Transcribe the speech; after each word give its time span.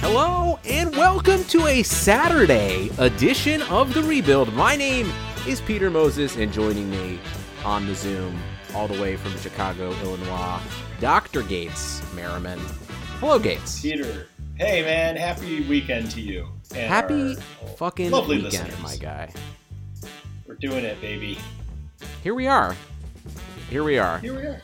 Hello 0.00 0.58
and 0.64 0.94
welcome 0.96 1.42
to 1.44 1.66
a 1.66 1.82
Saturday 1.82 2.90
edition 2.98 3.62
of 3.62 3.92
The 3.94 4.02
Rebuild. 4.02 4.52
My 4.54 4.76
name 4.76 5.10
is 5.46 5.60
Peter 5.60 5.90
Moses, 5.90 6.36
and 6.36 6.52
joining 6.52 6.88
me 6.90 7.18
on 7.64 7.86
the 7.86 7.94
Zoom, 7.94 8.38
all 8.74 8.86
the 8.88 9.00
way 9.00 9.16
from 9.16 9.36
Chicago, 9.38 9.90
Illinois, 10.02 10.60
Dr. 11.00 11.42
Gates 11.42 12.02
Merriman. 12.14 12.58
Hello, 13.20 13.38
Gates. 13.38 13.80
Peter. 13.80 14.26
Hey, 14.56 14.82
man. 14.82 15.16
Happy 15.16 15.66
weekend 15.68 16.10
to 16.12 16.20
you. 16.20 16.46
Happy 16.72 17.36
fucking 17.76 18.10
lovely 18.10 18.42
weekend, 18.42 18.68
listeners. 18.68 18.82
my 18.82 18.96
guy. 18.96 19.32
We're 20.46 20.54
doing 20.54 20.84
it, 20.84 21.00
baby. 21.00 21.38
Here 22.22 22.34
we 22.34 22.46
are. 22.46 22.76
Here 23.68 23.84
we 23.84 23.98
are. 23.98 24.18
Here 24.18 24.34
we 24.34 24.42
are. 24.42 24.62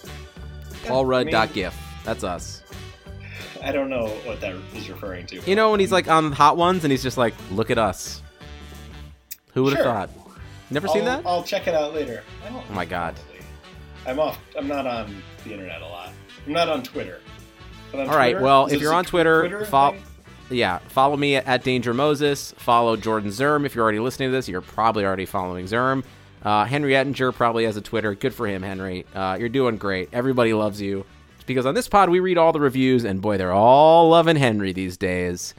Paul 0.87 1.07
Rudd.gif. 1.07 1.75
That's 2.05 2.23
us. 2.25 2.63
I 3.63 3.73
don't 3.73 3.89
know 3.89 4.09
what 4.25 4.41
that 4.41 4.55
is 4.75 4.89
referring 4.89 5.27
to. 5.27 5.41
You 5.41 5.57
know 5.57 5.71
when 5.71 5.81
he's 5.81 5.93
like 5.93 6.09
on 6.09 6.33
Hot 6.33 6.57
Ones 6.57 6.85
and 6.85 6.91
he's 6.91 7.03
just 7.03 7.17
like, 7.19 7.35
look 7.51 7.71
at 7.71 7.79
us. 7.79 8.23
Who 9.55 9.63
would 9.65 9.73
have 9.75 9.83
Sure. 9.83 9.93
thought? 9.93 10.11
Never 10.71 10.89
I'll, 10.89 10.95
seen 10.95 11.05
that? 11.05 11.23
I'll 11.27 11.43
check 11.45 11.67
it 11.67 11.75
out 11.75 11.95
later. 11.95 12.23
Oh 12.49 12.65
my 12.73 12.85
God. 12.85 13.15
I'm 14.07 14.19
off. 14.19 14.39
I'm 14.59 14.69
not 14.69 14.87
on 14.87 15.15
the 15.45 15.53
internet 15.53 15.81
a 15.83 15.87
lot. 15.87 16.11
I'm 16.47 16.53
not 16.53 16.69
on 16.69 16.83
Twitter. 16.83 17.21
But 17.93 18.01
on 18.03 18.09
All 18.09 18.17
right. 18.17 18.33
Twitter- 18.33 18.45
Well, 18.45 18.67
if 18.67 18.81
you're 18.81 18.93
on 18.93 19.05
Twitter, 19.05 19.41
Twitter 19.41 19.65
follow. 19.65 19.97
Yeah, 20.51 20.79
follow 20.89 21.17
me 21.17 21.37
at 21.37 21.65
Danger 21.65 21.95
Moses. 21.95 22.53
Follow 22.59 22.97
Jordan 22.97 23.31
Zirm. 23.31 23.65
If 23.65 23.75
you're 23.75 23.83
already 23.83 23.99
listening 24.01 24.29
to 24.29 24.33
this, 24.33 24.47
you're 24.49 24.61
probably 24.61 25.05
already 25.05 25.25
following 25.25 25.67
Zirm. 25.67 26.05
Uh, 26.43 26.67
Henry 26.67 26.95
Ettinger 26.95 27.33
probably 27.33 27.65
has 27.65 27.79
a 27.79 27.81
Twitter. 27.81 28.15
Good 28.15 28.35
for 28.35 28.47
him, 28.47 28.63
Henry. 28.63 29.07
Uh, 29.15 29.39
you're 29.41 29.49
doing 29.49 29.79
great. 29.79 30.11
Everybody 30.13 30.53
loves 30.53 30.81
you. 30.83 31.07
Because 31.47 31.67
on 31.67 31.75
this 31.75 31.89
pod 31.89 32.09
we 32.11 32.21
read 32.21 32.39
all 32.39 32.53
the 32.53 32.61
reviews, 32.61 33.05
and 33.05 33.21
boy, 33.21 33.37
they're 33.39 33.53
all 33.53 34.09
loving 34.11 34.37
Henry 34.37 34.73
these 34.73 34.97
days. 34.97 35.55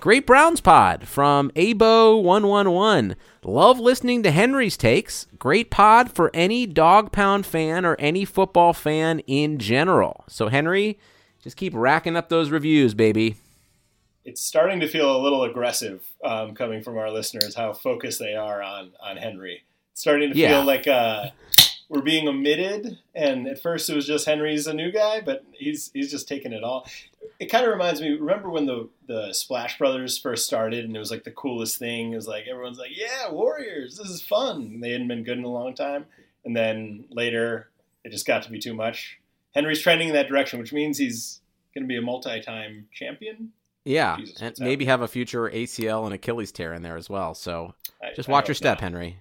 Great 0.00 0.26
Browns 0.26 0.60
pod 0.60 1.06
from 1.06 1.50
Abo111. 1.50 3.14
Love 3.44 3.78
listening 3.78 4.22
to 4.22 4.30
Henry's 4.30 4.76
takes. 4.76 5.26
Great 5.38 5.70
pod 5.70 6.10
for 6.12 6.30
any 6.34 6.66
dog 6.66 7.12
pound 7.12 7.46
fan 7.46 7.84
or 7.84 7.96
any 7.98 8.24
football 8.24 8.72
fan 8.72 9.20
in 9.20 9.58
general. 9.58 10.24
So, 10.28 10.48
Henry, 10.48 10.98
just 11.42 11.56
keep 11.56 11.72
racking 11.74 12.16
up 12.16 12.28
those 12.28 12.50
reviews, 12.50 12.94
baby. 12.94 13.36
It's 14.24 14.40
starting 14.42 14.80
to 14.80 14.88
feel 14.88 15.14
a 15.16 15.20
little 15.22 15.42
aggressive 15.44 16.04
um, 16.24 16.54
coming 16.54 16.82
from 16.82 16.98
our 16.98 17.10
listeners. 17.10 17.54
How 17.54 17.72
focused 17.72 18.18
they 18.18 18.34
are 18.34 18.62
on 18.62 18.92
on 19.02 19.16
Henry. 19.16 19.62
It's 19.92 20.02
starting 20.02 20.30
to 20.32 20.36
Yeah. 20.36 20.48
feel 20.50 20.64
like 20.64 20.86
uh, 20.86 21.30
we're 21.90 22.00
being 22.02 22.28
omitted. 22.28 22.98
And 23.14 23.46
at 23.48 23.60
first 23.60 23.90
it 23.90 23.96
was 23.96 24.06
just 24.06 24.24
Henry's 24.24 24.66
a 24.66 24.72
new 24.72 24.90
guy, 24.92 25.20
but 25.20 25.44
he's 25.52 25.90
he's 25.92 26.10
just 26.10 26.28
taking 26.28 26.52
it 26.54 26.62
all. 26.64 26.88
It 27.38 27.46
kind 27.46 27.66
of 27.66 27.72
reminds 27.72 28.00
me. 28.00 28.12
Remember 28.12 28.48
when 28.48 28.64
the 28.64 28.88
the 29.06 29.32
Splash 29.34 29.76
Brothers 29.76 30.16
first 30.16 30.46
started, 30.46 30.84
and 30.84 30.96
it 30.96 30.98
was 31.00 31.10
like 31.10 31.24
the 31.24 31.30
coolest 31.32 31.78
thing. 31.78 32.12
It 32.12 32.16
was 32.16 32.28
like 32.28 32.44
everyone's 32.50 32.78
like, 32.78 32.96
"Yeah, 32.96 33.30
Warriors, 33.30 33.98
this 33.98 34.08
is 34.08 34.22
fun." 34.22 34.56
And 34.62 34.82
they 34.82 34.92
hadn't 34.92 35.08
been 35.08 35.24
good 35.24 35.36
in 35.36 35.44
a 35.44 35.48
long 35.48 35.74
time, 35.74 36.06
and 36.44 36.56
then 36.56 37.04
later 37.10 37.68
it 38.04 38.12
just 38.12 38.26
got 38.26 38.44
to 38.44 38.50
be 38.50 38.58
too 38.60 38.72
much. 38.72 39.18
Henry's 39.52 39.80
trending 39.82 40.08
in 40.08 40.14
that 40.14 40.28
direction, 40.28 40.60
which 40.60 40.72
means 40.72 40.96
he's 40.96 41.40
going 41.74 41.82
to 41.84 41.88
be 41.88 41.96
a 41.96 42.02
multi-time 42.02 42.86
champion. 42.94 43.52
Yeah, 43.84 44.16
Jesus, 44.16 44.40
and 44.40 44.54
maybe 44.60 44.84
have 44.84 45.00
a 45.00 45.08
future 45.08 45.50
ACL 45.50 46.04
and 46.04 46.14
Achilles 46.14 46.52
tear 46.52 46.72
in 46.72 46.82
there 46.82 46.96
as 46.96 47.10
well. 47.10 47.34
So 47.34 47.74
I- 48.00 48.12
just 48.14 48.28
watch 48.28 48.46
your 48.46 48.54
step, 48.54 48.76
not. 48.76 48.82
Henry. 48.82 49.16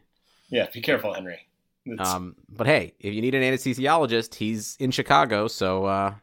Yeah, 0.49 0.67
be 0.71 0.81
careful, 0.81 1.13
Henry. 1.13 1.47
Um, 1.99 2.35
but 2.49 2.67
hey, 2.67 2.93
if 2.99 3.13
you 3.13 3.21
need 3.21 3.35
an 3.35 3.41
anesthesiologist, 3.43 4.35
he's 4.35 4.75
in 4.79 4.91
Chicago. 4.91 5.47
So 5.47 5.85
uh, 5.85 6.13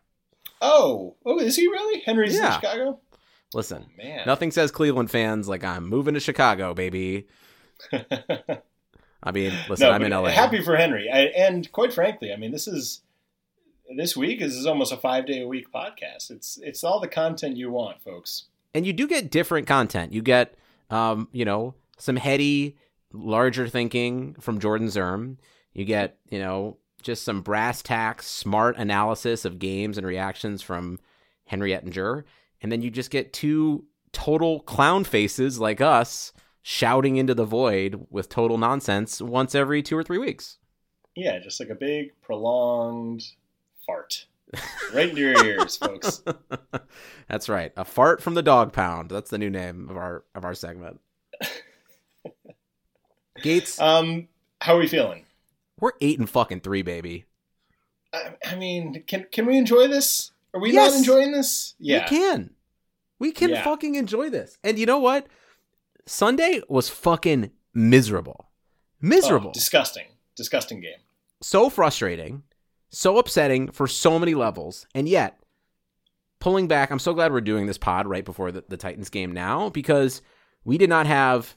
oh, 0.60 1.16
oh, 1.24 1.38
is 1.38 1.56
he 1.56 1.66
really? 1.68 2.00
Henry's 2.00 2.34
Yeah. 2.36 2.54
in 2.56 2.60
Chicago. 2.60 3.00
listen, 3.54 3.86
Man, 3.96 4.22
nothing 4.26 4.50
says 4.50 4.70
Cleveland 4.70 5.10
fans 5.10 5.48
like 5.48 5.64
I'm 5.64 5.88
moving 5.88 6.14
to 6.14 6.20
Chicago, 6.20 6.74
baby. 6.74 7.26
I 9.22 9.32
mean, 9.32 9.52
listen, 9.68 9.88
no, 9.88 9.92
I'm 9.92 10.02
in 10.02 10.12
LA. 10.12 10.28
Happy 10.30 10.62
for 10.62 10.76
Henry, 10.76 11.08
I, 11.12 11.22
and 11.36 11.70
quite 11.72 11.92
frankly, 11.92 12.32
I 12.32 12.36
mean, 12.36 12.52
this 12.52 12.68
is 12.68 13.00
this 13.96 14.16
week 14.16 14.40
is, 14.40 14.56
is 14.56 14.66
almost 14.66 14.92
a 14.92 14.96
five 14.96 15.26
day 15.26 15.42
a 15.42 15.46
week 15.48 15.72
podcast. 15.72 16.30
It's 16.30 16.58
it's 16.62 16.84
all 16.84 17.00
the 17.00 17.08
content 17.08 17.56
you 17.56 17.70
want, 17.70 18.00
folks. 18.02 18.44
and 18.74 18.86
you 18.86 18.92
do 18.92 19.08
get 19.08 19.30
different 19.30 19.66
content. 19.66 20.12
You 20.12 20.22
get, 20.22 20.54
um, 20.90 21.28
you 21.32 21.44
know, 21.44 21.74
some 21.98 22.16
heady, 22.16 22.76
larger 23.12 23.66
thinking 23.68 24.34
from 24.40 24.60
Jordan 24.60 24.88
Zirm. 24.88 25.38
You 25.76 25.84
get, 25.84 26.16
you 26.30 26.38
know, 26.38 26.78
just 27.02 27.22
some 27.22 27.42
brass 27.42 27.82
tacks, 27.82 28.26
smart 28.26 28.78
analysis 28.78 29.44
of 29.44 29.58
games 29.58 29.98
and 29.98 30.06
reactions 30.06 30.62
from 30.62 30.98
Henry 31.44 31.74
Ettinger, 31.74 32.24
and 32.62 32.72
then 32.72 32.80
you 32.80 32.90
just 32.90 33.10
get 33.10 33.34
two 33.34 33.84
total 34.10 34.60
clown 34.60 35.04
faces 35.04 35.60
like 35.60 35.82
us 35.82 36.32
shouting 36.62 37.16
into 37.16 37.34
the 37.34 37.44
void 37.44 38.06
with 38.08 38.30
total 38.30 38.56
nonsense 38.56 39.20
once 39.20 39.54
every 39.54 39.82
two 39.82 39.98
or 39.98 40.02
three 40.02 40.16
weeks. 40.16 40.56
Yeah, 41.14 41.38
just 41.40 41.60
like 41.60 41.68
a 41.68 41.74
big 41.74 42.18
prolonged 42.22 43.22
fart 43.84 44.24
right 44.94 45.10
into 45.10 45.20
your 45.20 45.44
ears, 45.44 45.76
folks. 45.78 46.22
That's 47.28 47.50
right, 47.50 47.72
a 47.76 47.84
fart 47.84 48.22
from 48.22 48.32
the 48.32 48.42
dog 48.42 48.72
pound. 48.72 49.10
That's 49.10 49.28
the 49.28 49.36
new 49.38 49.50
name 49.50 49.90
of 49.90 49.98
our 49.98 50.24
of 50.34 50.46
our 50.46 50.54
segment. 50.54 51.00
Gates, 53.42 53.78
Um, 53.78 54.28
how 54.62 54.76
are 54.76 54.78
we 54.78 54.88
feeling? 54.88 55.25
We're 55.80 55.92
eight 56.00 56.18
and 56.18 56.28
fucking 56.28 56.60
three, 56.60 56.82
baby. 56.82 57.24
I, 58.12 58.34
I 58.46 58.54
mean, 58.56 59.02
can 59.06 59.26
can 59.30 59.46
we 59.46 59.56
enjoy 59.58 59.88
this? 59.88 60.32
Are 60.54 60.60
we 60.60 60.72
Yes. 60.72 60.92
not 60.92 60.98
enjoying 60.98 61.32
this? 61.32 61.74
Yeah. 61.78 62.04
We 62.10 62.16
can. 62.16 62.50
We 63.18 63.32
can 63.32 63.50
Yeah. 63.50 63.64
fucking 63.64 63.94
enjoy 63.94 64.30
this. 64.30 64.58
And 64.64 64.78
you 64.78 64.86
know 64.86 64.98
what? 64.98 65.26
Sunday 66.06 66.60
was 66.68 66.88
fucking 66.88 67.50
miserable. 67.74 68.48
Miserable. 69.00 69.50
Oh, 69.50 69.52
disgusting. 69.52 70.06
Disgusting 70.36 70.80
game. 70.80 70.98
so 71.42 71.68
frustrating, 71.70 72.42
so 72.90 73.18
upsetting 73.18 73.70
for 73.70 73.86
so 73.86 74.18
many 74.18 74.34
levels. 74.34 74.86
And 74.94 75.08
yet, 75.08 75.38
pulling 76.40 76.68
back, 76.68 76.90
I'm 76.90 76.98
so 76.98 77.12
glad 77.14 77.32
we're 77.32 77.40
doing 77.42 77.66
this 77.66 77.78
pod 77.78 78.06
right 78.06 78.24
before 78.24 78.52
the, 78.52 78.64
the 78.68 78.76
Titans 78.76 79.08
game 79.10 79.32
now 79.32 79.68
because 79.70 80.22
we 80.64 80.78
did 80.78 80.88
not 80.90 81.06
have 81.06 81.54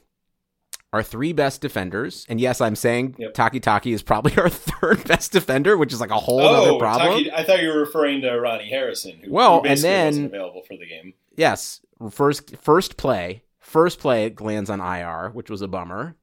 our 0.91 1.03
three 1.03 1.33
best 1.33 1.61
defenders. 1.61 2.25
And 2.29 2.41
yes, 2.41 2.61
I'm 2.61 2.75
saying 2.75 3.15
Yep. 3.19 3.33
Taki 3.33 3.59
Taki 3.59 3.93
is 3.93 4.01
probably 4.01 4.35
our 4.37 4.49
third 4.49 5.03
best 5.07 5.31
defender, 5.31 5.77
which 5.77 5.93
is 5.93 6.01
like 6.01 6.09
a 6.11 6.15
whole 6.19 6.39
other 6.41 6.71
oh, 6.71 6.79
problem. 6.79 7.09
Oh, 7.09 7.17
Taki, 7.17 7.31
I 7.31 7.43
thought 7.43 7.61
you 7.61 7.69
were 7.69 7.79
referring 7.79 8.21
to 8.21 8.31
Ronnie 8.39 8.69
Harrison, 8.69 9.19
who, 9.23 9.31
Well, 9.31 9.61
who 9.61 9.67
and 9.67 9.79
then- 9.79 10.25
available 10.25 10.63
for 10.63 10.77
the 10.77 10.87
game. 10.87 11.13
yes, 11.35 11.81
first 12.09 12.55
first 12.57 12.97
play, 12.97 13.43
first 13.59 13.99
play 13.99 14.25
it 14.25 14.41
lands 14.41 14.69
on 14.69 14.79
IR, 14.81 15.29
which 15.29 15.49
was 15.49 15.61
a 15.61 15.67
bummer. 15.67 16.15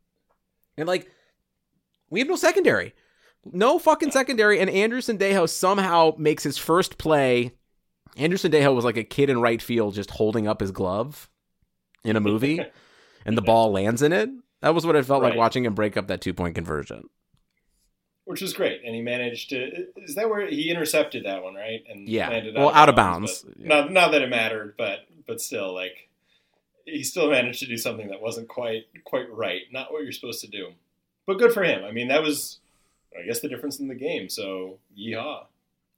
And 0.76 0.86
like 0.88 1.10
we 2.10 2.20
have 2.20 2.28
no 2.28 2.36
secondary. 2.36 2.94
No 3.52 3.78
fucking 3.78 4.10
secondary 4.10 4.58
and 4.58 4.68
Andrew 4.68 5.00
Sendejo 5.00 5.48
somehow 5.48 6.14
makes 6.18 6.42
his 6.42 6.58
first 6.58 6.98
play. 6.98 7.52
Andrew 8.16 8.38
Sendejo 8.38 8.74
was 8.74 8.84
like 8.84 8.96
a 8.96 9.04
kid 9.04 9.30
in 9.30 9.40
right 9.40 9.62
field 9.62 9.94
just 9.94 10.10
holding 10.10 10.48
up 10.48 10.60
his 10.60 10.72
glove 10.72 11.30
in 12.02 12.16
a 12.16 12.20
movie 12.20 12.60
and 13.26 13.36
the 13.36 13.42
ball 13.42 13.70
lands 13.70 14.02
in 14.02 14.12
it. 14.12 14.28
That 14.62 14.74
was 14.74 14.86
what 14.86 14.96
it 14.96 15.04
felt 15.04 15.22
like 15.22 15.36
watching 15.36 15.64
him 15.64 15.74
break 15.74 15.96
up 15.96 16.06
that 16.08 16.20
two-point 16.20 16.54
conversion. 16.54 17.08
which 18.24 18.40
was 18.42 18.52
great. 18.54 18.80
And 18.84 18.92
he 18.92 19.02
managed 19.02 19.50
to. 19.50 19.86
Is 19.98 20.16
that 20.16 20.28
where 20.28 20.46
he 20.48 20.68
intercepted 20.68 21.24
that 21.26 21.44
one, 21.44 21.54
right? 21.54 21.84
And 21.88 22.08
Yeah. 22.08 22.28
landed 22.28 22.56
Well, 22.56 22.70
out 22.70 22.88
of 22.88 22.96
bounds. 22.96 23.42
but 23.44 23.56
Yeah. 23.60 23.68
Not 23.68 23.92
not 23.92 24.10
that 24.10 24.20
it 24.22 24.28
mattered, 24.28 24.74
but 24.76 25.06
but 25.28 25.40
still, 25.40 25.72
like 25.72 26.08
he 26.84 27.04
still 27.04 27.30
managed 27.30 27.60
to 27.60 27.66
do 27.66 27.76
something 27.78 28.08
that 28.08 28.20
wasn't 28.20 28.48
quite 28.48 28.86
quite 29.04 29.30
right. 29.32 29.62
Not 29.70 29.92
what 29.92 30.02
you're 30.02 30.10
supposed 30.10 30.40
to 30.40 30.48
do. 30.48 30.72
But 31.24 31.38
good 31.38 31.52
for 31.52 31.62
him. 31.62 31.84
I 31.84 31.92
mean, 31.92 32.08
that 32.08 32.20
was, 32.22 32.58
I 33.16 33.24
guess, 33.24 33.38
the 33.40 33.48
difference 33.48 33.78
in 33.78 33.86
the 33.86 33.94
game. 33.94 34.28
So 34.28 34.78
yeehaw. 34.98 35.46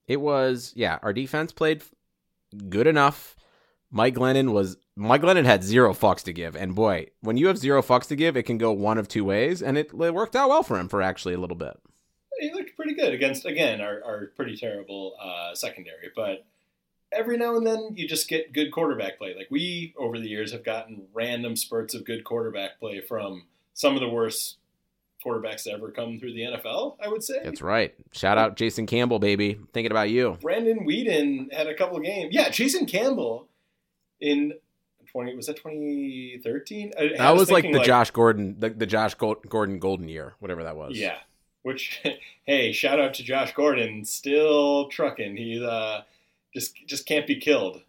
It 0.06 0.20
was 0.20 0.74
yeah, 0.76 0.98
our 1.02 1.14
defense 1.14 1.50
played 1.52 1.82
good 2.68 2.86
enough. 2.86 3.36
Mike 3.90 4.14
Glennon 4.16 4.52
was 4.52 4.76
Mike 4.98 5.22
Glennon 5.22 5.44
had 5.44 5.62
zero 5.62 5.94
fucks 5.94 6.24
to 6.24 6.32
give, 6.32 6.56
and 6.56 6.74
boy, 6.74 7.06
when 7.20 7.36
you 7.36 7.46
have 7.46 7.56
zero 7.56 7.82
fucks 7.82 8.08
to 8.08 8.16
give, 8.16 8.36
it 8.36 8.42
can 8.42 8.58
go 8.58 8.72
one 8.72 8.98
of 8.98 9.06
two 9.06 9.24
ways, 9.24 9.62
and 9.62 9.78
it, 9.78 9.92
it 9.92 10.14
worked 10.14 10.34
out 10.34 10.48
well 10.48 10.64
for 10.64 10.78
him 10.78 10.88
for 10.88 11.00
actually 11.00 11.34
a 11.34 11.38
little 11.38 11.56
bit. 11.56 11.78
He 12.40 12.52
looked 12.52 12.76
pretty 12.76 12.94
good 12.94 13.14
against 13.14 13.46
again 13.46 13.80
our, 13.80 14.02
our 14.04 14.26
pretty 14.36 14.56
terrible 14.56 15.14
uh, 15.22 15.54
secondary, 15.54 16.10
but 16.16 16.44
every 17.12 17.36
now 17.36 17.56
and 17.56 17.66
then 17.66 17.90
you 17.94 18.08
just 18.08 18.28
get 18.28 18.52
good 18.52 18.70
quarterback 18.72 19.18
play. 19.18 19.34
Like 19.36 19.48
we 19.50 19.94
over 19.96 20.18
the 20.18 20.28
years 20.28 20.52
have 20.52 20.64
gotten 20.64 21.06
random 21.12 21.56
spurts 21.56 21.94
of 21.94 22.04
good 22.04 22.24
quarterback 22.24 22.78
play 22.80 23.00
from 23.00 23.44
some 23.74 23.94
of 23.94 24.00
the 24.00 24.08
worst 24.08 24.56
quarterbacks 25.24 25.64
to 25.64 25.72
ever 25.72 25.90
come 25.90 26.18
through 26.18 26.32
the 26.34 26.42
NFL. 26.42 26.96
I 27.02 27.08
would 27.08 27.22
say. 27.22 27.40
That's 27.42 27.62
right. 27.62 27.94
Shout 28.12 28.38
out 28.38 28.56
Jason 28.56 28.86
Campbell, 28.86 29.18
baby. 29.18 29.58
Thinking 29.72 29.90
about 29.90 30.10
you. 30.10 30.38
Brandon 30.40 30.86
Weeden 30.86 31.52
had 31.52 31.66
a 31.66 31.74
couple 31.74 31.96
of 31.96 32.04
games. 32.04 32.34
Yeah, 32.34 32.50
Jason 32.50 32.86
Campbell 32.86 33.48
in 34.20 34.54
twenty 35.10 35.34
was 35.34 35.46
that 35.46 35.56
twenty 35.56 36.40
thirteen? 36.42 36.92
That 37.16 37.36
was 37.36 37.50
like 37.50 37.64
the 37.70 37.80
Josh 37.80 38.10
Gordon, 38.10 38.56
the, 38.58 38.70
the 38.70 38.86
Josh 38.86 39.14
Gordon 39.14 39.78
golden 39.78 40.08
year, 40.08 40.34
whatever 40.40 40.62
that 40.64 40.76
was. 40.76 40.98
Yeah. 40.98 41.16
Which, 41.62 42.02
hey, 42.44 42.72
shout 42.72 43.00
out 43.00 43.14
to 43.14 43.22
Josh 43.22 43.52
Gordon, 43.54 44.04
still 44.04 44.88
trucking. 44.88 45.36
He's 45.36 45.60
uh, 45.62 46.02
just 46.54 46.74
just 46.86 47.06
can't 47.06 47.26
be 47.26 47.36
killed. 47.36 47.82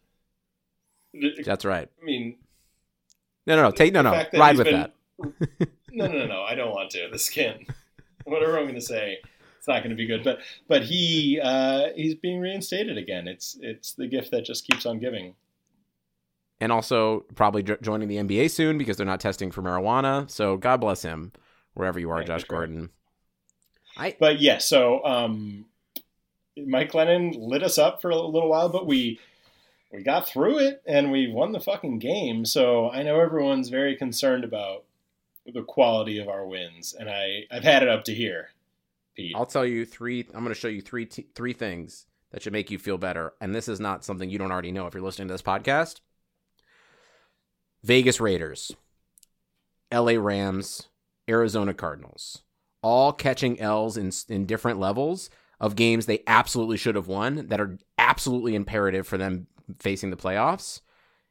That's 1.43 1.65
right. 1.65 1.89
I 2.01 2.05
mean, 2.05 2.35
No, 3.47 3.55
no, 3.55 3.63
no. 3.63 3.71
Take 3.71 3.93
no, 3.93 4.01
no. 4.01 4.23
Ride 4.33 4.57
with 4.57 4.65
been- 4.67 4.75
that. 4.75 4.93
no, 5.91 6.07
no, 6.07 6.19
no, 6.19 6.25
no. 6.27 6.41
I 6.43 6.55
don't 6.55 6.71
want 6.71 6.91
to. 6.91 7.07
The 7.11 7.19
skin. 7.19 7.65
Whatever 8.25 8.57
I'm 8.57 8.65
going 8.65 8.75
to 8.75 8.81
say, 8.81 9.17
it's 9.57 9.67
not 9.67 9.79
going 9.79 9.89
to 9.89 9.95
be 9.95 10.05
good. 10.05 10.23
But 10.23 10.39
but 10.67 10.83
he 10.83 11.39
uh, 11.41 11.87
he's 11.95 12.15
being 12.15 12.39
reinstated 12.39 12.97
again. 12.97 13.27
It's 13.27 13.57
it's 13.61 13.93
the 13.93 14.07
gift 14.07 14.31
that 14.31 14.45
just 14.45 14.67
keeps 14.67 14.85
on 14.85 14.99
giving. 14.99 15.33
And 16.61 16.71
also 16.71 17.21
probably 17.35 17.63
jo- 17.63 17.77
joining 17.81 18.09
the 18.09 18.17
NBA 18.17 18.51
soon 18.51 18.77
because 18.77 18.97
they're 18.97 19.05
not 19.05 19.21
testing 19.21 19.49
for 19.49 19.61
marijuana. 19.61 20.29
So 20.29 20.57
God 20.57 20.81
bless 20.81 21.01
him 21.01 21.31
wherever 21.73 21.99
you 21.99 22.09
are, 22.11 22.19
Yeah, 22.19 22.27
Josh. 22.27 22.43
Gordon. 22.43 22.89
I 23.97 24.15
But 24.19 24.39
yeah, 24.39 24.57
so 24.57 25.03
um, 25.05 25.65
Mike 26.57 26.91
Glennon 26.91 27.35
lit 27.37 27.63
us 27.63 27.77
up 27.77 28.01
for 28.01 28.09
a 28.09 28.15
little 28.15 28.49
while, 28.49 28.69
but 28.69 28.85
we 28.87 29.19
we 29.91 30.03
got 30.03 30.27
through 30.27 30.59
it 30.59 30.81
and 30.85 31.11
we 31.11 31.31
won 31.31 31.51
the 31.51 31.59
fucking 31.59 31.99
game. 31.99 32.45
So 32.45 32.89
I 32.89 33.03
know 33.03 33.19
everyone's 33.19 33.69
very 33.69 33.95
concerned 33.95 34.43
about 34.43 34.83
the 35.45 35.63
quality 35.63 36.19
of 36.19 36.27
our 36.27 36.45
wins, 36.45 36.93
and 36.97 37.09
I 37.09 37.45
I've 37.51 37.63
had 37.63 37.83
it 37.83 37.89
up 37.89 38.03
to 38.05 38.13
here, 38.13 38.49
Pete. 39.15 39.35
I'll 39.35 39.45
tell 39.45 39.65
you 39.65 39.85
three. 39.85 40.25
I'm 40.33 40.43
going 40.43 40.53
to 40.53 40.59
show 40.59 40.67
you 40.67 40.81
three 40.81 41.05
t- 41.05 41.27
three 41.33 41.53
things 41.53 42.05
that 42.31 42.43
should 42.43 42.53
make 42.53 42.69
you 42.69 42.77
feel 42.77 42.97
better. 42.97 43.33
And 43.41 43.55
this 43.55 43.67
is 43.67 43.79
not 43.79 44.05
something 44.05 44.29
you 44.29 44.37
don't 44.37 44.51
already 44.51 44.71
know 44.71 44.85
if 44.87 44.93
you're 44.93 45.03
listening 45.03 45.27
to 45.29 45.33
this 45.33 45.41
podcast. 45.41 45.99
Vegas 47.83 48.19
Raiders, 48.19 48.75
L.A. 49.91 50.17
Rams, 50.17 50.87
Arizona 51.29 51.73
Cardinals, 51.73 52.43
all 52.81 53.13
catching 53.13 53.59
L's 53.59 53.97
in 53.97 54.11
in 54.27 54.45
different 54.45 54.79
levels 54.79 55.29
of 55.59 55.75
games 55.75 56.05
they 56.05 56.23
absolutely 56.25 56.77
should 56.77 56.95
have 56.95 57.07
won 57.07 57.47
that 57.47 57.59
are 57.59 57.77
absolutely 57.97 58.55
imperative 58.55 59.05
for 59.05 59.17
them 59.17 59.47
facing 59.79 60.09
the 60.09 60.15
playoffs. 60.15 60.81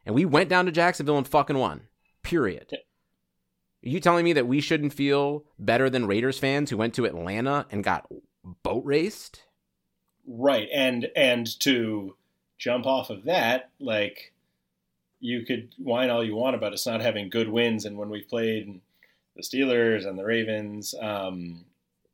And 0.05 0.15
we 0.15 0.25
went 0.25 0.49
down 0.49 0.67
to 0.67 0.73
Jacksonville 0.73 1.19
and 1.19 1.27
fucking 1.27 1.59
won. 1.59 1.83
Period. 2.23 2.73
Are 2.73 3.89
you 3.89 4.01
telling 4.01 4.25
me 4.25 4.33
that 4.35 4.47
we 4.47 4.61
shouldn't 4.61 4.93
feel 4.93 5.45
better 5.59 5.89
than 5.89 6.07
Raiders 6.07 6.39
fans 6.39 6.71
who 6.71 6.77
went 6.77 6.95
to 6.95 7.05
Atlanta 7.05 7.67
and 7.71 7.85
got 7.85 8.07
boat 8.63 8.85
raced? 8.85 9.45
Right, 10.27 10.69
and 10.75 11.09
and 11.17 11.47
to 11.61 12.17
jump 12.59 12.87
off 12.87 13.09
of 13.09 13.25
that, 13.25 13.71
like 13.81 14.33
you 15.21 15.45
could 15.45 15.75
whine 15.79 16.11
all 16.11 16.25
you 16.25 16.35
want 16.35 16.57
about 16.57 16.73
us 16.73 16.87
not 16.87 17.01
having 17.01 17.31
good 17.31 17.49
wins, 17.49 17.85
and 17.85 17.97
when 17.97 18.11
we 18.11 18.23
played 18.23 18.81
the 19.37 19.43
Steelers 19.43 20.07
and 20.07 20.19
the 20.19 20.25
Ravens, 20.25 20.95
um, 21.01 21.65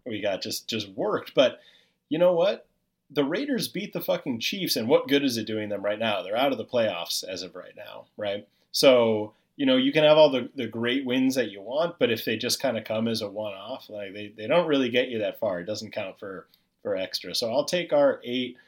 we 0.06 0.20
got 0.20 0.42
just 0.42 0.68
just 0.68 0.88
worked. 0.90 1.34
But 1.34 1.60
you 2.08 2.18
know 2.18 2.32
what? 2.32 2.66
The 3.10 3.24
Raiders 3.24 3.68
beat 3.68 3.92
the 3.92 4.00
fucking 4.00 4.40
Chiefs, 4.40 4.76
and 4.76 4.88
what 4.88 5.08
good 5.08 5.24
is 5.24 5.36
it 5.36 5.46
doing 5.46 5.68
them 5.68 5.84
right 5.84 5.98
now? 5.98 6.22
They're 6.22 6.36
out 6.36 6.52
of 6.52 6.58
the 6.58 6.64
playoffs 6.64 7.24
as 7.24 7.42
of 7.42 7.54
right 7.54 7.76
now, 7.76 8.06
right? 8.16 8.46
So 8.72 9.34
you 9.56 9.66
know 9.66 9.76
you 9.76 9.92
can 9.92 10.04
have 10.04 10.16
all 10.16 10.30
the, 10.30 10.50
the 10.54 10.66
great 10.66 11.04
wins 11.04 11.34
that 11.36 11.50
you 11.50 11.60
want, 11.60 11.98
but 11.98 12.10
if 12.10 12.24
they 12.24 12.36
just 12.36 12.60
kind 12.60 12.76
of 12.76 12.84
come 12.84 13.08
as 13.08 13.22
a 13.22 13.28
one 13.28 13.54
off, 13.54 13.88
like 13.88 14.12
they, 14.14 14.32
they 14.36 14.46
don't 14.46 14.66
really 14.66 14.88
get 14.88 15.08
you 15.08 15.18
that 15.18 15.38
far. 15.38 15.60
It 15.60 15.66
doesn't 15.66 15.92
count 15.92 16.18
for 16.18 16.46
for 16.82 16.96
extra. 16.96 17.34
So 17.34 17.50
I'll 17.50 17.64
take 17.64 17.92
our 17.92 18.20
eight, 18.22 18.58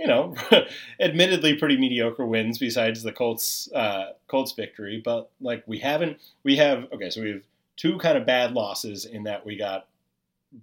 you 0.00 0.06
know, 0.06 0.34
admittedly 1.00 1.54
pretty 1.54 1.76
mediocre 1.76 2.24
wins 2.26 2.58
besides 2.58 3.02
the 3.02 3.12
Colts 3.12 3.70
uh, 3.74 4.12
Colts 4.26 4.52
victory, 4.52 5.00
but 5.04 5.30
like 5.40 5.62
we 5.66 5.78
haven't 5.78 6.18
we 6.42 6.56
have 6.56 6.86
okay, 6.92 7.10
so 7.10 7.20
we 7.22 7.30
have 7.30 7.42
two 7.76 7.98
kind 7.98 8.16
of 8.18 8.26
bad 8.26 8.52
losses 8.52 9.04
in 9.04 9.24
that 9.24 9.44
we 9.44 9.56
got 9.56 9.86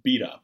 beat 0.02 0.22
up, 0.22 0.42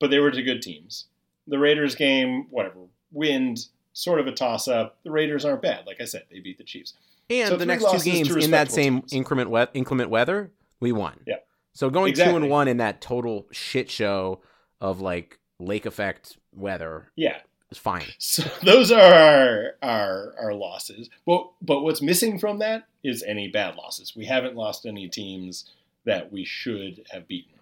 but 0.00 0.10
they 0.10 0.18
were 0.18 0.30
to 0.32 0.42
good 0.42 0.60
teams. 0.60 1.06
The 1.46 1.58
Raiders 1.58 1.94
game, 1.94 2.46
whatever, 2.50 2.80
wind, 3.12 3.66
sort 3.94 4.20
of 4.20 4.26
a 4.26 4.32
toss 4.32 4.68
up. 4.68 4.98
The 5.04 5.10
Raiders 5.10 5.44
aren't 5.44 5.62
bad, 5.62 5.86
like 5.86 6.00
I 6.00 6.04
said, 6.04 6.24
they 6.30 6.40
beat 6.40 6.58
the 6.58 6.64
Chiefs. 6.64 6.94
And 7.30 7.48
So 7.48 7.56
the 7.56 7.66
next 7.66 7.90
two 7.90 7.98
games 8.00 8.34
in 8.34 8.50
that 8.50 8.70
same 8.70 9.00
teams. 9.00 9.12
increment 9.12 9.50
we- 9.50 9.64
inclement 9.74 10.10
weather, 10.10 10.50
we 10.80 10.92
won. 10.92 11.20
Yeah. 11.26 11.36
So 11.72 11.88
going 11.90 12.14
two 12.14 12.22
and 12.22 12.50
one 12.50 12.66
in 12.68 12.78
that 12.78 13.00
total 13.00 13.46
shit 13.52 13.90
show 13.90 14.40
of 14.80 15.00
like 15.00 15.38
lake 15.58 15.86
effect 15.86 16.36
weather 16.52 17.10
Yeah, 17.16 17.38
is 17.70 17.78
fine. 17.78 18.04
So 18.18 18.42
those 18.62 18.90
are 18.92 19.00
our, 19.00 19.74
our 19.82 20.34
our 20.40 20.54
losses. 20.54 21.08
But 21.26 21.48
but 21.62 21.82
what's 21.82 22.02
missing 22.02 22.38
from 22.38 22.58
that 22.60 22.86
is 23.02 23.22
any 23.22 23.48
bad 23.48 23.76
losses. 23.76 24.14
We 24.16 24.26
haven't 24.26 24.56
lost 24.56 24.86
any 24.86 25.08
teams 25.08 25.70
that 26.04 26.32
we 26.32 26.44
should 26.44 27.04
have 27.10 27.28
beaten. 27.28 27.52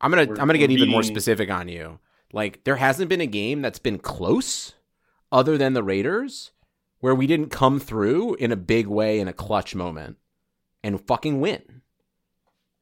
I'm 0.00 0.10
gonna 0.10 0.26
We're- 0.26 0.40
I'm 0.40 0.46
gonna 0.46 0.58
get 0.58 0.70
we're 0.70 0.76
even 0.78 0.90
more 0.90 1.02
specific 1.02 1.50
on 1.50 1.68
you. 1.68 1.98
Like 2.32 2.62
there 2.64 2.76
hasn't 2.76 3.08
been 3.08 3.20
a 3.20 3.26
game 3.26 3.62
that's 3.62 3.78
been 3.78 3.98
close, 3.98 4.74
other 5.32 5.56
than 5.56 5.72
the 5.72 5.82
Raiders, 5.82 6.50
where 7.00 7.14
we 7.14 7.26
didn't 7.26 7.48
come 7.50 7.80
through 7.80 8.34
in 8.34 8.52
a 8.52 8.56
big 8.56 8.86
way 8.86 9.18
in 9.18 9.28
a 9.28 9.32
clutch 9.32 9.74
moment 9.74 10.18
and 10.84 11.00
fucking 11.00 11.40
win. 11.40 11.82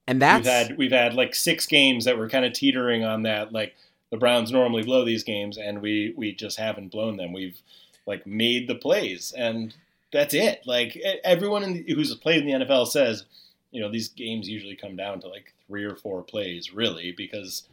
And 0.09 0.21
that's 0.23 0.45
we've 0.45 0.53
had 0.53 0.79
we've 0.79 0.93
had 0.93 1.15
like 1.15 1.35
six 1.35 1.67
games 1.67 2.05
that 2.05 2.19
were 2.19 2.29
kind 2.29 2.45
of 2.45 2.53
teetering 2.53 3.05
on 3.05 3.23
that. 3.23 3.53
Like 3.53 3.75
the 4.11 4.17
Browns 4.17 4.53
normally 4.53 4.83
blow 4.83 5.05
these 5.05 5.25
games, 5.25 5.59
and 5.59 5.81
we 5.83 6.15
we 6.17 6.33
just 6.33 6.59
haven't 6.59 6.89
blown 6.93 7.17
them. 7.17 7.33
We've 7.33 7.59
like 8.07 8.27
made 8.27 8.69
the 8.69 8.75
plays, 8.77 9.33
and 9.37 9.75
that's 10.13 10.35
it. 10.35 10.63
Like 10.67 10.97
everyone 11.25 11.63
in 11.65 11.73
the, 11.75 11.95
who's 11.95 12.15
played 12.17 12.45
in 12.45 12.61
the 12.61 12.65
NFL 12.67 12.87
says, 12.89 13.25
you 13.73 13.81
know, 13.81 13.91
these 13.91 14.09
games 14.09 14.49
usually 14.49 14.77
come 14.77 14.97
down 14.97 15.21
to 15.21 15.29
like 15.29 15.53
three 15.67 15.85
or 15.85 15.97
four 15.97 16.23
plays, 16.23 16.73
really, 16.73 17.13
because 17.13 17.65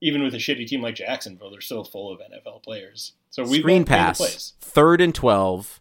even 0.00 0.22
with 0.22 0.34
a 0.34 0.38
shitty 0.38 0.66
team 0.66 0.82
like 0.82 0.96
Jacksonville, 0.96 1.50
they're 1.50 1.60
still 1.60 1.84
full 1.84 2.12
of 2.12 2.20
NFL 2.20 2.62
players. 2.62 3.12
So 3.30 3.44
we've 3.44 3.60
screen 3.62 3.84
pass, 3.84 4.52
third 4.60 5.00
and 5.00 5.14
twelve, 5.14 5.80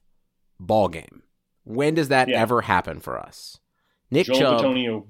ball 0.59 0.87
game. 0.87 1.23
When 1.63 1.95
does 1.95 2.07
that 2.07 2.29
Yeah. 2.29 2.41
ever 2.41 2.61
happen 2.61 2.99
for 2.99 3.19
us? 3.19 3.59
Nick 4.09 4.27
Joel 4.27 4.37
Chubb, 4.39 4.61
Bitonio 4.61 5.05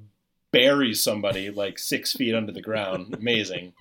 buries 0.51 1.01
somebody 1.01 1.49
like 1.49 1.79
six 1.79 2.13
feet 2.13 2.35
under 2.35 2.51
the 2.51 2.61
ground. 2.61 3.13
Amazing. 3.13 3.73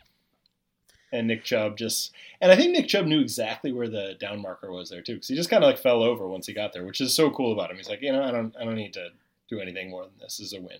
And 1.13 1.27
Nick 1.27 1.43
Chubb 1.45 1.77
just, 1.77 2.13
and 2.41 2.53
I 2.53 2.57
think 2.57 2.71
Nick 2.73 2.87
Chubb 2.89 3.07
knew 3.07 3.21
exactly 3.21 3.73
where 3.73 3.89
the 3.89 4.15
down 4.21 4.41
marker 4.41 4.71
was 4.71 4.91
there 4.91 5.03
too, 5.03 5.15
because 5.15 5.29
he 5.29 5.35
just 5.35 5.51
kind 5.51 5.65
of 5.65 5.69
like 5.69 5.79
fell 5.79 6.03
over 6.05 6.29
once 6.29 6.47
he 6.47 6.53
got 6.53 6.73
there, 6.73 6.85
which 6.85 7.01
is 7.01 7.15
so 7.15 7.31
cool 7.31 7.53
about 7.53 7.71
him. 7.71 7.77
He's 7.77 7.89
like, 7.89 8.01
you 8.03 8.13
know, 8.13 8.23
I 8.23 8.31
don't, 8.31 8.55
I 8.61 8.65
don't 8.65 8.77
need 8.77 8.93
to 8.95 9.09
do 9.49 9.59
anything 9.61 9.91
more 9.91 10.03
than 10.05 10.13
this. 10.21 10.37
This 10.39 10.47
is 10.49 10.53
a 10.53 10.61
win. 10.61 10.79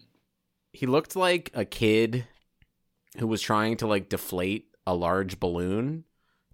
he 0.73 0.87
looked 0.87 1.17
like 1.17 1.51
a 1.55 1.65
kid 1.65 2.27
who 3.19 3.27
was 3.27 3.43
trying 3.43 3.77
to 3.79 3.89
like 3.89 4.09
deflate 4.09 4.67
a 4.87 4.95
large 4.95 5.41
balloon 5.41 6.05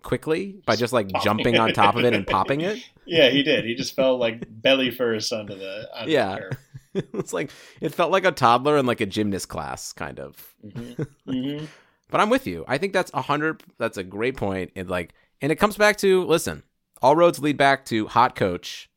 quickly 0.03 0.63
by 0.65 0.75
just 0.77 0.93
like 0.95 1.09
jumping 1.23 1.59
on 1.59 1.73
top 1.75 1.97
of 1.97 2.05
it 2.05 2.15
and 2.15 2.27
popping 2.27 2.61
it. 2.63 2.79
Yeah, 3.09 3.29
he 3.29 3.45
did. 3.45 3.65
He 3.65 3.77
just 3.77 3.95
fell 3.95 4.19
like 4.19 4.43
belly 4.49 4.91
first 4.91 5.33
onto 5.33 5.55
the, 5.57 5.89
onto 5.97 6.11
Yeah. 6.11 6.35
the 6.35 6.41
curb. 6.41 6.57
it 6.95 7.13
was 7.15 7.33
like 7.33 7.51
it 7.81 7.95
felt 7.95 8.11
like 8.11 8.25
a 8.25 8.33
toddler 8.33 8.77
in 8.79 8.85
like 8.87 9.01
a 9.01 9.07
gymnast 9.07 9.49
class 9.49 9.93
kind 9.93 10.19
of 10.19 10.55
Mhm. 10.67 11.07
Mhm. 11.29 11.69
But 12.11 12.21
i'm 12.21 12.31
with 12.31 12.47
you 12.47 12.65
i 12.69 12.79
think 12.79 12.93
that's 12.93 13.11
a 13.15 13.23
hundred 13.23 13.63
that's 13.79 13.97
a 13.99 14.05
great 14.05 14.37
point. 14.37 14.71
and 14.77 14.89
like 14.89 15.13
and 15.41 15.51
it 15.53 15.57
comes 15.57 15.77
back 15.77 15.97
to 15.97 16.25
listen 16.25 16.63
all 17.03 17.15
roads 17.17 17.39
lead 17.39 17.57
back 17.57 17.85
to 17.85 18.07
hot 18.07 18.35
coach 18.37 18.91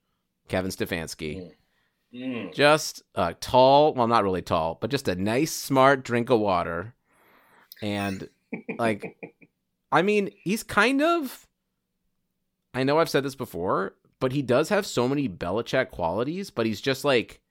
kevin 0.48 0.72
stefanski 0.72 1.52
Mm. 2.12 2.52
just 2.56 3.04
a 3.14 3.36
tall 3.36 3.94
well 3.94 4.08
not 4.08 4.24
really 4.24 4.42
tall 4.42 4.80
but 4.82 4.90
just 4.90 5.08
a 5.08 5.14
nice 5.14 5.52
smart 5.52 6.04
drink 6.04 6.32
of 6.32 6.40
water 6.40 6.96
and 7.84 8.28
like 8.80 9.16
i 9.92 10.02
mean 10.02 10.32
he's 10.44 10.64
kind 10.64 11.04
of 11.04 11.46
i 12.74 12.82
know 12.84 12.98
i've 12.98 13.12
said 13.12 13.24
this 13.24 13.36
before 13.36 13.94
but 14.20 14.32
he 14.32 14.42
does 14.42 14.70
have 14.70 14.88
so 14.88 15.08
many 15.08 15.30
Belichick 15.30 15.92
qualities 15.92 16.50
but 16.50 16.66
he's 16.66 16.82
just 16.82 17.06
like 17.06 17.42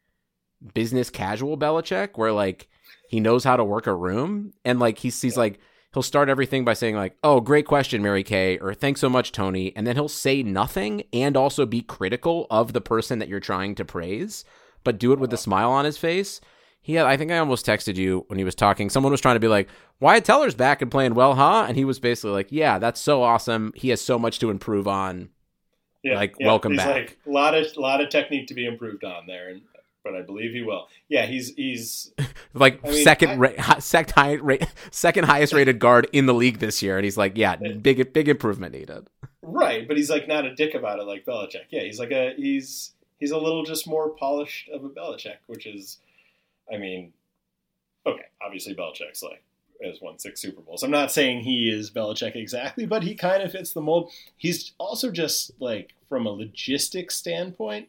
business 0.75 1.09
casual 1.09 1.57
Belichick 1.57 2.19
where 2.19 2.33
like 2.33 2.69
he 3.09 3.21
knows 3.21 3.45
how 3.45 3.57
to 3.57 3.65
work 3.65 3.87
a 3.87 3.95
room 3.95 4.53
and 4.65 4.79
like 4.79 4.99
he's 4.99 5.21
he's 5.21 5.37
like 5.37 5.59
he'll 5.93 6.03
start 6.03 6.29
everything 6.29 6.65
by 6.65 6.75
saying 6.75 6.95
like 6.95 7.17
oh 7.25 7.41
great 7.41 7.67
question 7.67 8.03
Mary 8.03 8.23
Kay 8.23 8.59
or 8.59 8.75
thanks 8.75 9.01
so 9.01 9.09
much 9.09 9.33
Tony 9.33 9.73
and 9.75 9.87
then 9.87 9.97
he'll 9.97 10.09
say 10.09 10.43
nothing 10.43 11.03
and 11.13 11.37
also 11.37 11.67
be 11.67 11.83
critical 11.83 12.47
of 12.51 12.73
the 12.73 12.81
person 12.81 13.19
that 13.19 13.29
you're 13.29 13.41
trying 13.41 13.75
to 13.75 13.85
praise 13.85 14.45
but 14.85 14.99
do 14.99 15.13
it 15.13 15.19
with 15.19 15.33
a 15.33 15.37
smile 15.37 15.71
on 15.71 15.85
his 15.85 15.99
face 15.99 16.41
he 16.81 16.95
had, 16.95 17.07
I 17.07 17.19
think 17.19 17.31
I 17.31 17.37
almost 17.37 17.67
texted 17.67 17.97
you 17.97 18.25
when 18.29 18.39
he 18.39 18.45
was 18.45 18.55
talking. 18.55 18.89
Someone 18.89 19.13
was 19.13 19.21
trying 19.21 19.37
to 19.37 19.41
be 19.41 19.49
like, 19.49 19.69
Wyatt 20.01 20.25
Teller's 20.25 20.55
back 20.55 20.81
and 20.81 20.91
playing 20.91 21.15
well, 21.15 21.35
huh? 21.35 21.67
And 21.69 21.77
he 21.77 21.85
was 21.85 22.01
basically 22.01 22.31
like, 22.31 22.47
Yeah, 22.51 22.79
that's 22.79 22.99
so 22.99 23.23
awesome. 23.23 23.73
He 23.77 23.91
has 23.91 24.01
so 24.01 24.19
much 24.19 24.39
to 24.39 24.49
improve 24.49 24.89
on. 24.89 25.29
Yeah, 26.03 26.15
Like, 26.15 26.35
yeah. 26.39 26.47
welcome 26.47 26.73
he's 26.73 26.81
back. 26.81 26.95
Like, 26.95 27.19
a 27.27 27.31
lot 27.31 27.55
of 27.55 27.77
lot 27.77 28.01
of 28.01 28.09
technique 28.09 28.47
to 28.47 28.55
be 28.55 28.65
improved 28.65 29.05
on 29.05 29.27
there, 29.27 29.51
and 29.51 29.63
but 30.05 30.15
I 30.15 30.23
believe 30.23 30.53
he 30.53 30.63
will. 30.63 30.89
Yeah, 31.09 31.27
he's 31.27 31.55
he's 31.55 32.13
Like 32.55 32.81
I 32.85 32.91
mean, 32.91 33.05
second, 33.05 33.31
I- 33.31 33.37
ra- 33.37 33.51
hi- 33.59 33.79
sec- 33.79 34.11
high, 34.13 34.37
ra- 34.37 34.57
second 34.91 35.25
highest 35.25 35.53
rated 35.53 35.79
guard 35.79 36.09
in 36.13 36.27
the 36.27 36.35
league 36.35 36.59
this 36.59 36.83
year, 36.83 36.97
and 36.97 37.05
he's 37.05 37.17
like, 37.17 37.33
"Yeah, 37.37 37.57
big, 37.57 38.13
big 38.13 38.29
improvement 38.29 38.75
needed." 38.75 39.09
right, 39.43 39.89
but 39.89 39.97
he's 39.97 40.11
like 40.11 40.29
not 40.29 40.45
a 40.45 40.55
dick 40.55 40.75
about 40.75 40.99
it 40.99 41.05
like 41.05 41.25
Belichick. 41.25 41.65
Yeah, 41.71 41.83
he's 41.83 41.99
like 41.99 42.11
a 42.11 42.35
he's 42.37 42.93
he's 43.19 43.31
a 43.31 43.39
little 43.39 43.65
just 43.65 43.87
more 43.87 44.11
polished 44.11 44.69
of 44.71 44.85
a 44.85 44.89
Belichick, 44.89 45.37
which 45.47 45.67
is, 45.67 45.99
I 46.73 46.77
mean, 46.79 47.13
okay, 48.07 48.27
obviously 48.45 48.75
Belichick's 48.75 49.23
like 49.23 49.43
has 49.83 50.01
won 50.01 50.19
six 50.19 50.41
Super 50.41 50.61
Bowls. 50.61 50.83
I'm 50.83 50.91
not 50.91 51.13
saying 51.13 51.43
he 51.45 51.71
is 51.71 51.91
Belichick 51.91 52.35
exactly, 52.37 52.85
but 52.87 53.03
he 53.05 53.15
kind 53.15 53.43
of 53.43 53.53
fits 53.53 53.73
the 53.73 53.81
mold. 53.81 54.11
He's 54.37 54.73
also 54.79 55.11
just 55.11 55.53
like 55.61 55.95
from 56.09 56.27
a 56.27 56.31
logistics 56.31 57.15
standpoint, 57.17 57.89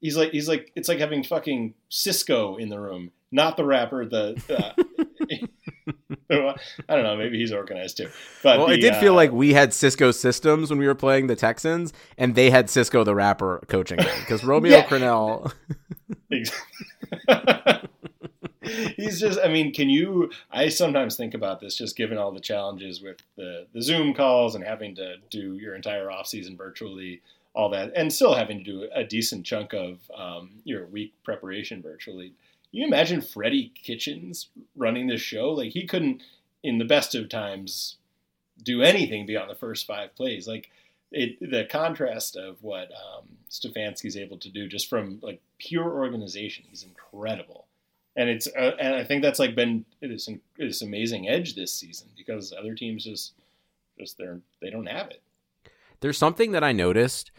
he's 0.00 0.16
like 0.16 0.30
he's 0.30 0.48
like 0.48 0.72
it's 0.74 0.88
like 0.88 0.98
having 0.98 1.22
fucking 1.22 1.74
Cisco 1.88 2.56
in 2.56 2.68
the 2.68 2.80
room, 2.80 3.12
not 3.30 3.56
the 3.56 3.64
rapper. 3.64 4.04
The 4.04 4.40
uh, 4.50 4.82
I 6.30 6.94
don't 6.94 7.04
know. 7.04 7.16
Maybe 7.16 7.38
he's 7.38 7.52
organized 7.52 7.98
too. 7.98 8.10
But 8.42 8.58
well, 8.58 8.68
the, 8.68 8.74
it 8.74 8.80
did 8.80 8.94
uh, 8.94 9.00
feel 9.00 9.14
like 9.14 9.32
we 9.32 9.52
had 9.52 9.72
Cisco 9.72 10.10
systems 10.10 10.70
when 10.70 10.78
we 10.78 10.86
were 10.86 10.94
playing 10.94 11.28
the 11.28 11.36
Texans, 11.36 11.92
and 12.18 12.34
they 12.34 12.50
had 12.50 12.66
Sisqo 12.66 13.04
the 13.04 13.14
rapper 13.14 13.62
coaching 13.68 13.98
them 13.98 14.20
because 14.20 14.44
Romeo. 14.44 14.80
Crennel. 14.82 15.52
he's 18.96 19.20
just 19.20 19.38
i 19.44 19.48
mean 19.48 19.72
can 19.72 19.88
you 19.88 20.28
i 20.50 20.68
sometimes 20.68 21.16
think 21.16 21.34
about 21.34 21.60
this 21.60 21.76
just 21.76 21.96
given 21.96 22.18
all 22.18 22.32
the 22.32 22.40
challenges 22.40 23.00
with 23.00 23.18
the, 23.36 23.64
the 23.72 23.80
zoom 23.80 24.12
calls 24.12 24.56
and 24.56 24.64
having 24.64 24.92
to 24.94 25.14
do 25.30 25.54
your 25.54 25.76
entire 25.76 26.10
off 26.10 26.26
season 26.26 26.56
virtually 26.56 27.22
all 27.56 27.70
that 27.70 27.90
and 27.96 28.12
still 28.12 28.34
having 28.34 28.58
to 28.58 28.64
do 28.64 28.88
a 28.94 29.02
decent 29.02 29.46
chunk 29.46 29.72
of 29.72 29.98
um, 30.16 30.50
your 30.64 30.86
week 30.86 31.14
preparation 31.24 31.82
virtually. 31.82 32.34
You 32.70 32.86
imagine 32.86 33.22
freddie 33.22 33.72
kitchens 33.74 34.50
running 34.76 35.06
this 35.06 35.22
show? 35.22 35.50
Like 35.52 35.72
he 35.72 35.86
couldn't 35.86 36.22
in 36.62 36.76
the 36.76 36.84
best 36.84 37.14
of 37.14 37.30
times 37.30 37.96
do 38.62 38.82
anything 38.82 39.24
beyond 39.24 39.48
the 39.48 39.54
first 39.54 39.86
five 39.86 40.14
plays. 40.14 40.46
Like 40.46 40.70
it, 41.10 41.38
the 41.40 41.64
contrast 41.64 42.36
of 42.36 42.62
what 42.62 42.90
um, 42.90 43.24
Stefanski's 43.50 44.18
able 44.18 44.36
to 44.38 44.50
do 44.50 44.68
just 44.68 44.90
from 44.90 45.18
like 45.22 45.40
pure 45.58 45.90
organization, 45.90 46.64
he's 46.68 46.82
incredible, 46.82 47.66
and 48.16 48.28
it's 48.28 48.48
uh, 48.48 48.72
and 48.78 48.94
I 48.94 49.04
think 49.04 49.22
that's 49.22 49.38
like 49.38 49.54
been 49.54 49.86
this 50.02 50.82
amazing 50.82 51.28
edge 51.28 51.54
this 51.54 51.72
season 51.72 52.08
because 52.16 52.52
other 52.52 52.74
teams 52.74 53.04
just 53.04 53.32
just 53.98 54.18
they're 54.18 54.40
they 54.60 54.68
don't 54.68 54.86
have 54.86 55.08
it. 55.08 55.22
There's 56.00 56.18
something 56.18 56.52
that 56.52 56.64
I 56.64 56.72
noticed 56.72 57.30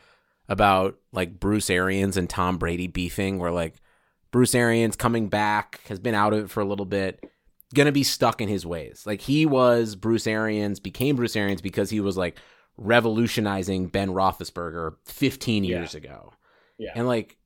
about 0.49 0.97
like 1.11 1.39
Bruce 1.39 1.69
Arians 1.69 2.17
and 2.17 2.29
Tom 2.29 2.57
Brady 2.57 2.87
beefing, 2.87 3.39
where 3.39 3.51
like 3.51 3.75
Bruce 4.31 4.55
Arians 4.55 4.95
coming 4.95 5.29
back 5.29 5.81
has 5.87 5.99
been 5.99 6.15
out 6.15 6.33
of 6.33 6.45
it 6.45 6.49
for 6.49 6.61
a 6.61 6.65
little 6.65 6.85
bit, 6.85 7.23
gonna 7.73 7.91
be 7.91 8.03
stuck 8.03 8.41
in 8.41 8.47
his 8.47 8.65
ways. 8.65 9.03
Like 9.05 9.21
he 9.21 9.45
was 9.45 9.95
Bruce 9.95 10.27
Arians, 10.27 10.79
became 10.79 11.15
Bruce 11.15 11.35
Arians 11.35 11.61
because 11.61 11.89
he 11.89 11.99
was 11.99 12.17
like 12.17 12.37
revolutionizing 12.77 13.87
Ben 13.87 14.09
Roethlisberger 14.09 14.95
15 15.05 15.63
years 15.63 15.95
ago. 15.95 16.31
Yeah. 16.77 16.91
And 16.95 17.07
like 17.07 17.37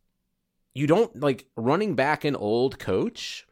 you 0.74 0.88
don't 0.88 1.20
like 1.20 1.46
running 1.56 1.96
back 1.96 2.24
an 2.26 2.36
old 2.36 2.80
coach 2.80 3.46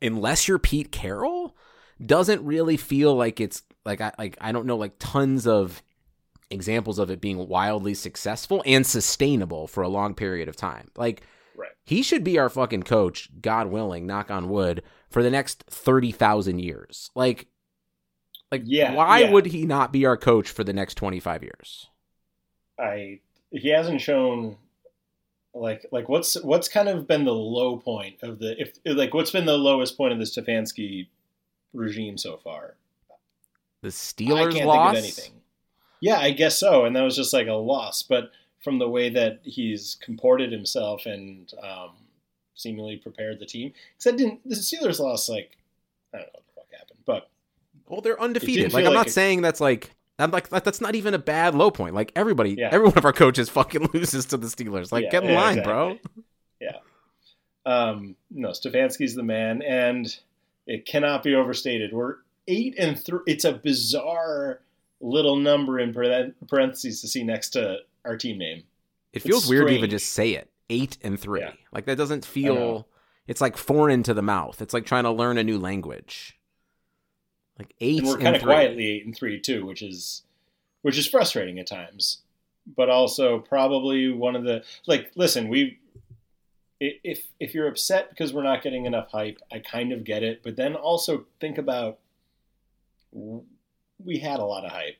unless 0.00 0.48
you're 0.48 0.58
Pete 0.58 0.92
Carroll 0.92 1.56
doesn't 2.04 2.44
really 2.44 2.76
feel 2.76 3.14
like 3.14 3.40
it's 3.40 3.62
like 3.84 4.00
I 4.00 4.12
like 4.18 4.36
I 4.40 4.52
don't 4.52 4.66
know 4.66 4.76
like 4.76 4.94
tons 4.98 5.46
of 5.46 5.82
examples 6.50 6.98
of 6.98 7.10
it 7.10 7.20
being 7.20 7.48
wildly 7.48 7.94
successful 7.94 8.62
and 8.66 8.86
sustainable 8.86 9.66
for 9.66 9.82
a 9.82 9.88
long 9.88 10.14
period 10.14 10.48
of 10.48 10.56
time. 10.56 10.90
Like 10.96 11.22
Right. 11.54 11.72
he 11.84 12.02
should 12.02 12.24
be 12.24 12.38
our 12.38 12.48
fucking 12.48 12.84
coach, 12.84 13.28
God 13.40 13.68
willing, 13.68 14.06
knock 14.06 14.30
on 14.30 14.48
wood, 14.48 14.82
for 15.10 15.22
the 15.22 15.30
next 15.30 15.64
30,000 15.68 16.58
years. 16.60 17.10
Like 17.14 17.48
like 18.50 18.62
Yeah, 18.64 18.94
why 18.94 19.20
yeah. 19.20 19.30
would 19.30 19.46
he 19.46 19.66
not 19.66 19.92
be 19.92 20.04
our 20.06 20.16
coach 20.16 20.48
for 20.50 20.64
the 20.64 20.72
next 20.72 20.94
25 20.96 21.42
years? 21.42 21.88
I 22.78 23.20
he 23.50 23.68
hasn't 23.70 24.00
shown 24.00 24.56
like 25.54 25.86
like 25.92 26.08
what's 26.08 26.40
what's 26.42 26.68
kind 26.68 26.88
of 26.88 27.06
been 27.06 27.24
the 27.24 27.34
low 27.34 27.78
point 27.78 28.16
of 28.22 28.38
the 28.38 28.60
if 28.60 28.78
like 28.86 29.14
what's 29.14 29.30
been 29.30 29.46
the 29.46 29.58
lowest 29.58 29.96
point 29.96 30.12
of 30.12 30.18
the 30.18 30.24
Stefanski 30.24 31.08
regime 31.72 32.18
so 32.18 32.36
far. 32.38 32.76
The 33.82 33.88
I 33.88 33.90
Steelers 33.90 34.62
loss. 34.62 35.30
Think 36.00 36.10
of 36.10 36.14
anything. 36.14 36.22
Yeah, 36.22 36.32
I 36.34 36.36
guess 36.36 36.58
so, 36.58 36.84
and 36.84 36.94
that 36.96 37.02
was 37.02 37.16
just 37.16 37.32
like 37.32 37.46
a 37.46 37.52
loss. 37.52 38.02
But 38.02 38.30
from 38.62 38.78
the 38.78 38.88
way 38.88 39.08
that 39.10 39.40
he's 39.42 39.96
comported 40.00 40.50
himself 40.52 41.06
and 41.06 41.52
um, 41.62 41.90
seemingly 42.54 42.96
prepared 42.96 43.38
the 43.40 43.46
team, 43.46 43.72
because 43.98 44.16
didn't 44.16 44.40
the 44.48 44.56
Steelers 44.56 44.98
lost 45.00 45.28
like 45.28 45.56
I 46.14 46.18
don't 46.18 46.26
know 46.26 46.32
what 46.32 46.44
the 46.46 46.52
fuck 46.60 46.78
happened, 46.78 46.98
but 47.06 47.30
Well, 47.86 48.00
they're 48.00 48.20
undefeated. 48.20 48.72
Like 48.72 48.84
I'm 48.84 48.92
like 48.92 48.94
not 48.98 49.06
it- 49.08 49.12
saying 49.12 49.42
that's 49.42 49.60
like 49.60 49.94
I'm 50.18 50.30
like 50.32 50.48
that's 50.48 50.80
not 50.80 50.94
even 50.96 51.14
a 51.14 51.18
bad 51.18 51.54
low 51.54 51.70
point. 51.70 51.94
Like 51.94 52.10
everybody, 52.16 52.54
Yeah. 52.58 52.70
every 52.72 52.86
one 52.88 52.98
of 52.98 53.04
our 53.04 53.12
coaches 53.12 53.48
fucking 53.48 53.90
loses 53.94 54.26
to 54.26 54.36
the 54.36 54.48
Steelers. 54.48 54.90
Like 54.90 55.04
Yeah, 55.04 55.10
get 55.10 55.22
in 55.24 55.30
yeah, 55.30 55.40
line, 55.40 55.62
bro. 55.62 55.98
Yeah. 56.60 56.78
Um, 57.66 58.16
no, 58.30 58.48
Stefanski's 58.50 59.14
the 59.14 59.22
man, 59.22 59.62
and 59.62 60.14
it 60.66 60.86
cannot 60.86 61.22
be 61.22 61.34
overstated. 61.34 61.92
We're 61.92 62.16
eight 62.48 62.74
and 62.78 62.98
three. 62.98 63.20
It's 63.26 63.44
a 63.44 63.52
bizarre 63.52 64.60
little 65.00 65.36
number 65.36 65.78
in 65.78 65.92
parentheses 66.48 67.00
to 67.00 67.08
see 67.08 67.24
next 67.24 67.50
to 67.50 67.78
our 68.04 68.16
team 68.16 68.38
name. 68.38 68.64
It 69.12 69.22
feels 69.22 69.44
It's 69.44 69.50
weird 69.50 69.68
to 69.68 69.74
even 69.74 69.90
just 69.90 70.10
say 70.12 70.32
it. 70.32 70.50
Eight 70.70 70.98
and 71.02 71.18
three. 71.18 71.40
Yeah. 71.40 71.52
Like 71.72 71.86
that 71.86 71.96
doesn't 71.96 72.24
feel. 72.24 72.86
It's 73.26 73.40
like 73.40 73.56
foreign 73.56 74.02
to 74.04 74.14
the 74.14 74.22
mouth. 74.22 74.60
It's 74.60 74.74
like 74.74 74.86
trying 74.86 75.04
to 75.04 75.10
learn 75.10 75.38
a 75.38 75.44
new 75.44 75.58
language. 75.58 76.38
Like 77.58 77.74
eight 77.80 77.98
and 77.98 78.06
we're 78.06 78.14
and 78.14 78.22
kind 78.22 78.36
of 78.36 78.42
quietly 78.42 78.86
eight 78.86 79.06
and 79.06 79.16
three 79.16 79.40
too, 79.40 79.64
which 79.64 79.82
is 79.82 80.22
which 80.82 80.98
is 80.98 81.06
frustrating 81.06 81.58
at 81.58 81.66
times, 81.66 82.22
but 82.76 82.88
also 82.88 83.38
probably 83.38 84.12
one 84.12 84.36
of 84.36 84.44
the 84.44 84.62
like. 84.86 85.10
Listen, 85.16 85.48
we 85.48 85.78
if 86.80 87.26
if 87.40 87.54
you're 87.54 87.66
upset 87.66 88.10
because 88.10 88.32
we're 88.32 88.42
not 88.42 88.62
getting 88.62 88.86
enough 88.86 89.10
hype, 89.10 89.40
I 89.50 89.58
kind 89.58 89.92
of 89.92 90.04
get 90.04 90.22
it, 90.22 90.42
but 90.42 90.56
then 90.56 90.74
also 90.74 91.26
think 91.40 91.58
about 91.58 91.98
we 94.04 94.18
had 94.18 94.40
a 94.40 94.44
lot 94.44 94.64
of 94.64 94.70
hype 94.70 94.96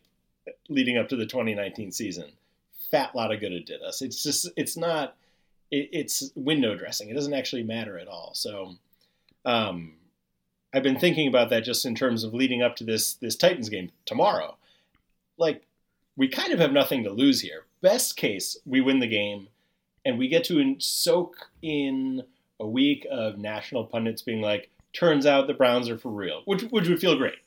leading 0.68 0.96
up 0.96 1.08
to 1.08 1.16
the 1.16 1.26
2019 1.26 1.92
season. 1.92 2.32
Fat 2.90 3.14
lot 3.14 3.32
of 3.32 3.40
good 3.40 3.52
it 3.52 3.66
did 3.66 3.82
us. 3.82 4.02
It's 4.02 4.22
just 4.22 4.48
it's 4.56 4.76
not 4.76 5.16
it, 5.70 5.88
it's 5.92 6.30
window 6.34 6.76
dressing. 6.76 7.10
It 7.10 7.14
doesn't 7.14 7.34
actually 7.34 7.62
matter 7.62 7.98
at 7.98 8.08
all. 8.08 8.32
So. 8.34 8.76
Um, 9.44 9.94
I've 10.72 10.82
been 10.82 10.98
thinking 10.98 11.28
about 11.28 11.50
that 11.50 11.64
just 11.64 11.86
in 11.86 11.94
terms 11.94 12.24
of 12.24 12.34
leading 12.34 12.62
up 12.62 12.76
to 12.76 12.84
this 12.84 13.14
this 13.14 13.36
Titans 13.36 13.68
game 13.68 13.90
tomorrow. 14.04 14.56
Like 15.38 15.66
we 16.16 16.28
kind 16.28 16.52
of 16.52 16.58
have 16.58 16.72
nothing 16.72 17.04
to 17.04 17.10
lose 17.10 17.40
here. 17.40 17.64
Best 17.80 18.16
case, 18.16 18.58
we 18.66 18.80
win 18.80 18.98
the 18.98 19.06
game 19.06 19.48
and 20.04 20.18
we 20.18 20.28
get 20.28 20.44
to 20.44 20.76
soak 20.78 21.50
in 21.62 22.22
a 22.60 22.66
week 22.66 23.06
of 23.10 23.38
national 23.38 23.84
pundits 23.84 24.22
being 24.22 24.42
like, 24.42 24.70
"Turns 24.92 25.26
out 25.26 25.46
the 25.46 25.54
Browns 25.54 25.88
are 25.88 25.98
for 25.98 26.10
real," 26.10 26.42
which 26.44 26.62
which 26.64 26.88
would 26.88 27.00
feel 27.00 27.16
great. 27.16 27.38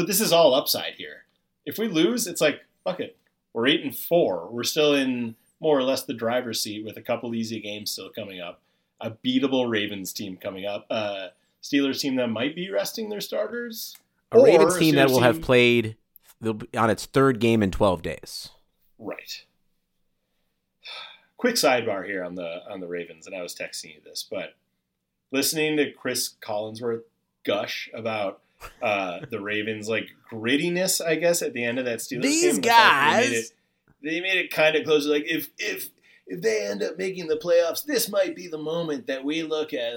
But 0.00 0.06
this 0.06 0.22
is 0.22 0.32
all 0.32 0.54
upside 0.54 0.94
here. 0.94 1.24
If 1.66 1.76
we 1.76 1.86
lose, 1.86 2.26
it's 2.26 2.40
like, 2.40 2.62
fuck 2.84 3.00
it. 3.00 3.18
We're 3.52 3.66
eight 3.66 3.84
and 3.84 3.94
four. 3.94 4.48
We're 4.50 4.64
still 4.64 4.94
in 4.94 5.34
more 5.60 5.78
or 5.78 5.82
less 5.82 6.04
the 6.04 6.14
driver's 6.14 6.62
seat 6.62 6.86
with 6.86 6.96
a 6.96 7.02
couple 7.02 7.34
easy 7.34 7.60
games 7.60 7.90
still 7.90 8.08
coming 8.08 8.40
up. 8.40 8.62
A 9.02 9.10
beatable 9.10 9.68
Ravens 9.68 10.14
team 10.14 10.38
coming 10.38 10.64
up. 10.64 10.86
Uh, 10.88 11.28
Steelers 11.62 12.00
team 12.00 12.16
that 12.16 12.28
might 12.28 12.54
be 12.54 12.70
resting 12.70 13.10
their 13.10 13.20
starters. 13.20 13.94
A 14.32 14.40
Ravens 14.40 14.76
a 14.76 14.78
team 14.78 14.94
that 14.94 15.08
Steelers 15.08 15.10
will 15.10 15.20
have 15.20 15.42
played 15.42 15.98
on 16.42 16.88
its 16.88 17.04
third 17.04 17.38
game 17.38 17.62
in 17.62 17.70
12 17.70 18.00
days. 18.00 18.48
Right. 18.98 19.44
Quick 21.36 21.56
sidebar 21.56 22.06
here 22.06 22.24
on 22.24 22.36
the 22.36 22.62
on 22.70 22.80
the 22.80 22.88
Ravens, 22.88 23.26
and 23.26 23.36
I 23.36 23.42
was 23.42 23.54
texting 23.54 23.96
you 23.96 24.00
this, 24.02 24.26
but 24.30 24.54
listening 25.30 25.76
to 25.76 25.92
Cris 25.92 26.36
Collinsworth 26.40 27.02
gush 27.44 27.90
about 27.92 28.40
uh, 28.82 29.20
the 29.30 29.40
Ravens 29.40 29.88
like 29.88 30.08
grittiness, 30.30 31.04
I 31.04 31.14
guess, 31.16 31.42
at 31.42 31.52
the 31.52 31.64
end 31.64 31.78
of 31.78 31.84
that 31.86 31.98
Steelers 32.00 32.22
These 32.22 32.58
game, 32.58 32.62
that 32.62 33.20
They 33.20 33.30
made 33.30 33.32
guys- 33.32 33.32
it, 33.50 33.52
they 34.02 34.20
made 34.20 34.38
it 34.38 34.50
kind 34.50 34.76
of 34.76 34.84
close. 34.84 35.06
Like 35.06 35.24
if 35.26 35.50
if 35.58 35.88
if 36.26 36.40
they 36.42 36.66
end 36.66 36.82
up 36.82 36.96
making 36.96 37.26
the 37.28 37.36
playoffs, 37.36 37.84
this 37.84 38.08
might 38.08 38.34
be 38.36 38.46
the 38.48 38.58
moment 38.58 39.06
that 39.08 39.24
we 39.24 39.42
look 39.42 39.72
at. 39.74 39.94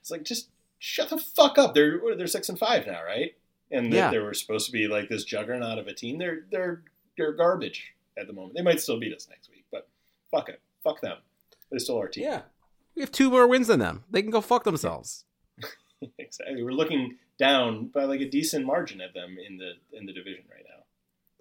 it's 0.00 0.10
like 0.10 0.24
just 0.24 0.48
shut 0.78 1.08
the 1.10 1.18
fuck 1.18 1.56
up. 1.58 1.74
They're 1.74 2.00
they're 2.16 2.26
six 2.26 2.48
and 2.48 2.58
five 2.58 2.86
now, 2.86 3.02
right? 3.04 3.34
And 3.70 3.92
Yeah. 3.92 4.10
they, 4.10 4.16
they 4.16 4.22
were 4.22 4.34
supposed 4.34 4.66
to 4.66 4.72
be 4.72 4.88
like 4.88 5.08
this 5.08 5.24
juggernaut 5.24 5.78
of 5.78 5.86
a 5.86 5.94
team. 5.94 6.18
They're 6.18 6.44
they're 6.50 6.82
they're 7.16 7.32
garbage 7.32 7.94
at 8.18 8.26
the 8.26 8.32
moment. 8.32 8.54
They 8.56 8.62
might 8.62 8.80
still 8.80 8.98
beat 8.98 9.14
us 9.14 9.26
next 9.30 9.48
week, 9.50 9.64
but 9.70 9.88
fuck 10.30 10.48
it, 10.48 10.60
fuck 10.84 11.00
them. 11.00 11.18
They're 11.70 11.78
still 11.78 11.98
our 11.98 12.08
team. 12.08 12.24
Yeah. 12.24 12.42
We 12.96 13.02
have 13.02 13.12
two 13.12 13.30
more 13.30 13.46
wins 13.46 13.68
than 13.68 13.78
them. 13.78 14.04
They 14.10 14.20
can 14.22 14.30
go 14.32 14.40
fuck 14.40 14.64
themselves. 14.64 15.24
exactly. 16.18 16.62
We're 16.62 16.72
looking 16.72 17.16
down 17.40 17.86
by 17.86 18.04
like 18.04 18.20
a 18.20 18.28
decent 18.28 18.64
margin 18.64 19.00
of 19.00 19.12
them 19.14 19.36
in 19.44 19.56
the 19.56 19.72
in 19.98 20.06
the 20.06 20.12
division 20.12 20.44
right 20.48 20.64
now. 20.68 20.84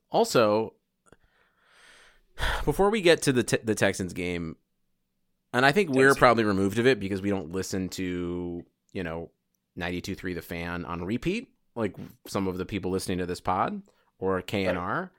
Also, 0.10 0.74
before 2.66 2.90
we 2.90 3.02
get 3.02 3.22
to 3.24 3.32
the 3.32 3.44
te- 3.44 3.60
the 3.64 3.76
Texans 3.76 4.14
game, 4.14 4.56
and 5.54 5.66
I 5.66 5.72
think 5.72 5.92
we're 5.92 6.16
probably 6.16 6.46
removed 6.46 6.80
of 6.80 6.88
it 6.88 7.00
because 7.00 7.22
we 7.22 7.30
don't 7.30 7.52
listen 7.52 7.90
to 7.90 8.66
you 8.94 9.04
know 9.04 9.30
92.3 9.78 10.34
The 10.34 10.42
Fan 10.42 10.86
on 10.86 11.04
repeat 11.04 11.50
like 11.76 11.96
some 12.28 12.48
of 12.48 12.58
the 12.58 12.66
people 12.66 12.92
listening 12.92 13.20
to 13.20 13.26
this 13.26 13.42
pod 13.42 13.82
or 14.18 14.42
KNR. 14.42 15.12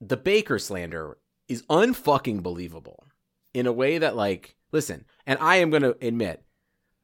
The 0.00 0.16
Baker 0.16 0.58
slander 0.58 1.18
is 1.48 1.62
unfucking 1.64 2.42
believable 2.42 3.04
in 3.52 3.66
a 3.66 3.72
way 3.72 3.98
that 3.98 4.16
like 4.16 4.56
listen, 4.72 5.04
and 5.26 5.38
I 5.40 5.56
am 5.56 5.70
going 5.70 5.82
to 5.82 5.96
admit 6.00 6.44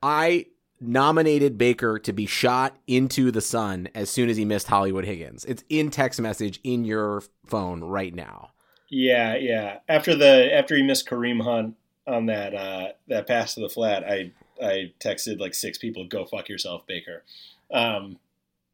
I 0.02 0.46
nominated 0.80 1.56
Baker 1.58 1.98
to 1.98 2.12
be 2.12 2.26
shot 2.26 2.76
into 2.86 3.30
the 3.30 3.40
sun 3.40 3.88
as 3.94 4.10
soon 4.10 4.28
as 4.28 4.36
he 4.36 4.44
missed 4.44 4.68
Hollywood 4.68 5.04
Higgins. 5.04 5.44
It's 5.44 5.64
in 5.68 5.90
text 5.90 6.20
message 6.20 6.60
in 6.62 6.84
your 6.84 7.22
phone 7.46 7.82
right 7.82 8.14
now. 8.14 8.50
Yeah, 8.88 9.36
yeah. 9.36 9.78
After 9.88 10.14
the 10.14 10.54
after 10.54 10.76
he 10.76 10.82
missed 10.82 11.08
Kareem 11.08 11.42
Hunt 11.42 11.76
on 12.06 12.26
that 12.26 12.54
uh, 12.54 12.88
that 13.08 13.26
pass 13.26 13.54
to 13.54 13.60
the 13.60 13.68
flat, 13.68 14.04
I 14.04 14.32
I 14.62 14.92
texted 15.00 15.40
like 15.40 15.54
six 15.54 15.78
people, 15.78 16.06
"Go 16.06 16.24
fuck 16.24 16.48
yourself, 16.48 16.86
Baker." 16.86 17.24
Um, 17.70 18.18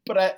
but 0.05 0.17
I, 0.17 0.33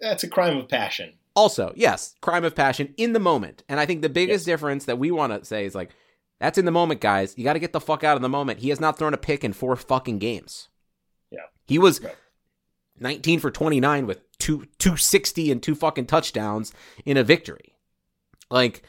that's 0.00 0.24
a 0.24 0.28
crime 0.28 0.56
of 0.56 0.68
passion. 0.68 1.14
Also, 1.36 1.72
yes, 1.74 2.14
crime 2.20 2.44
of 2.44 2.54
passion 2.54 2.94
in 2.96 3.12
the 3.12 3.20
moment. 3.20 3.64
And 3.68 3.80
I 3.80 3.86
think 3.86 4.02
the 4.02 4.08
biggest 4.08 4.42
yes. 4.42 4.52
difference 4.52 4.84
that 4.84 4.98
we 4.98 5.10
want 5.10 5.32
to 5.32 5.44
say 5.44 5.64
is 5.64 5.74
like, 5.74 5.90
that's 6.38 6.58
in 6.58 6.64
the 6.64 6.70
moment, 6.70 7.00
guys. 7.00 7.34
You 7.36 7.44
got 7.44 7.54
to 7.54 7.58
get 7.58 7.72
the 7.72 7.80
fuck 7.80 8.04
out 8.04 8.16
of 8.16 8.22
the 8.22 8.28
moment. 8.28 8.60
He 8.60 8.68
has 8.68 8.80
not 8.80 8.98
thrown 8.98 9.14
a 9.14 9.18
pick 9.18 9.42
in 9.42 9.52
four 9.52 9.74
fucking 9.74 10.18
games. 10.18 10.68
He 11.66 11.78
was 11.78 12.00
19 12.98 13.40
for 13.40 13.50
29 13.50 14.06
with 14.06 14.20
two 14.38 14.66
260 14.78 15.50
and 15.50 15.62
two 15.62 15.74
fucking 15.74 16.06
touchdowns 16.06 16.72
in 17.04 17.16
a 17.16 17.24
victory. 17.24 17.74
Like, 18.50 18.82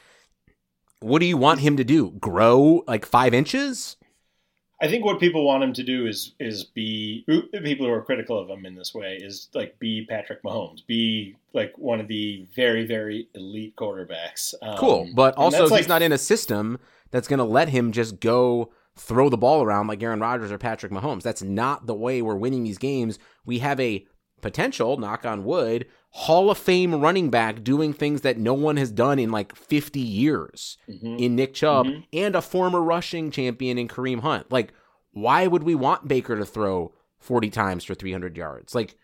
what 0.99 1.19
do 1.19 1.25
you 1.25 1.37
want 1.37 1.61
him 1.61 1.77
to 1.77 1.83
do? 1.83 2.11
Grow 2.11 2.83
like 2.87 3.05
five 3.05 3.33
inches? 3.33 3.97
I 4.81 4.89
think 4.89 5.05
what 5.05 5.21
people 5.21 5.45
want 5.45 5.63
him 5.63 5.73
to 5.73 5.83
do 5.83 6.05
is 6.05 6.33
is 6.39 6.65
be 6.65 7.23
people 7.63 7.85
who 7.85 7.91
are 7.93 8.01
critical 8.01 8.37
of 8.37 8.49
him 8.49 8.65
in 8.65 8.75
this 8.75 8.93
way 8.93 9.15
is 9.15 9.47
like 9.53 9.79
be 9.79 10.05
Patrick 10.05 10.43
Mahomes, 10.43 10.85
be 10.85 11.37
like 11.53 11.77
one 11.77 12.01
of 12.01 12.07
the 12.07 12.45
very 12.55 12.85
very 12.85 13.29
elite 13.33 13.75
quarterbacks. 13.77 14.53
Um, 14.61 14.77
cool, 14.77 15.09
but 15.15 15.33
also 15.37 15.63
he's 15.63 15.71
like, 15.71 15.87
not 15.87 16.01
in 16.01 16.11
a 16.11 16.17
system 16.17 16.77
that's 17.11 17.27
going 17.27 17.39
to 17.39 17.45
let 17.45 17.69
him 17.69 17.93
just 17.93 18.19
go 18.19 18.71
throw 18.97 19.29
the 19.29 19.37
ball 19.37 19.63
around 19.63 19.87
like 19.87 20.01
Aaron 20.01 20.19
Rodgers 20.19 20.51
or 20.51 20.57
Patrick 20.57 20.91
Mahomes. 20.91 21.23
That's 21.23 21.43
not 21.43 21.85
the 21.85 21.95
way 21.95 22.21
we're 22.21 22.35
winning 22.35 22.63
these 22.63 22.77
games. 22.77 23.19
We 23.45 23.59
have 23.59 23.79
a 23.79 24.05
potential, 24.41 24.97
knock 24.97 25.25
on 25.25 25.43
wood, 25.43 25.87
Hall 26.11 26.49
of 26.49 26.57
Fame 26.57 27.01
running 27.01 27.29
back 27.29 27.63
doing 27.63 27.91
things 27.91 28.21
that 28.21 28.37
no 28.37 28.53
one 28.53 28.77
has 28.77 28.91
done 28.91 29.19
in 29.19 29.31
like 29.31 29.55
50 29.55 29.99
years 29.99 30.77
mm-hmm. 30.89 31.17
in 31.17 31.35
Nick 31.35 31.53
Chubb 31.53 31.87
mm-hmm. 31.87 32.01
and 32.13 32.35
a 32.35 32.41
former 32.41 32.81
rushing 32.81 33.31
champion 33.31 33.77
in 33.77 33.87
Kareem 33.87 34.21
Hunt. 34.21 34.51
Like, 34.51 34.73
why 35.11 35.47
would 35.47 35.63
we 35.63 35.75
want 35.75 36.07
Baker 36.07 36.37
to 36.37 36.45
throw 36.45 36.93
40 37.19 37.49
times 37.49 37.83
for 37.83 37.95
300 37.95 38.37
yards? 38.37 38.73
Like, 38.73 38.95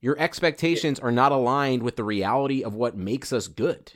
your 0.00 0.18
expectations 0.18 1.00
are 1.00 1.10
not 1.10 1.32
aligned 1.32 1.82
with 1.82 1.96
the 1.96 2.04
reality 2.04 2.62
of 2.62 2.74
what 2.74 2.96
makes 2.96 3.32
us 3.32 3.48
good. 3.48 3.92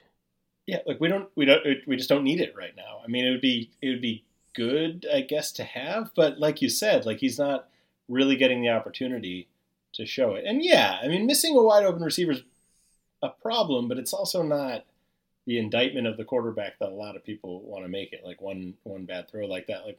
Yeah, 0.67 0.79
like 0.87 1.01
we 1.01 1.09
don't, 1.09 1.29
we 1.37 1.45
don't, 1.45 1.63
we 1.87 1.97
just 1.97 2.09
don't 2.09 2.25
need 2.25 2.41
it 2.41 2.55
right 2.57 2.75
now. 2.77 3.01
I 3.05 3.09
mean, 3.09 3.27
it 3.27 3.31
would 3.31 3.41
be, 3.41 3.73
it 3.83 3.89
would 3.89 4.01
be 4.01 4.25
good, 4.55 5.07
I 5.13 5.21
guess, 5.21 5.53
to 5.53 5.65
have, 5.65 6.13
but 6.15 6.39
like 6.39 6.63
you 6.63 6.69
said, 6.69 7.07
like 7.07 7.19
he's 7.19 7.39
not 7.39 7.69
really 8.09 8.37
getting 8.37 8.63
the 8.63 8.71
opportunity 8.71 9.49
to 9.95 10.07
show 10.07 10.35
it. 10.35 10.45
And 10.47 10.65
yeah, 10.65 10.99
I 11.03 11.09
mean, 11.09 11.27
missing 11.27 11.57
a 11.57 11.63
wide 11.63 11.85
open 11.85 12.03
receiver 12.03 12.33
is 12.33 12.43
a 13.23 13.29
problem, 13.29 13.89
but 13.89 13.99
it's 13.99 14.13
also 14.13 14.43
not 14.43 14.85
the 15.47 15.59
indictment 15.59 16.07
of 16.07 16.17
the 16.17 16.25
quarterback 16.25 16.79
that 16.79 16.91
a 16.91 16.95
lot 16.95 17.17
of 17.17 17.25
people 17.25 17.63
want 17.63 17.85
to 17.85 17.89
make 17.89 18.13
it. 18.13 18.23
Like 18.25 18.41
one 18.41 18.75
one 18.85 19.05
bad 19.05 19.29
throw 19.29 19.47
like 19.47 19.67
that. 19.67 19.85
Like 19.85 19.99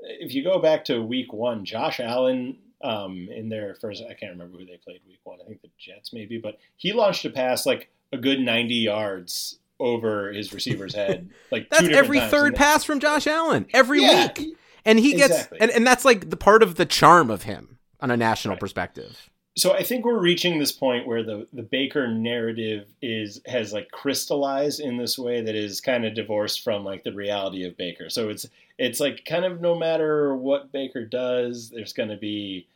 if 0.00 0.34
you 0.34 0.42
go 0.42 0.58
back 0.58 0.84
to 0.86 1.02
week 1.02 1.32
one, 1.32 1.64
Josh 1.64 2.00
Allen 2.00 2.58
um, 2.82 3.28
in 3.30 3.48
their 3.48 3.74
first, 3.74 4.02
I 4.02 4.14
can't 4.14 4.32
remember 4.32 4.58
who 4.58 4.66
they 4.66 4.78
played 4.78 5.00
week 5.06 5.20
one. 5.24 5.38
I 5.40 5.46
think 5.46 5.62
the 5.62 5.70
Jets 5.78 6.12
maybe, 6.12 6.38
but 6.38 6.58
he 6.76 6.92
launched 6.92 7.24
a 7.24 7.30
pass 7.30 7.66
like 7.66 7.90
a 8.12 8.18
good 8.18 8.40
90 8.40 8.74
yards 8.74 9.58
over 9.80 10.32
his 10.32 10.52
receiver's 10.52 10.94
head. 10.94 11.30
Like 11.50 11.68
that's 11.68 11.88
every 11.88 12.20
third 12.20 12.54
pass 12.54 12.84
from 12.84 13.00
Josh 13.00 13.26
Allen 13.26 13.66
every 13.74 14.02
yeah, 14.02 14.28
week, 14.36 14.56
and 14.84 15.00
he 15.00 15.14
gets 15.14 15.34
exactly. 15.34 15.58
and, 15.60 15.70
and 15.72 15.86
that's 15.86 16.04
like 16.04 16.30
the 16.30 16.36
part 16.36 16.62
of 16.62 16.76
the 16.76 16.86
charm 16.86 17.28
of 17.28 17.42
him 17.42 17.78
on 17.98 18.12
a 18.12 18.16
national 18.16 18.54
right. 18.54 18.60
perspective 18.60 19.30
so 19.56 19.74
I 19.74 19.82
think 19.82 20.04
we're 20.04 20.18
reaching 20.18 20.58
this 20.58 20.72
point 20.72 21.06
where 21.06 21.22
the 21.22 21.46
the 21.52 21.62
Baker 21.62 22.08
narrative 22.08 22.88
is 23.02 23.40
has 23.46 23.72
like 23.72 23.90
crystallized 23.90 24.80
in 24.80 24.96
this 24.96 25.18
way 25.18 25.42
that 25.42 25.54
is 25.54 25.80
kind 25.80 26.04
of 26.04 26.14
divorced 26.14 26.62
from 26.62 26.84
like 26.84 27.02
the 27.02 27.12
reality 27.12 27.64
of 27.64 27.76
Baker. 27.76 28.08
So 28.08 28.28
it's 28.28 28.46
it's 28.78 29.00
like 29.00 29.24
kind 29.24 29.44
of 29.44 29.60
no 29.60 29.74
matter 29.74 30.34
what 30.34 30.72
Baker 30.72 31.04
does, 31.04 31.70
there's 31.70 31.92
going 31.92 32.08
to 32.10 32.16
be 32.16 32.68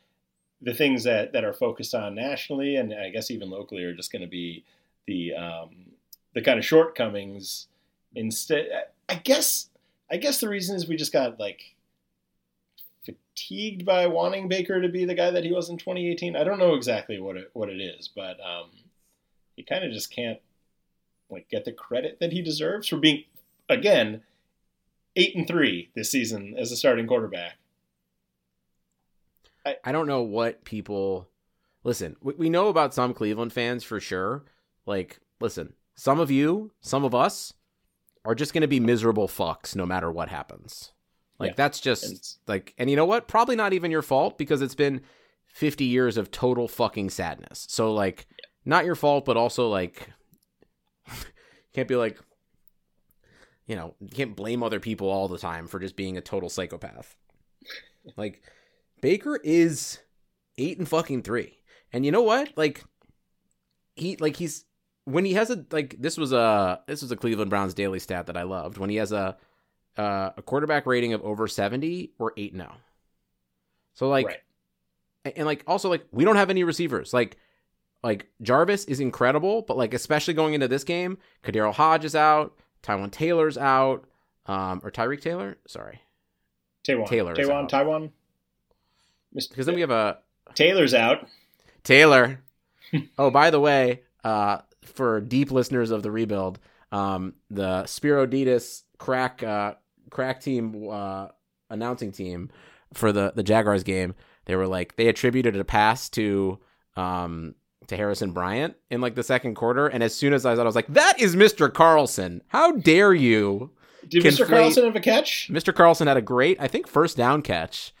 the 0.61 0.73
things 0.73 1.03
that 1.05 1.33
that 1.33 1.43
are 1.45 1.53
focused 1.53 1.95
on 1.95 2.15
nationally 2.15 2.75
and 2.75 2.93
I 2.93 3.09
guess 3.09 3.31
even 3.31 3.49
locally 3.49 3.83
are 3.83 3.95
just 3.95 4.11
going 4.11 4.21
to 4.21 4.27
be 4.27 4.63
the 5.07 5.33
um, 5.33 5.69
the 6.35 6.41
kind 6.41 6.59
of 6.59 6.65
shortcomings. 6.65 7.67
Instead, 8.13 8.67
I 9.09 9.15
guess 9.15 9.69
I 10.11 10.17
guess 10.17 10.39
the 10.39 10.49
reason 10.49 10.75
is 10.75 10.87
we 10.87 10.95
just 10.95 11.11
got 11.11 11.39
like 11.39 11.75
fatigued 13.03 13.85
by 13.85 14.05
wanting 14.05 14.47
Baker 14.47 14.81
to 14.81 14.89
be 14.89 15.05
the 15.05 15.15
guy 15.15 15.31
that 15.31 15.43
he 15.43 15.51
was 15.51 15.69
in 15.69 15.77
2018. 15.77 16.35
I 16.35 16.43
don't 16.43 16.59
know 16.59 16.75
exactly 16.75 17.19
what 17.19 17.37
it 17.37 17.49
what 17.53 17.69
it 17.69 17.81
is, 17.81 18.07
but 18.07 18.37
um, 18.39 18.69
he 19.55 19.63
kind 19.63 19.83
of 19.83 19.91
just 19.91 20.11
can't 20.11 20.39
like 21.29 21.49
get 21.49 21.65
the 21.65 21.71
credit 21.71 22.19
that 22.19 22.31
he 22.31 22.43
deserves 22.43 22.87
for 22.87 22.97
being 22.97 23.23
again 23.67 24.21
eight 25.15 25.35
and 25.35 25.47
three 25.47 25.89
this 25.95 26.11
season 26.11 26.55
as 26.57 26.71
a 26.71 26.77
starting 26.77 27.07
quarterback. 27.07 27.55
I, 29.65 29.77
I 29.83 29.91
don't 29.91 30.07
know 30.07 30.21
what 30.21 30.63
people 30.63 31.27
listen. 31.83 32.15
We, 32.21 32.33
we 32.33 32.49
know 32.49 32.67
about 32.67 32.93
some 32.93 33.13
Cleveland 33.13 33.53
fans 33.53 33.83
for 33.83 33.99
sure. 33.99 34.43
Like, 34.85 35.19
listen, 35.39 35.73
some 35.95 36.19
of 36.19 36.29
you, 36.29 36.71
some 36.81 37.03
of 37.03 37.15
us, 37.15 37.53
are 38.23 38.35
just 38.35 38.53
going 38.53 38.61
to 38.61 38.67
be 38.67 38.79
miserable 38.79 39.27
fucks 39.27 39.75
no 39.75 39.85
matter 39.85 40.11
what 40.11 40.29
happens. 40.29 40.91
Like 41.39 41.51
yeah. 41.51 41.55
that's 41.57 41.79
just 41.79 42.03
and, 42.05 42.19
like, 42.47 42.73
and 42.77 42.89
you 42.89 42.95
know 42.95 43.05
what? 43.05 43.27
Probably 43.27 43.55
not 43.55 43.73
even 43.73 43.91
your 43.91 44.01
fault 44.01 44.37
because 44.37 44.61
it's 44.61 44.75
been 44.75 45.01
50 45.47 45.85
years 45.85 46.17
of 46.17 46.31
total 46.31 46.67
fucking 46.67 47.09
sadness. 47.09 47.65
So 47.69 47.93
like, 47.93 48.27
yeah. 48.31 48.45
not 48.65 48.85
your 48.85 48.95
fault, 48.95 49.25
but 49.25 49.37
also 49.37 49.69
like, 49.69 50.09
can't 51.73 51.87
be 51.87 51.95
like, 51.95 52.19
you 53.67 53.75
know, 53.75 53.95
you 53.99 54.09
can't 54.09 54.35
blame 54.35 54.63
other 54.63 54.79
people 54.79 55.09
all 55.09 55.27
the 55.27 55.37
time 55.37 55.67
for 55.67 55.79
just 55.79 55.95
being 55.95 56.17
a 56.17 56.21
total 56.21 56.49
psychopath. 56.49 57.15
like, 58.17 58.41
Baker 59.01 59.39
is 59.43 59.99
eight 60.57 60.77
and 60.77 60.87
fucking 60.87 61.23
three, 61.23 61.59
and 61.91 62.05
you 62.05 62.11
know 62.11 62.21
what? 62.21 62.55
Like, 62.55 62.83
he 63.95 64.17
like 64.17 64.35
he's 64.35 64.65
when 65.05 65.23
he 65.23 65.33
has 65.33 65.49
a 65.49 65.65
like 65.71 65.95
this 65.99 66.17
was 66.17 66.33
a 66.33 66.81
this 66.87 67.01
was 67.01 67.11
a 67.11 67.15
Cleveland 67.15 67.49
Browns 67.49 67.73
daily 67.73 67.99
stat 67.99 68.27
that 68.27 68.35
I 68.35 68.43
loved 68.43 68.77
when 68.77 68.89
he 68.89 68.97
has 68.97 69.11
a 69.11 69.37
uh, 69.97 70.31
a 70.35 70.41
quarterback 70.41 70.85
rating 70.85 71.13
of 71.13 71.21
over 71.23 71.47
70 71.47 72.11
or 72.19 72.33
8 72.35 72.53
now. 72.53 72.75
So 73.93 74.09
like 74.09 74.25
right. 74.25 75.33
and 75.37 75.45
like 75.45 75.63
also 75.67 75.89
like 75.89 76.05
we 76.11 76.25
don't 76.25 76.35
have 76.35 76.49
any 76.49 76.63
receivers. 76.63 77.13
Like 77.13 77.37
like 78.03 78.27
Jarvis 78.41 78.85
is 78.85 78.99
incredible, 78.99 79.61
but 79.61 79.77
like 79.77 79.93
especially 79.93 80.33
going 80.33 80.53
into 80.53 80.67
this 80.67 80.83
game, 80.83 81.17
KhaDarel 81.43 81.73
Hodge 81.73 82.05
is 82.05 82.15
out, 82.15 82.57
Taywan 82.83 83.11
Taylor's 83.11 83.57
out, 83.57 84.05
um 84.47 84.81
or 84.83 84.91
Tyreek 84.91 85.21
Taylor, 85.21 85.57
sorry. 85.67 86.01
Taywan. 86.85 87.07
Taylor. 87.07 87.35
Taywan, 87.35 87.67
Taiwan. 87.69 88.11
Because 89.33 89.65
then 89.65 89.75
we 89.75 89.81
have 89.81 89.91
a 89.91 90.17
Taylor's 90.55 90.93
out. 90.93 91.27
Taylor. 91.83 92.41
oh, 93.17 93.29
by 93.29 93.49
the 93.49 93.59
way, 93.59 94.01
uh 94.23 94.59
for 94.85 95.19
deep 95.21 95.51
listeners 95.51 95.91
of 95.91 96.03
the 96.03 96.11
rebuild, 96.11 96.59
um 96.91 97.33
the 97.49 97.85
Spero 97.85 98.25
Dedes 98.25 98.83
crack 98.97 99.43
uh 99.43 99.75
crack 100.09 100.39
team 100.41 100.87
uh, 100.89 101.27
announcing 101.69 102.11
team 102.11 102.49
for 102.93 103.11
the 103.11 103.33
the 103.35 103.43
Jaguars 103.43 103.83
game, 103.83 104.15
they 104.45 104.55
were 104.55 104.67
like 104.67 104.95
they 104.95 105.07
attributed 105.07 105.55
a 105.55 105.65
pass 105.65 106.09
to 106.11 106.59
um 106.95 107.55
to 107.87 107.95
Harrison 107.97 108.31
Bryant 108.31 108.75
in 108.89 109.01
like 109.01 109.15
the 109.15 109.23
second 109.23 109.55
quarter, 109.55 109.87
and 109.87 110.01
as 110.03 110.15
soon 110.15 110.33
as 110.33 110.45
I 110.45 110.55
thought, 110.55 110.61
I 110.61 110.65
was 110.65 110.75
like, 110.75 110.87
"That 110.87 111.19
is 111.19 111.35
Mr. 111.35 111.71
Carlson! 111.71 112.41
How 112.47 112.71
dare 112.71 113.13
you?" 113.13 113.71
Did 114.07 114.23
Mr. 114.23 114.47
Carlson 114.47 114.85
have 114.85 114.95
a 114.95 114.99
catch? 114.99 115.49
Mr. 115.51 115.73
Carlson 115.73 116.07
had 116.07 116.17
a 116.17 116.21
great, 116.21 116.57
I 116.59 116.67
think, 116.67 116.87
first 116.87 117.17
down 117.17 117.41
catch, 117.41 117.93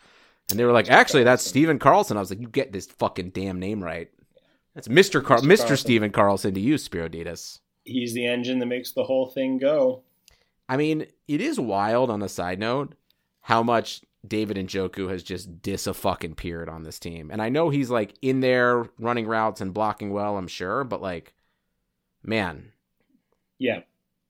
and 0.49 0.59
they 0.59 0.65
were 0.65 0.71
like, 0.71 0.89
"Actually, 0.89 1.23
that's 1.23 1.43
Stephen 1.45 1.79
Carlson." 1.79 2.17
I 2.17 2.19
was 2.19 2.29
like, 2.29 2.41
"You 2.41 2.47
get 2.47 2.71
this 2.71 2.85
fucking 2.85 3.31
damn 3.31 3.59
name 3.59 3.83
right." 3.83 4.09
That's 4.75 4.89
Mr. 4.89 5.23
Car- 5.23 5.39
Mr. 5.39 5.65
Mr. 5.65 5.77
Stephen 5.77 6.11
Carlson 6.11 6.53
to 6.53 6.59
you, 6.59 6.77
Spero 6.77 7.07
Dedes. 7.07 7.61
He's 7.85 8.13
the 8.13 8.27
engine 8.27 8.59
that 8.59 8.65
makes 8.65 8.91
the 8.91 9.05
whole 9.05 9.27
thing 9.27 9.57
go. 9.57 10.03
I 10.67 10.77
mean, 10.77 11.05
it 11.27 11.41
is 11.41 11.59
wild 11.59 12.11
on 12.11 12.21
a 12.21 12.29
side 12.29 12.59
note 12.59 12.93
how 13.41 13.63
much 13.63 14.01
David 14.27 14.57
Njoku 14.57 15.09
has 15.09 15.23
just 15.23 15.61
dis 15.61 15.87
a 15.87 15.93
fucking 15.93 16.35
period 16.35 16.67
on 16.67 16.83
this 16.83 16.99
team. 16.99 17.29
And 17.31 17.41
I 17.41 17.49
know 17.49 17.69
he's 17.69 17.89
like 17.89 18.15
in 18.21 18.41
there 18.41 18.89
running 18.99 19.27
routes 19.27 19.61
and 19.61 19.73
blocking 19.73 20.11
well, 20.11 20.37
I'm 20.37 20.47
sure, 20.47 20.83
but 20.83 21.01
like, 21.01 21.33
man. 22.23 22.71
Yeah. 23.59 23.81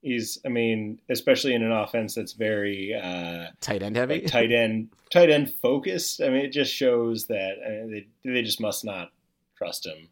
He's, 0.01 0.38
I 0.45 0.49
mean, 0.49 0.99
especially 1.10 1.55
in 1.55 1.63
an 1.63 1.71
offense 1.71 2.13
that's 2.13 2.34
very 2.34 2.93
uh, 2.93 3.47
tight 3.62 3.81
end 3.81 3.95
heavy, 3.95 4.21
like 4.21 4.27
tight 4.27 4.51
end, 4.51 4.89
tight 5.10 5.31
end 5.31 5.51
focused. 5.63 6.21
I 6.21 6.29
mean, 6.29 6.45
it 6.45 6.51
just 6.51 6.71
shows 6.71 7.25
that 7.25 7.53
uh, 7.58 7.88
they 7.89 8.05
they 8.23 8.43
just 8.43 8.62
must 8.62 8.86
not 8.86 9.10
trust 9.58 9.88
him 9.88 10.10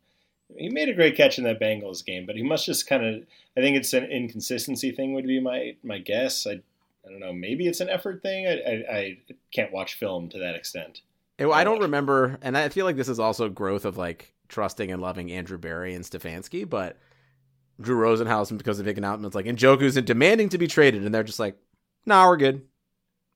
he 0.57 0.69
made 0.69 0.89
a 0.89 0.93
great 0.93 1.15
catch 1.15 1.37
in 1.37 1.43
that 1.45 1.59
Bengals 1.59 2.05
game, 2.05 2.25
but 2.25 2.35
he 2.35 2.43
must 2.43 2.65
just 2.65 2.87
kind 2.87 3.05
of. 3.05 3.23
I 3.55 3.61
think 3.61 3.77
it's 3.77 3.93
an 3.93 4.05
inconsistency 4.05 4.91
thing. 4.91 5.13
Would 5.13 5.27
be 5.27 5.39
my 5.39 5.75
my 5.83 5.99
guess. 5.99 6.47
I 6.47 6.61
I 7.05 7.09
don't 7.09 7.19
know. 7.19 7.33
Maybe 7.33 7.67
it's 7.67 7.79
an 7.81 7.89
effort 7.89 8.21
thing. 8.21 8.47
I 8.47 8.51
I, 8.51 8.97
I 8.97 9.17
can't 9.53 9.71
watch 9.71 9.95
film 9.95 10.29
to 10.29 10.39
that 10.39 10.55
extent. 10.55 11.01
It, 11.37 11.47
I 11.47 11.63
don't 11.63 11.81
remember, 11.81 12.37
and 12.41 12.57
I 12.57 12.69
feel 12.69 12.85
like 12.85 12.95
this 12.95 13.09
is 13.09 13.19
also 13.19 13.49
growth 13.49 13.85
of 13.85 13.97
like 13.97 14.33
trusting 14.49 14.91
and 14.91 15.01
loving 15.01 15.31
Andrew 15.31 15.57
Berry 15.57 15.95
and 15.95 16.05
Stefanski, 16.05 16.69
but 16.69 16.97
Drew 17.81 17.97
Rosenhaus 17.97 18.55
because 18.55 18.79
of 18.79 18.87
announcements 18.87 19.35
like 19.35 19.47
Njoku's 19.47 19.95
demanding 19.95 20.49
to 20.49 20.57
be 20.57 20.67
traded, 20.67 21.03
and 21.03 21.13
they're 21.13 21.23
just 21.23 21.39
like, 21.39 21.57
"Nah, 22.05 22.27
we're 22.27 22.37
good. 22.37 22.61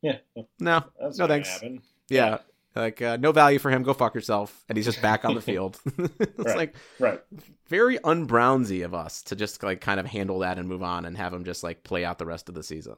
Yeah, 0.04 0.18
No, 0.60 0.84
no 1.00 1.28
thanks. 1.28 1.50
happen. 1.50 1.82
Yeah, 2.08 2.38
like 2.76 3.02
uh, 3.02 3.18
no 3.18 3.32
value 3.32 3.60
for 3.60 3.72
him. 3.72 3.84
Go 3.84 3.94
fuck 3.94 4.14
yourself." 4.16 4.64
And 4.70 4.78
he's 4.78 4.86
just 4.86 5.02
back 5.02 5.26
on 5.26 5.36
the 5.36 5.42
field. 5.52 5.80
it's 6.20 6.38
Right. 6.38 6.58
like 6.58 6.76
Right. 7.00 7.22
very 7.68 7.98
unbrownsy 8.00 8.84
of 8.86 8.94
us 8.94 9.22
to 9.24 9.36
just 9.36 9.64
like 9.64 9.82
kind 9.82 10.00
of 10.00 10.06
handle 10.06 10.40
that 10.40 10.58
and 10.60 10.68
move 10.68 10.84
on 10.84 11.06
and 11.06 11.18
have 11.18 11.34
him 11.34 11.44
just 11.46 11.64
like 11.64 11.84
play 11.84 12.06
out 12.06 12.18
the 12.20 12.26
rest 12.26 12.50
of 12.50 12.56
the 12.56 12.64
season. 12.64 12.96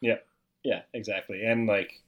Yeah, 0.00 0.18
yeah, 0.62 0.82
exactly. 0.92 1.44
And 1.44 1.66
like 1.66 2.02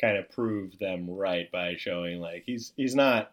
kind 0.00 0.16
of 0.16 0.28
prove 0.30 0.78
them 0.78 1.08
right 1.08 1.50
by 1.52 1.76
showing 1.76 2.20
like 2.20 2.42
he's 2.44 2.72
he's 2.76 2.94
not 2.94 3.32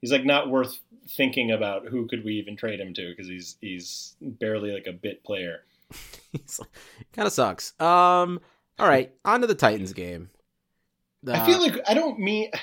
he's 0.00 0.12
like 0.12 0.24
not 0.24 0.50
worth 0.50 0.78
thinking 1.08 1.50
about 1.50 1.86
who 1.86 2.06
could 2.06 2.24
we 2.24 2.34
even 2.34 2.56
trade 2.56 2.80
him 2.80 2.92
to 2.94 3.10
because 3.10 3.28
he's 3.28 3.56
he's 3.60 4.14
barely 4.20 4.72
like 4.72 4.86
a 4.86 4.92
bit 4.92 5.24
player. 5.24 5.60
He's 6.32 6.58
like, 6.58 6.70
kind 7.12 7.26
of 7.26 7.32
sucks. 7.34 7.78
Um, 7.78 8.40
all 8.78 8.88
right, 8.88 9.12
on 9.26 9.42
to 9.42 9.46
the 9.46 9.54
Titans 9.54 9.92
game. 9.92 10.30
I 11.26 11.46
feel 11.46 11.60
like 11.60 11.78
I 11.88 11.94
don't 11.94 12.18
mean 12.18 12.50
I 12.54 12.58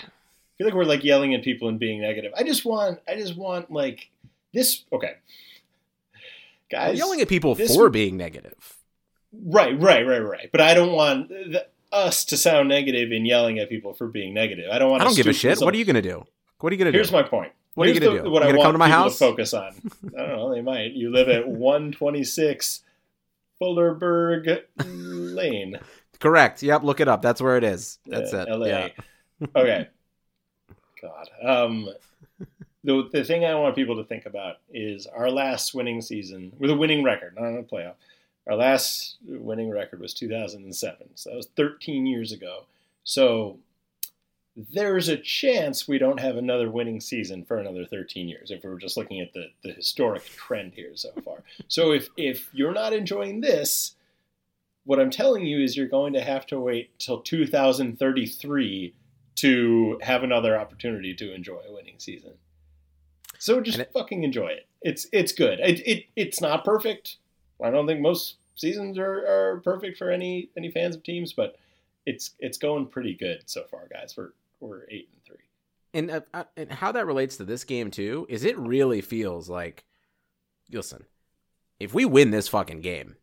feel 0.57 0.67
like 0.67 0.73
we're 0.73 0.83
like 0.85 1.03
yelling 1.03 1.33
at 1.33 1.43
people 1.43 1.69
and 1.69 1.79
being 1.79 2.01
negative. 2.01 2.33
I 2.37 2.43
just 2.43 2.65
want 2.65 2.99
I 3.07 3.15
just 3.15 3.35
want 3.37 3.71
like 3.71 4.09
this 4.53 4.83
okay. 4.91 5.13
Guys 6.71 6.97
yelling 6.97 7.21
at 7.21 7.27
people 7.29 7.55
this 7.55 7.75
for 7.75 7.89
being 7.89 8.17
negative. 8.17 8.75
Right, 9.33 9.79
right, 9.79 10.05
right, 10.05 10.19
right. 10.19 10.49
But 10.51 10.61
I 10.61 10.73
don't 10.73 10.91
want 10.91 11.29
the, 11.29 11.65
us 11.91 12.25
to 12.25 12.37
sound 12.37 12.67
negative 12.69 13.11
in 13.11 13.25
yelling 13.25 13.59
at 13.59 13.69
people 13.69 13.93
for 13.93 14.07
being 14.07 14.33
negative. 14.33 14.65
I 14.71 14.77
don't 14.79 14.89
want 14.91 15.01
I 15.01 15.05
don't 15.05 15.15
give 15.15 15.27
a 15.27 15.33
shit. 15.33 15.57
to 15.59 15.65
What 15.65 15.73
are 15.73 15.77
you 15.77 15.85
gonna 15.85 16.01
do? 16.01 16.25
What 16.59 16.71
are 16.71 16.75
you 16.75 16.77
gonna 16.79 16.91
Here's 16.91 17.09
do? 17.09 17.15
Here's 17.15 17.23
my 17.23 17.27
point. 17.29 17.51
What 17.75 17.87
are 17.87 17.91
you 17.91 17.99
gonna 17.99 18.17
the- 18.17 18.23
do? 18.23 18.29
What 18.31 18.43
You 18.43 18.49
I 18.49 18.51
want 18.53 18.61
come 18.63 18.71
to 18.73 18.77
my 18.77 18.87
people 18.87 19.03
house? 19.03 19.13
to 19.13 19.25
focus 19.25 19.53
on. 19.53 19.73
I 20.17 20.21
don't 20.21 20.29
know. 20.35 20.53
They 20.53 20.61
might. 20.61 20.91
You 20.91 21.11
live 21.11 21.29
at 21.29 21.47
126 21.47 22.81
Fullerberg 23.61 24.63
Lane, 24.85 25.79
Correct. 26.19 26.61
Yep. 26.61 26.83
Look 26.83 26.99
it 26.99 27.07
up. 27.07 27.21
That's 27.21 27.41
where 27.41 27.57
it 27.57 27.63
is. 27.63 27.99
That's 28.05 28.33
it. 28.33 28.47
LA. 28.49 28.65
Yeah. 28.65 28.87
Okay. 29.55 29.87
God. 31.01 31.29
Um, 31.41 31.89
the 32.83 33.07
the 33.11 33.23
thing 33.23 33.45
I 33.45 33.55
want 33.55 33.75
people 33.75 33.95
to 33.95 34.03
think 34.03 34.25
about 34.25 34.57
is 34.73 35.07
our 35.07 35.29
last 35.29 35.73
winning 35.73 36.01
season 36.01 36.51
with 36.59 36.69
a 36.71 36.75
winning 36.75 37.03
record, 37.03 37.35
not 37.39 37.47
in 37.47 37.57
a 37.57 37.63
playoff. 37.63 37.93
Our 38.47 38.55
last 38.55 39.17
winning 39.25 39.69
record 39.69 39.99
was 39.99 40.13
2007, 40.13 41.07
so 41.15 41.29
that 41.29 41.35
was 41.35 41.47
13 41.55 42.05
years 42.05 42.31
ago. 42.31 42.63
So 43.03 43.59
there's 44.73 45.07
a 45.07 45.17
chance 45.17 45.87
we 45.87 45.97
don't 45.97 46.19
have 46.19 46.35
another 46.35 46.69
winning 46.69 46.99
season 46.99 47.45
for 47.45 47.59
another 47.59 47.85
13 47.85 48.27
years 48.27 48.51
if 48.51 48.63
we're 48.63 48.77
just 48.77 48.97
looking 48.97 49.21
at 49.21 49.33
the, 49.33 49.51
the 49.63 49.71
historic 49.71 50.25
trend 50.25 50.73
here 50.73 50.91
so 50.95 51.11
far. 51.23 51.43
So 51.67 51.91
if 51.91 52.09
if 52.17 52.49
you're 52.53 52.73
not 52.73 52.93
enjoying 52.93 53.41
this, 53.41 53.95
what 54.85 54.99
I'm 54.99 55.11
telling 55.11 55.45
you 55.45 55.61
is 55.61 55.77
you're 55.77 55.87
going 55.87 56.13
to 56.13 56.21
have 56.21 56.45
to 56.47 56.59
wait 56.59 56.97
till 56.99 57.21
2033 57.21 58.95
to 59.35 59.99
have 60.01 60.23
another 60.23 60.57
opportunity 60.57 61.13
to 61.15 61.33
enjoy 61.33 61.59
a 61.67 61.73
winning 61.73 61.95
season. 61.97 62.33
So 63.37 63.61
just 63.61 63.79
it- 63.79 63.91
fucking 63.93 64.23
enjoy 64.23 64.47
it. 64.47 64.67
It's 64.81 65.07
it's 65.11 65.31
good. 65.31 65.59
It, 65.59 65.79
it 65.87 66.05
it's 66.15 66.41
not 66.41 66.63
perfect. 66.63 67.17
I 67.63 67.69
don't 67.69 67.85
think 67.85 67.99
most 67.99 68.37
seasons 68.55 68.97
are, 68.97 69.25
are 69.27 69.61
perfect 69.61 69.97
for 69.97 70.09
any 70.09 70.49
any 70.57 70.71
fans 70.71 70.95
of 70.95 71.03
teams, 71.03 71.33
but 71.33 71.57
it's 72.05 72.31
it's 72.39 72.57
going 72.57 72.87
pretty 72.87 73.13
good 73.13 73.43
so 73.45 73.63
far, 73.69 73.87
guys. 73.91 74.15
We're 74.17 74.31
we're 74.59 74.83
eight 74.89 75.09
and 75.13 75.23
three. 75.23 75.37
And, 75.93 76.11
uh, 76.11 76.21
uh, 76.33 76.43
and 76.55 76.71
how 76.71 76.91
that 76.91 77.07
relates 77.07 77.37
to 77.37 77.45
this 77.45 77.63
game 77.63 77.89
too 77.91 78.27
is 78.29 78.43
it 78.43 78.57
really 78.59 79.01
feels 79.01 79.49
like, 79.49 79.85
listen, 80.71 81.05
if 81.79 81.93
we 81.93 82.05
win 82.05 82.29
this 82.31 82.47
fucking 82.47 82.81
game, 82.81 83.15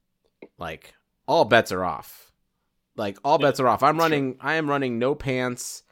like 0.59 0.95
all 1.27 1.45
bets 1.45 1.73
are 1.73 1.85
off. 1.85 2.33
Like 2.97 3.19
all 3.25 3.39
Yeah, 3.41 3.49
bets 3.49 3.61
are 3.61 3.69
off. 3.69 3.83
I'm 3.83 3.99
running. 3.99 4.37
I 4.41 4.55
am 4.55 4.69
running 4.69 4.99
no 4.99 5.15
pants, 5.15 5.83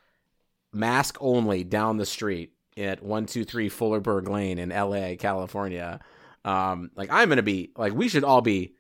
mask 0.73 1.17
only 1.21 1.65
down 1.65 1.97
the 1.97 2.07
street 2.07 2.53
at 2.77 3.03
one 3.03 3.27
two 3.27 3.45
three 3.45 3.69
Fullerberg 3.69 4.29
Lane 4.29 4.59
in 4.59 4.73
L.A., 4.73 5.17
California. 5.17 6.01
Um, 6.45 6.91
like 6.97 7.11
I'm 7.13 7.29
gonna 7.29 7.43
be 7.43 7.73
like 7.77 7.93
we 7.95 8.09
should 8.09 8.25
all 8.25 8.41
be. 8.41 8.75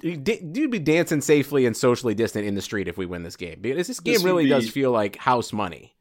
You'd 0.00 0.70
be 0.70 0.78
dancing 0.78 1.20
safely 1.20 1.66
and 1.66 1.76
socially 1.76 2.14
distant 2.14 2.46
in 2.46 2.54
the 2.54 2.62
street 2.62 2.88
if 2.88 2.96
we 2.96 3.04
win 3.06 3.22
this 3.22 3.36
game 3.36 3.58
because 3.60 3.86
this 3.86 4.00
game 4.00 4.14
This 4.14 4.22
really 4.22 4.48
does 4.48 4.70
feel 4.70 4.90
like 4.90 5.16
house 5.16 5.52
money. 5.52 5.94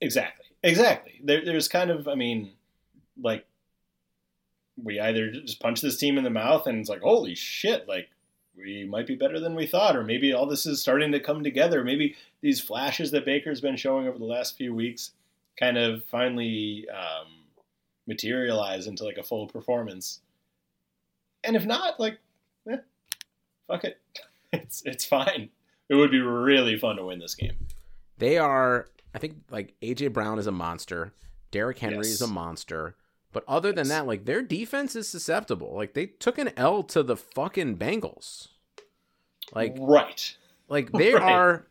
Exactly. 0.00 0.46
Exactly. 0.62 1.20
There, 1.22 1.44
there's 1.44 1.68
kind 1.68 1.90
of, 1.90 2.08
I 2.08 2.14
mean, 2.14 2.52
like, 3.20 3.46
we 4.82 5.00
either 5.00 5.30
just 5.30 5.60
punch 5.60 5.80
this 5.80 5.96
team 5.96 6.18
in 6.18 6.24
the 6.24 6.30
mouth 6.30 6.66
and 6.66 6.78
it's 6.78 6.88
like, 6.88 7.00
holy 7.02 7.34
shit, 7.34 7.88
like, 7.88 8.08
we 8.58 8.84
might 8.84 9.06
be 9.06 9.14
better 9.14 9.40
than 9.40 9.54
we 9.54 9.66
thought, 9.66 9.96
or 9.96 10.04
maybe 10.04 10.32
all 10.32 10.46
this 10.46 10.66
is 10.66 10.80
starting 10.80 11.12
to 11.12 11.20
come 11.20 11.42
together. 11.42 11.84
Maybe 11.84 12.16
these 12.40 12.60
flashes 12.60 13.10
that 13.12 13.24
Baker's 13.24 13.60
been 13.60 13.76
showing 13.76 14.08
over 14.08 14.18
the 14.18 14.24
last 14.24 14.56
few 14.56 14.74
weeks 14.74 15.12
kind 15.58 15.78
of 15.78 16.04
finally 16.04 16.86
um, 16.90 17.28
materialize 18.06 18.86
into 18.86 19.04
like 19.04 19.18
a 19.18 19.22
full 19.22 19.46
performance. 19.46 20.20
And 21.44 21.56
if 21.56 21.66
not, 21.66 22.00
like, 22.00 22.18
eh, 22.70 22.78
fuck 23.66 23.84
it. 23.84 23.98
It's, 24.50 24.82
it's 24.86 25.04
fine. 25.04 25.50
It 25.90 25.94
would 25.94 26.10
be 26.10 26.20
really 26.20 26.78
fun 26.78 26.96
to 26.96 27.04
win 27.04 27.18
this 27.18 27.34
game. 27.34 27.66
They 28.16 28.38
are, 28.38 28.88
I 29.14 29.18
think, 29.18 29.34
like 29.50 29.74
AJ 29.82 30.14
Brown 30.14 30.38
is 30.38 30.46
a 30.46 30.52
monster. 30.52 31.12
Derrick 31.50 31.78
Henry 31.78 31.98
is 31.98 32.22
a 32.22 32.26
monster. 32.26 32.96
But 33.32 33.44
other 33.46 33.72
than 33.72 33.88
that, 33.88 34.06
like 34.06 34.24
their 34.24 34.42
defense 34.42 34.96
is 34.96 35.08
susceptible. 35.08 35.74
Like 35.74 35.94
they 35.94 36.06
took 36.06 36.38
an 36.38 36.50
L 36.56 36.82
to 36.84 37.02
the 37.02 37.16
fucking 37.16 37.76
Bengals. 37.76 38.48
Like, 39.54 39.76
right. 39.78 40.36
like 40.68 40.92
they 40.92 41.14
Right. 41.14 41.22
are, 41.22 41.66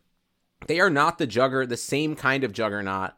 they 0.66 0.80
are 0.80 0.90
not 0.90 1.18
the 1.18 1.26
jugger, 1.26 1.68
the 1.68 1.76
same 1.76 2.16
kind 2.16 2.44
of 2.44 2.52
juggernaut. 2.52 3.12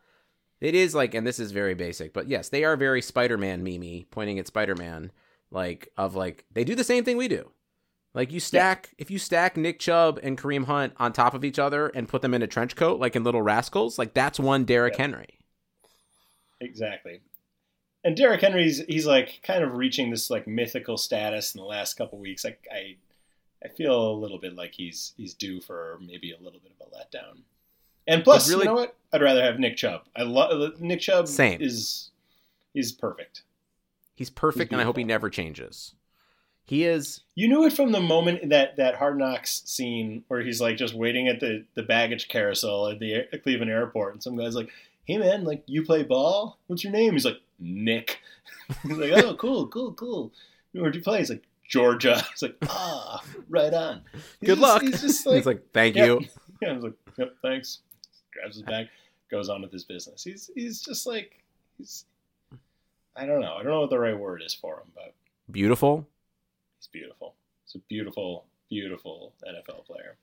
It 0.60 0.74
is 0.74 0.94
like, 0.94 1.14
and 1.14 1.26
this 1.26 1.38
is 1.38 1.52
very 1.52 1.74
basic, 1.74 2.12
but 2.12 2.28
yes, 2.28 2.50
they 2.50 2.64
are 2.64 2.76
very 2.76 3.00
Spider-Man 3.00 3.62
mimi, 3.62 4.06
pointing 4.10 4.38
at 4.38 4.46
Spider-Man, 4.46 5.10
like 5.50 5.88
of 5.96 6.14
like 6.14 6.44
they 6.52 6.64
do 6.64 6.74
the 6.74 6.84
same 6.84 7.04
thing 7.04 7.16
we 7.16 7.28
do. 7.28 7.50
Like 8.12 8.32
you 8.32 8.40
stack, 8.40 8.90
if 8.98 9.10
you 9.10 9.18
stack 9.18 9.56
Nick 9.56 9.78
Chubb 9.78 10.18
and 10.22 10.36
Kareem 10.36 10.64
Hunt 10.64 10.92
on 10.98 11.12
top 11.12 11.32
of 11.32 11.44
each 11.44 11.58
other 11.58 11.86
and 11.88 12.08
put 12.08 12.22
them 12.22 12.34
in 12.34 12.42
a 12.42 12.46
trench 12.46 12.74
coat, 12.76 12.98
like 13.00 13.16
in 13.16 13.24
Little 13.24 13.40
Rascals, 13.42 13.98
like 13.98 14.12
that's 14.14 14.38
one 14.40 14.64
Derrick 14.64 14.94
Yeah. 14.96 15.02
Henry. 15.02 15.38
Exactly. 16.60 17.20
And 18.02 18.16
Derrick 18.16 18.40
Henry's 18.40 18.82
he's 18.86 19.06
like 19.06 19.40
kind 19.42 19.62
of 19.62 19.74
reaching 19.76 20.10
this 20.10 20.30
like 20.30 20.46
mythical 20.46 20.96
status 20.96 21.54
in 21.54 21.60
the 21.60 21.66
last 21.66 21.94
couple 21.94 22.18
weeks. 22.18 22.44
Like 22.44 22.66
I 22.72 22.96
I 23.64 23.68
feel 23.68 24.10
a 24.10 24.14
little 24.14 24.38
bit 24.38 24.54
like 24.54 24.72
he's 24.74 25.12
he's 25.16 25.34
due 25.34 25.60
for 25.60 25.98
maybe 26.00 26.32
a 26.32 26.42
little 26.42 26.60
bit 26.60 26.72
of 26.80 26.86
a 26.86 26.90
letdown. 26.96 27.40
And 28.06 28.24
plus, 28.24 28.48
really- 28.48 28.60
you 28.60 28.70
know 28.70 28.74
what? 28.74 28.96
I'd 29.12 29.22
rather 29.22 29.42
have 29.42 29.58
Nick 29.58 29.76
Chubb. 29.76 30.02
I 30.16 30.22
love 30.22 30.60
uh, 30.60 30.70
Nick 30.78 31.00
Chubb. 31.00 31.28
Same. 31.28 31.60
is 31.60 32.10
he's 32.72 32.92
perfect. 32.92 33.42
He's 34.14 34.30
perfect, 34.30 34.70
He's 34.70 34.72
and 34.72 34.80
I 34.80 34.84
hope 34.84 34.96
he 34.96 35.04
never 35.04 35.30
changes. 35.30 35.94
He 36.64 36.84
is. 36.84 37.22
You 37.34 37.48
knew 37.48 37.64
it 37.64 37.72
from 37.72 37.90
the 37.90 38.00
moment 38.00 38.50
that 38.50 38.76
that 38.76 38.94
Hard 38.94 39.18
Knocks 39.18 39.62
scene 39.64 40.24
where 40.28 40.40
he's 40.40 40.60
like 40.60 40.76
just 40.76 40.94
waiting 40.94 41.26
at 41.26 41.40
the 41.40 41.64
the 41.74 41.82
baggage 41.82 42.28
carousel 42.28 42.86
at 42.88 43.00
the 43.00 43.24
Cleveland 43.42 43.70
airport, 43.72 44.12
and 44.14 44.22
some 44.22 44.36
guy's 44.36 44.54
like, 44.54 44.70
"Hey 45.10 45.18
man, 45.18 45.44
like 45.44 45.62
you 45.66 45.82
play 45.84 46.02
ball? 46.02 46.58
What's 46.66 46.84
your 46.84 46.92
name?" 46.92 47.12
He's 47.12 47.24
like, 47.24 47.40
"Nick." 47.58 48.20
he's 48.82 48.96
like, 48.96 49.12
"Oh, 49.24 49.34
cool, 49.34 49.66
cool, 49.68 49.92
cool. 49.92 50.32
Where'd 50.72 50.94
you 50.94 51.02
play?" 51.02 51.18
He's 51.18 51.30
like, 51.30 51.44
"Georgia." 51.68 52.20
He's 52.30 52.42
like, 52.42 52.56
"Ah, 52.68 53.22
right 53.48 53.72
on." 53.74 54.02
He's 54.12 54.22
Good 54.40 54.46
just- 54.46 54.60
luck. 54.60 54.82
He's 54.82 55.00
just 55.00 55.26
like, 55.26 55.36
He's 55.36 55.46
like, 55.46 55.62
thank 55.72 55.96
you. 55.96 56.20
yeah. 56.62 56.70
I 56.70 56.72
was 56.74 56.84
like, 56.84 56.94
"Yep, 57.18 57.34
thanks." 57.42 57.80
Grabs 58.32 58.54
his 58.56 58.62
bag, 58.62 58.86
goes 59.30 59.48
on 59.48 59.60
with 59.62 59.72
his 59.72 59.84
business. 59.84 60.22
He's 60.22 60.50
he's 60.54 60.80
just 60.82 61.06
like 61.06 61.42
he's. 61.78 62.04
I 63.16 63.26
don't 63.26 63.40
know. 63.40 63.54
I 63.54 63.62
don't 63.62 63.72
know 63.72 63.80
what 63.80 63.90
the 63.90 63.98
right 63.98 64.16
word 64.18 64.40
is 64.44 64.54
for 64.54 64.76
him, 64.76 64.86
but 64.94 65.14
Beautiful. 65.50 66.06
he's 66.78 66.86
beautiful. 66.86 67.34
He's 67.66 67.74
a 67.74 67.84
beautiful, 67.88 68.44
beautiful 68.70 69.32
NFL 69.46 69.84
player. 69.84 70.16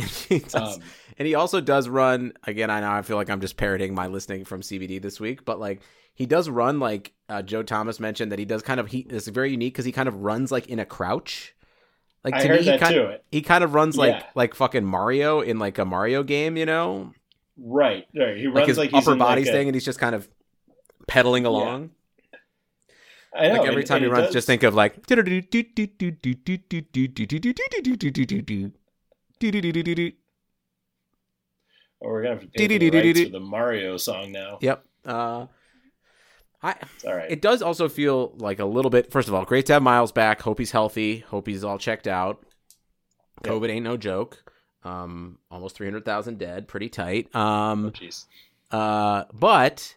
He 0.00 0.38
does- 0.40 0.54
Um, 0.76 0.82
and 1.18 1.26
he 1.26 1.34
also 1.34 1.60
does 1.60 1.88
run 1.88 2.32
again. 2.44 2.70
I 2.70 2.80
know 2.80 2.90
I 2.90 3.02
feel 3.02 3.16
like 3.16 3.28
I'm 3.30 3.40
just 3.40 3.56
parroting 3.56 3.94
my 3.94 4.06
listening 4.06 4.44
from 4.44 4.62
CBD 4.62 5.00
this 5.02 5.20
week, 5.20 5.44
but 5.44 5.60
like 5.60 5.80
he 6.14 6.26
does 6.26 6.48
run 6.48 6.80
like 6.80 7.12
uh, 7.28 7.42
Joe 7.42 7.62
Thomas 7.62 8.00
mentioned 8.00 8.32
that 8.32 8.38
he 8.38 8.44
does 8.44 8.62
kind 8.62 8.80
of 8.80 8.88
he 8.88 9.00
is 9.00 9.28
very 9.28 9.50
unique 9.50 9.74
because 9.74 9.84
he 9.84 9.92
kind 9.92 10.08
of 10.08 10.16
runs 10.16 10.50
like 10.50 10.66
in 10.68 10.78
a 10.78 10.84
crouch. 10.86 11.54
Like 12.24 12.34
I 12.34 12.40
to 12.42 12.48
heard 12.48 12.58
me, 12.58 12.64
he 12.64 12.70
that 12.70 12.80
kind 12.80 12.94
too. 12.94 13.12
he 13.30 13.42
kind 13.42 13.64
of 13.64 13.74
runs 13.74 13.96
like 13.96 14.14
Yeah. 14.14 14.26
like 14.34 14.54
fucking 14.54 14.84
Mario 14.84 15.40
in 15.40 15.58
like 15.58 15.78
a 15.78 15.84
Mario 15.84 16.22
game, 16.22 16.56
you 16.56 16.66
know, 16.66 17.12
Right, 17.62 18.06
right. 18.16 18.36
He 18.38 18.46
like 18.46 18.54
runs 18.56 18.68
his 18.68 18.78
like, 18.78 18.92
upper 18.94 19.14
body 19.16 19.42
like 19.42 19.50
a- 19.50 19.52
thing, 19.52 19.68
and 19.68 19.74
he's 19.74 19.84
just 19.84 19.98
kind 19.98 20.14
of 20.14 20.28
pedaling 21.06 21.44
along. 21.44 21.90
I 23.34 23.48
know. 23.48 23.54
Like 23.60 23.68
every 23.68 23.82
and- 23.82 23.86
time 23.86 23.96
and 23.98 24.04
he 24.06 24.10
runs, 24.10 24.26
does- 24.28 24.32
just 24.32 24.46
think 24.46 24.62
of 24.62 24.74
like. 24.74 25.06
Oh, 32.02 32.08
we're 32.08 32.22
gonna 32.22 32.34
have 32.34 32.42
to 32.42 32.48
pay 32.48 32.66
the 32.78 32.90
rights 32.90 33.20
for 33.26 33.32
the 33.32 33.40
Mario 33.40 33.96
song 33.96 34.32
now. 34.32 34.58
Yep. 34.60 34.84
Uh, 35.04 35.46
I, 36.62 36.74
It's 36.94 37.04
all 37.04 37.14
right. 37.14 37.30
it 37.30 37.40
does 37.42 37.62
also 37.62 37.88
feel 37.88 38.34
like 38.38 38.58
a 38.58 38.64
little 38.64 38.90
bit. 38.90 39.10
First 39.12 39.28
of 39.28 39.34
all, 39.34 39.44
great 39.44 39.66
to 39.66 39.74
have 39.74 39.82
Myles 39.82 40.12
back. 40.12 40.42
Hope 40.42 40.58
he's 40.58 40.70
healthy. 40.72 41.18
Hope 41.20 41.46
he's 41.46 41.64
all 41.64 41.78
checked 41.78 42.06
out. 42.06 42.42
Yep. 43.44 43.52
COVID 43.54 43.70
ain't 43.70 43.84
no 43.84 43.96
joke. 43.96 44.42
Um, 44.82 45.38
almost 45.50 45.74
three 45.76 45.86
hundred 45.86 46.04
thousand 46.04 46.38
dead. 46.38 46.68
Pretty 46.68 46.88
tight. 46.88 47.28
Oh, 47.34 47.40
Um, 47.40 47.90
jeez. 47.92 48.26
uh, 48.70 49.24
but 49.32 49.96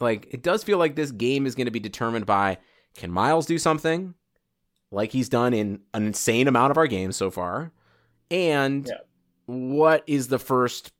like 0.00 0.28
it 0.30 0.42
does 0.42 0.64
feel 0.64 0.78
like 0.78 0.94
this 0.94 1.10
game 1.10 1.46
is 1.46 1.54
going 1.54 1.66
to 1.66 1.70
be 1.70 1.80
determined 1.80 2.26
by 2.26 2.58
can 2.94 3.10
Myles 3.10 3.46
do 3.46 3.58
something 3.58 4.14
like 4.90 5.12
he's 5.12 5.28
done 5.30 5.54
in 5.54 5.80
an 5.94 6.06
insane 6.06 6.48
amount 6.48 6.70
of 6.70 6.76
our 6.76 6.86
games 6.86 7.16
so 7.16 7.30
far, 7.30 7.72
and 8.32 8.86
Yeah. 8.88 9.00
what 9.46 10.04
is 10.06 10.28
the 10.28 10.38
first 10.40 10.92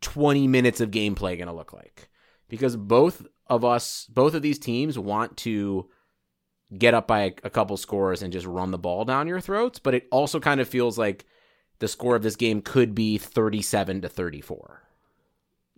twenty 0.00 0.46
minutes 0.48 0.80
of 0.80 0.90
gameplay 0.90 1.36
going 1.36 1.48
to 1.48 1.52
look 1.54 1.72
like? 1.72 2.08
Because 2.48 2.76
both 2.76 3.26
of 3.48 3.64
us, 3.64 4.06
both 4.12 4.34
of 4.34 4.42
these 4.42 4.58
teams 4.58 4.98
want 4.98 5.36
to 5.38 5.88
get 6.78 6.94
up 6.94 7.06
by 7.08 7.20
a, 7.22 7.32
a 7.44 7.50
couple 7.50 7.76
scores 7.76 8.22
and 8.22 8.32
just 8.32 8.46
run 8.46 8.70
the 8.72 8.78
ball 8.78 9.04
down 9.04 9.28
your 9.28 9.40
throats, 9.40 9.78
but 9.78 9.94
it 9.94 10.06
also 10.10 10.40
kind 10.40 10.60
of 10.60 10.68
feels 10.68 10.98
like 10.98 11.24
the 11.78 11.88
score 11.88 12.16
of 12.16 12.22
this 12.22 12.36
game 12.36 12.60
could 12.62 12.94
be 12.94 13.18
37 13.18 14.02
to 14.02 14.08
34. 14.08 14.82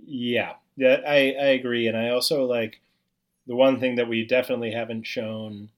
Yeah, 0.05 0.55
yeah, 0.77 1.01
I, 1.07 1.35
I 1.39 1.47
agree, 1.59 1.87
and 1.89 1.97
I 1.97 2.11
also 2.11 2.45
like 2.47 2.81
the 3.47 3.57
one 3.57 3.81
thing 3.81 3.97
that 3.97 4.09
we 4.09 4.25
definitely 4.27 4.71
haven't 4.73 5.07
shown, 5.07 5.71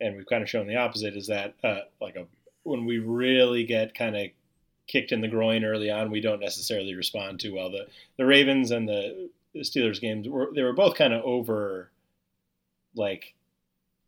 and 0.00 0.16
we've 0.16 0.26
kind 0.26 0.42
of 0.42 0.50
shown 0.50 0.66
the 0.66 0.76
opposite, 0.76 1.16
is 1.16 1.26
that 1.28 1.54
uh, 1.64 1.80
like 2.00 2.16
a 2.16 2.26
when 2.66 2.84
we 2.84 2.98
really 2.98 3.64
get 3.64 3.94
kind 3.94 4.16
of 4.16 4.26
kicked 4.86 5.12
in 5.12 5.20
the 5.20 5.28
groin 5.28 5.64
early 5.64 5.90
on, 5.90 6.10
we 6.10 6.20
don't 6.20 6.40
necessarily 6.40 6.94
respond 6.94 7.40
too 7.40 7.54
well. 7.54 7.70
The 7.70 7.86
the 8.16 8.26
Ravens 8.26 8.70
and 8.70 8.88
the 8.88 9.30
Steelers 9.56 10.00
games 10.00 10.28
were 10.28 10.50
they 10.54 10.62
were 10.62 10.72
both 10.72 10.96
kind 10.96 11.12
of 11.12 11.24
over, 11.24 11.90
like 12.94 13.34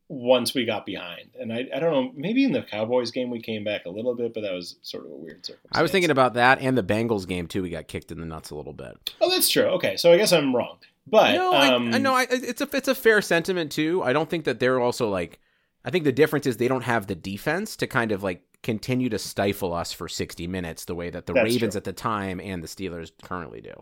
once 0.08 0.54
we 0.54 0.64
got 0.64 0.86
behind, 0.86 1.30
and 1.38 1.52
I 1.52 1.68
I 1.74 1.78
don't 1.78 1.92
know 1.92 2.12
maybe 2.16 2.44
in 2.44 2.52
the 2.52 2.62
Cowboys 2.62 3.10
game 3.10 3.30
we 3.30 3.40
came 3.40 3.64
back 3.64 3.86
a 3.86 3.90
little 3.90 4.14
bit, 4.14 4.34
but 4.34 4.42
that 4.42 4.52
was 4.52 4.76
sort 4.82 5.04
of 5.04 5.12
a 5.12 5.16
weird 5.16 5.44
circumstance. 5.44 5.76
I 5.76 5.82
was 5.82 5.90
thinking 5.90 6.10
about 6.10 6.34
that 6.34 6.60
and 6.60 6.76
the 6.76 6.82
Bengals 6.82 7.26
game 7.26 7.46
too. 7.46 7.62
We 7.62 7.70
got 7.70 7.88
kicked 7.88 8.10
in 8.10 8.20
the 8.20 8.26
nuts 8.26 8.50
a 8.50 8.54
little 8.56 8.72
bit. 8.72 9.14
Oh, 9.20 9.30
that's 9.30 9.48
true. 9.48 9.64
Okay, 9.64 9.96
so 9.96 10.12
I 10.12 10.16
guess 10.16 10.32
I'm 10.32 10.54
wrong. 10.54 10.78
But 11.06 11.34
no, 11.34 11.54
um, 11.54 11.92
I, 11.92 11.96
I 11.96 11.98
know 11.98 12.14
I, 12.14 12.26
it's 12.30 12.60
a 12.60 12.68
it's 12.76 12.88
a 12.88 12.94
fair 12.94 13.22
sentiment 13.22 13.72
too. 13.72 14.02
I 14.02 14.12
don't 14.12 14.28
think 14.28 14.44
that 14.44 14.60
they're 14.60 14.80
also 14.80 15.08
like. 15.08 15.40
I 15.84 15.90
think 15.90 16.04
the 16.04 16.12
difference 16.12 16.46
is 16.46 16.56
they 16.56 16.68
don't 16.68 16.82
have 16.82 17.06
the 17.06 17.14
defense 17.14 17.76
to 17.76 17.86
kind 17.86 18.12
of 18.12 18.22
like 18.22 18.42
continue 18.62 19.08
to 19.08 19.18
stifle 19.18 19.72
us 19.72 19.92
for 19.92 20.08
60 20.08 20.46
minutes 20.46 20.84
the 20.84 20.94
way 20.94 21.10
that 21.10 21.26
the 21.26 21.32
That's 21.32 21.44
Ravens 21.44 21.72
true. 21.72 21.78
at 21.78 21.84
the 21.84 21.92
time 21.92 22.40
and 22.40 22.62
the 22.62 22.68
Steelers 22.68 23.12
currently 23.22 23.60
do. 23.60 23.72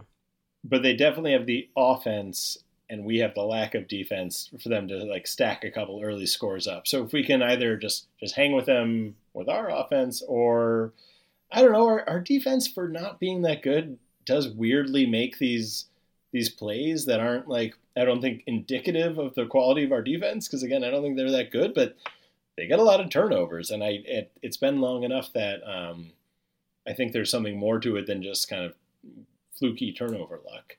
but 0.64 0.82
they 0.82 0.94
definitely 0.94 1.32
have 1.32 1.46
the 1.46 1.68
offense, 1.76 2.58
and 2.90 3.04
we 3.04 3.18
have 3.18 3.34
the 3.34 3.42
lack 3.42 3.74
of 3.74 3.88
defense 3.88 4.50
for 4.62 4.68
them 4.68 4.88
to 4.88 4.96
like 5.04 5.26
stack 5.26 5.64
a 5.64 5.70
couple 5.70 6.00
early 6.02 6.26
scores 6.26 6.66
up. 6.66 6.86
So 6.86 7.04
if 7.04 7.12
we 7.12 7.24
can 7.24 7.42
either 7.42 7.76
just 7.76 8.06
just 8.20 8.34
hang 8.34 8.52
with 8.52 8.66
them 8.66 9.16
with 9.34 9.48
our 9.48 9.70
offense, 9.70 10.22
or 10.26 10.92
I 11.52 11.62
don't 11.62 11.72
know, 11.72 11.86
our, 11.86 12.08
our 12.08 12.20
defense 12.20 12.66
for 12.68 12.88
not 12.88 13.18
being 13.20 13.42
that 13.42 13.62
good 13.62 13.98
does 14.24 14.48
weirdly 14.48 15.06
make 15.06 15.38
these 15.38 15.86
these 16.32 16.48
plays 16.50 17.06
that 17.06 17.20
aren't 17.20 17.48
like 17.48 17.74
I 17.96 18.04
don't 18.04 18.20
think 18.20 18.42
indicative 18.46 19.18
of 19.18 19.34
the 19.34 19.46
quality 19.46 19.84
of 19.84 19.92
our 19.92 20.02
defense 20.02 20.46
because 20.48 20.62
again 20.64 20.84
I 20.84 20.90
don't 20.90 21.02
think 21.02 21.16
they're 21.16 21.30
that 21.30 21.50
good, 21.52 21.72
but 21.74 21.96
they 22.57 22.66
get 22.66 22.79
a 22.79 22.83
lot 22.85 23.01
of 23.01 23.11
turnovers, 23.11 23.71
and 23.71 23.83
I 23.85 24.01
it, 24.05 24.33
it's 24.42 24.57
been 24.57 24.81
long 24.81 25.03
enough 25.03 25.33
that 25.35 25.61
um, 25.69 26.12
I 26.87 26.92
think 26.92 27.12
there's 27.12 27.31
something 27.31 27.59
more 27.59 27.79
to 27.81 27.97
it 27.97 28.07
than 28.07 28.23
just 28.23 28.49
kind 28.49 28.64
of 28.64 28.75
fluky 29.59 29.92
turnover 29.92 30.40
luck. 30.45 30.77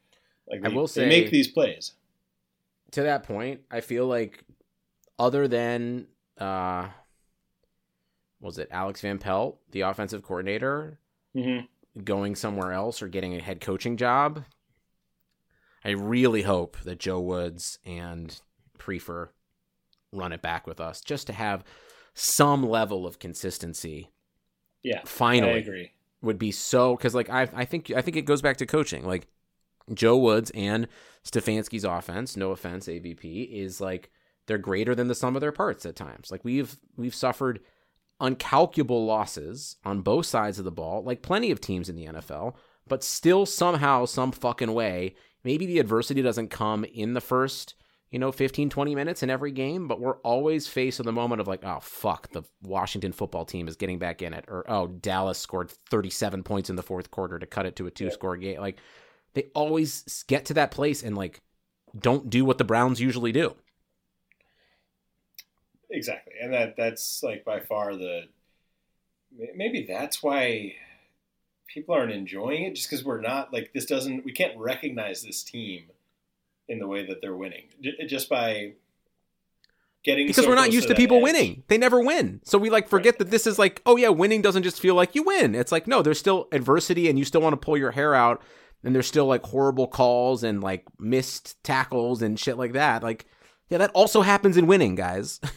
Like 0.50 0.66
I 0.66 0.70
they, 0.70 0.76
will 0.76 0.88
they 0.88 0.92
say- 0.94 1.10
make 1.10 1.30
these 1.32 1.48
plays. 1.48 1.94
To 2.92 3.04
that 3.04 3.24
point, 3.24 3.62
I 3.70 3.82
feel 3.82 4.08
like 4.08 4.44
other 5.20 5.48
than 5.48 6.08
uh 6.40 6.88
was 8.40 8.58
it 8.60 8.70
Alex 8.72 9.02
Van 9.02 9.18
Pelt, 9.18 9.60
the 9.72 9.82
offensive 9.82 10.24
coordinator, 10.24 11.00
Mm-hmm. 11.36 12.02
going 12.04 12.36
somewhere 12.36 12.72
else 12.72 13.02
or 13.02 13.08
getting 13.08 13.36
a 13.36 13.42
head 13.42 13.62
coaching 13.62 13.98
job. 13.98 14.44
I 15.86 15.92
really 15.92 16.42
hope 16.44 16.78
that 16.84 17.00
Joe 17.00 17.20
Woods 17.20 17.78
and 17.86 18.40
Prefer 18.80 19.30
run 20.12 20.32
it 20.34 20.41
back 20.41 20.65
with 20.67 20.80
us 20.80 21.02
just 21.02 21.28
to 21.28 21.34
have 21.34 21.63
some 22.13 22.67
level 22.67 23.06
of 23.06 23.20
consistency. 23.20 24.10
Yeah, 24.84 25.02
Finally, 25.06 25.54
I 25.54 25.58
agree. 25.58 25.91
would 26.22 26.39
be 26.39 26.52
so 26.52 26.96
because 26.96 27.13
like 27.15 27.30
I 27.30 27.50
I 27.54 27.65
think 27.65 27.91
I 27.91 28.02
think 28.02 28.17
it 28.17 28.24
goes 28.26 28.41
back 28.41 28.58
to 28.58 28.65
coaching. 28.65 29.06
Like 29.06 29.28
Joe 29.93 30.17
Woods 30.17 30.52
and 30.56 30.88
Stefanski's 31.26 31.84
offense, 31.84 32.38
no 32.38 32.52
offense, 32.52 32.88
AVP 32.88 33.52
is 33.52 33.82
like 33.82 34.12
they're 34.46 34.58
greater 34.58 34.96
than 34.96 35.08
the 35.10 35.15
sum 35.15 35.36
of 35.36 35.41
their 35.41 35.52
parts 35.52 35.86
at 35.86 35.96
times. 35.96 36.32
Like 36.32 36.46
we've 36.46 36.78
we've 36.96 37.15
suffered 37.15 37.60
uncalculable 38.22 39.06
losses 39.06 39.76
on 39.86 40.02
both 40.02 40.26
sides 40.26 40.58
of 40.60 40.65
the 40.65 40.72
ball, 40.72 41.04
like 41.04 41.22
plenty 41.22 41.52
of 41.52 41.62
teams 41.62 41.89
in 41.89 41.96
the 41.96 42.06
NFL, 42.06 42.56
but 42.88 43.04
still 43.04 43.46
somehow 43.46 44.06
some 44.06 44.32
fucking 44.32 44.74
way, 44.74 45.15
maybe 45.43 45.65
the 45.65 45.80
adversity 45.80 46.22
doesn't 46.22 46.50
come 46.50 46.84
in 46.86 47.13
the 47.13 47.22
first 47.22 47.76
you 48.12 48.20
know 48.20 48.32
15 48.32 48.70
20 48.70 48.96
minutes 48.96 49.22
in 49.22 49.30
every 49.30 49.52
game 49.52 49.88
but 49.88 50.00
we're 50.00 50.17
always 50.17 50.67
faced 50.67 51.00
with 51.00 51.06
the 51.06 51.12
moment 51.12 51.41
of 51.41 51.48
like 51.48 51.63
oh 51.63 51.80
fuck 51.82 52.32
the 52.32 52.43
washington 52.63 53.12
football 53.12 53.43
team 53.43 53.67
is 53.67 53.76
getting 53.76 54.00
back 54.00 54.22
in 54.22 54.34
it 54.34 54.46
or 54.48 54.63
oh 54.70 54.88
dallas 54.88 55.38
scored 55.38 55.70
37 55.89 56.43
points 56.43 56.70
in 56.70 56.76
the 56.76 56.84
fourth 56.84 57.12
quarter 57.12 57.38
to 57.38 57.46
cut 57.46 57.65
it 57.65 57.76
to 57.76 57.88
a 57.88 57.91
two 57.91 58.12
score 58.12 58.38
game. 58.38 58.60
Like 58.60 58.80
they 59.34 59.50
always 59.54 60.24
get 60.28 60.46
to 60.46 60.56
that 60.56 60.72
place 60.72 61.04
and 61.04 61.15
like 61.15 61.41
don't 61.98 62.30
do 62.30 62.46
what 62.46 62.58
the 62.58 62.63
browns 62.63 63.00
usually 63.00 63.32
do. 63.32 63.56
Exactly, 65.89 66.34
and 66.41 66.54
that 66.54 66.76
that's 66.76 67.24
like 67.24 67.46
by 67.46 67.60
far 67.62 67.96
the 67.96 68.24
maybe 69.56 69.86
that's 69.88 70.22
why 70.22 70.74
people 71.67 71.96
aren't 71.96 72.12
enjoying 72.12 72.63
it 72.63 72.76
just 72.76 72.89
because 72.89 73.06
we're 73.06 73.22
not 73.22 73.54
like 73.54 73.72
this 73.74 73.86
doesn't 73.86 74.26
we 74.26 74.32
can't 74.32 74.58
recognize 74.58 75.22
this 75.22 75.43
team 75.43 75.84
in 76.69 76.80
the 76.80 76.88
way 76.88 77.06
that 77.06 77.21
they're 77.21 77.36
winning 77.36 77.63
just 78.08 78.30
by 78.30 78.73
getting 80.03 80.27
because 80.27 80.43
so 80.43 80.49
we're 80.49 80.56
not 80.56 80.71
used 80.71 80.88
to 80.88 80.93
that 80.93 80.97
people 80.97 81.17
edge. 81.17 81.23
winning 81.23 81.63
they 81.67 81.77
never 81.77 81.99
win 82.01 82.39
so 82.43 82.58
we 82.58 82.69
like 82.69 82.88
forget 82.88 83.17
that 83.19 83.30
this 83.30 83.47
is 83.47 83.58
like 83.58 83.82
oh 83.86 83.95
yeah 83.97 84.10
winning 84.10 84.41
doesn't 84.41 84.63
just 84.63 84.80
feel 84.80 84.95
like 84.95 85.15
you 85.15 85.23
win 85.23 85.56
it's 85.56 85.71
like 85.71 85.88
no 85.88 86.01
there's 86.01 86.19
still 86.19 86.47
adversity 86.51 87.10
and 87.10 87.17
you 87.17 87.25
still 87.25 87.41
want 87.41 87.53
to 87.53 87.58
pull 87.58 87.77
your 87.77 87.91
hair 87.91 88.13
out 88.13 88.41
and 88.84 88.93
there's 88.93 89.08
still 89.08 89.25
like 89.25 89.43
horrible 89.43 89.88
calls 89.88 90.43
and 90.43 90.62
like 90.62 90.86
missed 90.99 91.62
tackles 91.63 92.21
and 92.21 92.39
shit 92.39 92.58
like 92.58 92.73
that 92.73 93.01
like 93.03 93.25
yeah 93.69 93.77
that 93.77 93.91
also 93.93 94.21
happens 94.21 94.56
in 94.58 94.67
winning 94.67 94.95
guys 94.95 95.39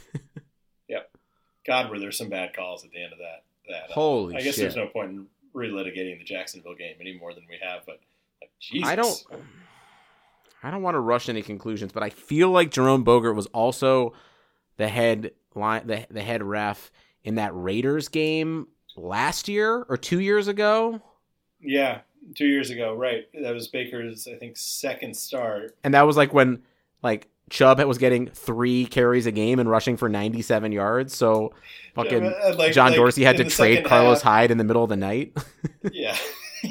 Yep. 0.89 1.11
God, 1.67 1.91
were 1.91 1.99
there 2.01 2.11
some 2.11 2.29
bad 2.29 2.55
calls 2.57 2.85
at 2.85 2.91
the 2.91 3.03
end 3.03 3.13
of 3.13 3.19
that? 3.21 3.45
That 3.69 3.91
uh, 3.91 3.95
Holy 3.95 4.35
I 4.37 4.41
guess 4.41 4.55
shit. 4.57 4.63
there's 4.63 4.77
no 4.77 4.89
point 4.89 5.11
in 5.11 5.27
relitigating 5.55 6.19
the 6.19 6.25
Jacksonville 6.25 6.75
game 6.75 6.97
any 7.01 7.17
more 7.17 7.33
than 7.33 7.45
we 7.49 7.59
have, 7.63 7.83
but 7.87 8.01
like, 8.41 8.51
Jesus, 8.59 8.89
I 8.89 8.97
don't. 8.97 9.23
I 10.63 10.71
don't 10.71 10.83
want 10.83 10.95
to 10.95 11.01
rush 11.01 11.29
any 11.29 11.43
conclusions, 11.43 11.93
but 11.93 12.03
I 12.03 12.11
feel 12.11 12.51
like 12.51 12.71
Jerome 12.71 13.03
Boger 13.05 13.33
was 13.33 13.47
also 13.47 14.13
the 14.77 14.89
head 14.89 15.33
line, 15.55 15.87
the 15.87 16.07
the 16.11 16.23
head 16.23 16.43
ref 16.43 16.91
in 17.25 17.37
that 17.37 17.53
Raiders 17.55 18.09
game 18.09 18.69
last 18.97 19.49
year 19.49 19.85
or 19.89 19.97
two 19.97 20.21
years 20.21 20.49
ago, 20.49 21.01
Yeah, 21.61 22.01
two 22.35 22.47
years 22.47 22.71
ago, 22.71 22.95
right? 22.95 23.27
That 23.43 23.53
was 23.55 23.69
Baker's, 23.69 24.27
I 24.27 24.35
think, 24.37 24.57
second 24.57 25.17
start. 25.17 25.77
and 25.85 25.95
that 25.95 26.07
was 26.07 26.17
like 26.17 26.33
when 26.35 26.63
like 27.03 27.29
Chubb 27.51 27.81
was 27.81 27.99
getting 27.99 28.27
three 28.29 28.85
carries 28.87 29.27
a 29.27 29.33
game 29.33 29.59
and 29.59 29.69
rushing 29.69 29.97
for 29.97 30.09
ninety 30.09 30.41
seven 30.43 30.73
yards. 30.73 31.15
So 31.17 31.53
fucking 31.95 32.25
Uh, 32.25 32.55
like- 32.57 32.73
John 32.73 32.89
like, 32.91 32.97
Dorsey 32.97 33.25
had 33.25 33.37
to 33.39 33.45
trade 33.45 33.85
Carlos 33.85 34.23
half- 34.23 34.33
Hyde 34.33 34.51
in 34.51 34.59
the 34.59 34.65
middle 34.65 34.83
of 34.85 34.91
the 34.91 34.97
night. 34.97 35.37
Yeah, 35.93 36.17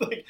like 0.00 0.24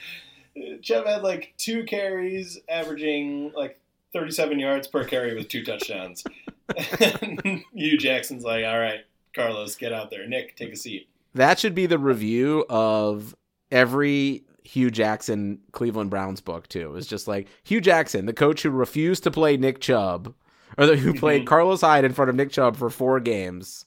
Chubb 0.83 1.07
had 1.07 1.23
like 1.23 1.55
two 1.57 1.85
carries, 1.85 2.59
averaging 2.69 3.53
like 3.55 3.79
37 4.13 4.59
yards 4.59 4.87
per 4.89 5.05
carry 5.05 5.35
with 5.35 5.49
two 5.49 5.65
touchdowns. 5.65 6.25
and 7.23 7.63
Hue 7.75 7.99
Jackson's 7.99 8.45
like, 8.45 8.65
all 8.65 8.79
right, 8.79 9.01
Carlos, 9.35 9.77
get 9.77 9.93
out 9.93 10.11
there. 10.11 10.27
Nick, 10.29 10.57
take 10.57 10.73
a 10.73 10.77
seat. 10.77 11.09
That 11.35 11.59
should 11.59 11.75
be 11.75 11.87
the 11.87 11.99
review 11.99 12.65
of 12.69 13.35
every 13.71 14.45
Hue 14.65 14.91
Jackson 14.91 15.61
Cleveland 15.73 16.11
Browns 16.11 16.41
book 16.41 16.69
too. 16.69 16.97
It's 16.97 17.07
just 17.07 17.29
like 17.29 17.47
Hue 17.65 17.81
Jackson, 17.81 18.27
the 18.27 18.33
coach 18.33 18.63
who 18.63 18.71
refused 18.71 19.23
to 19.25 19.31
play 19.31 19.57
Nick 19.57 19.81
Chubb, 19.81 20.35
or 20.79 20.87
the, 20.87 20.97
who 20.97 21.15
played 21.15 21.43
Mhm. 21.43 21.47
Carlos 21.47 21.81
Hyde 21.81 22.05
in 22.05 22.13
front 22.13 22.29
of 22.31 22.37
Nick 22.37 22.51
Chubb 22.51 22.77
for 22.77 22.91
four 22.91 23.21
games. 23.21 23.85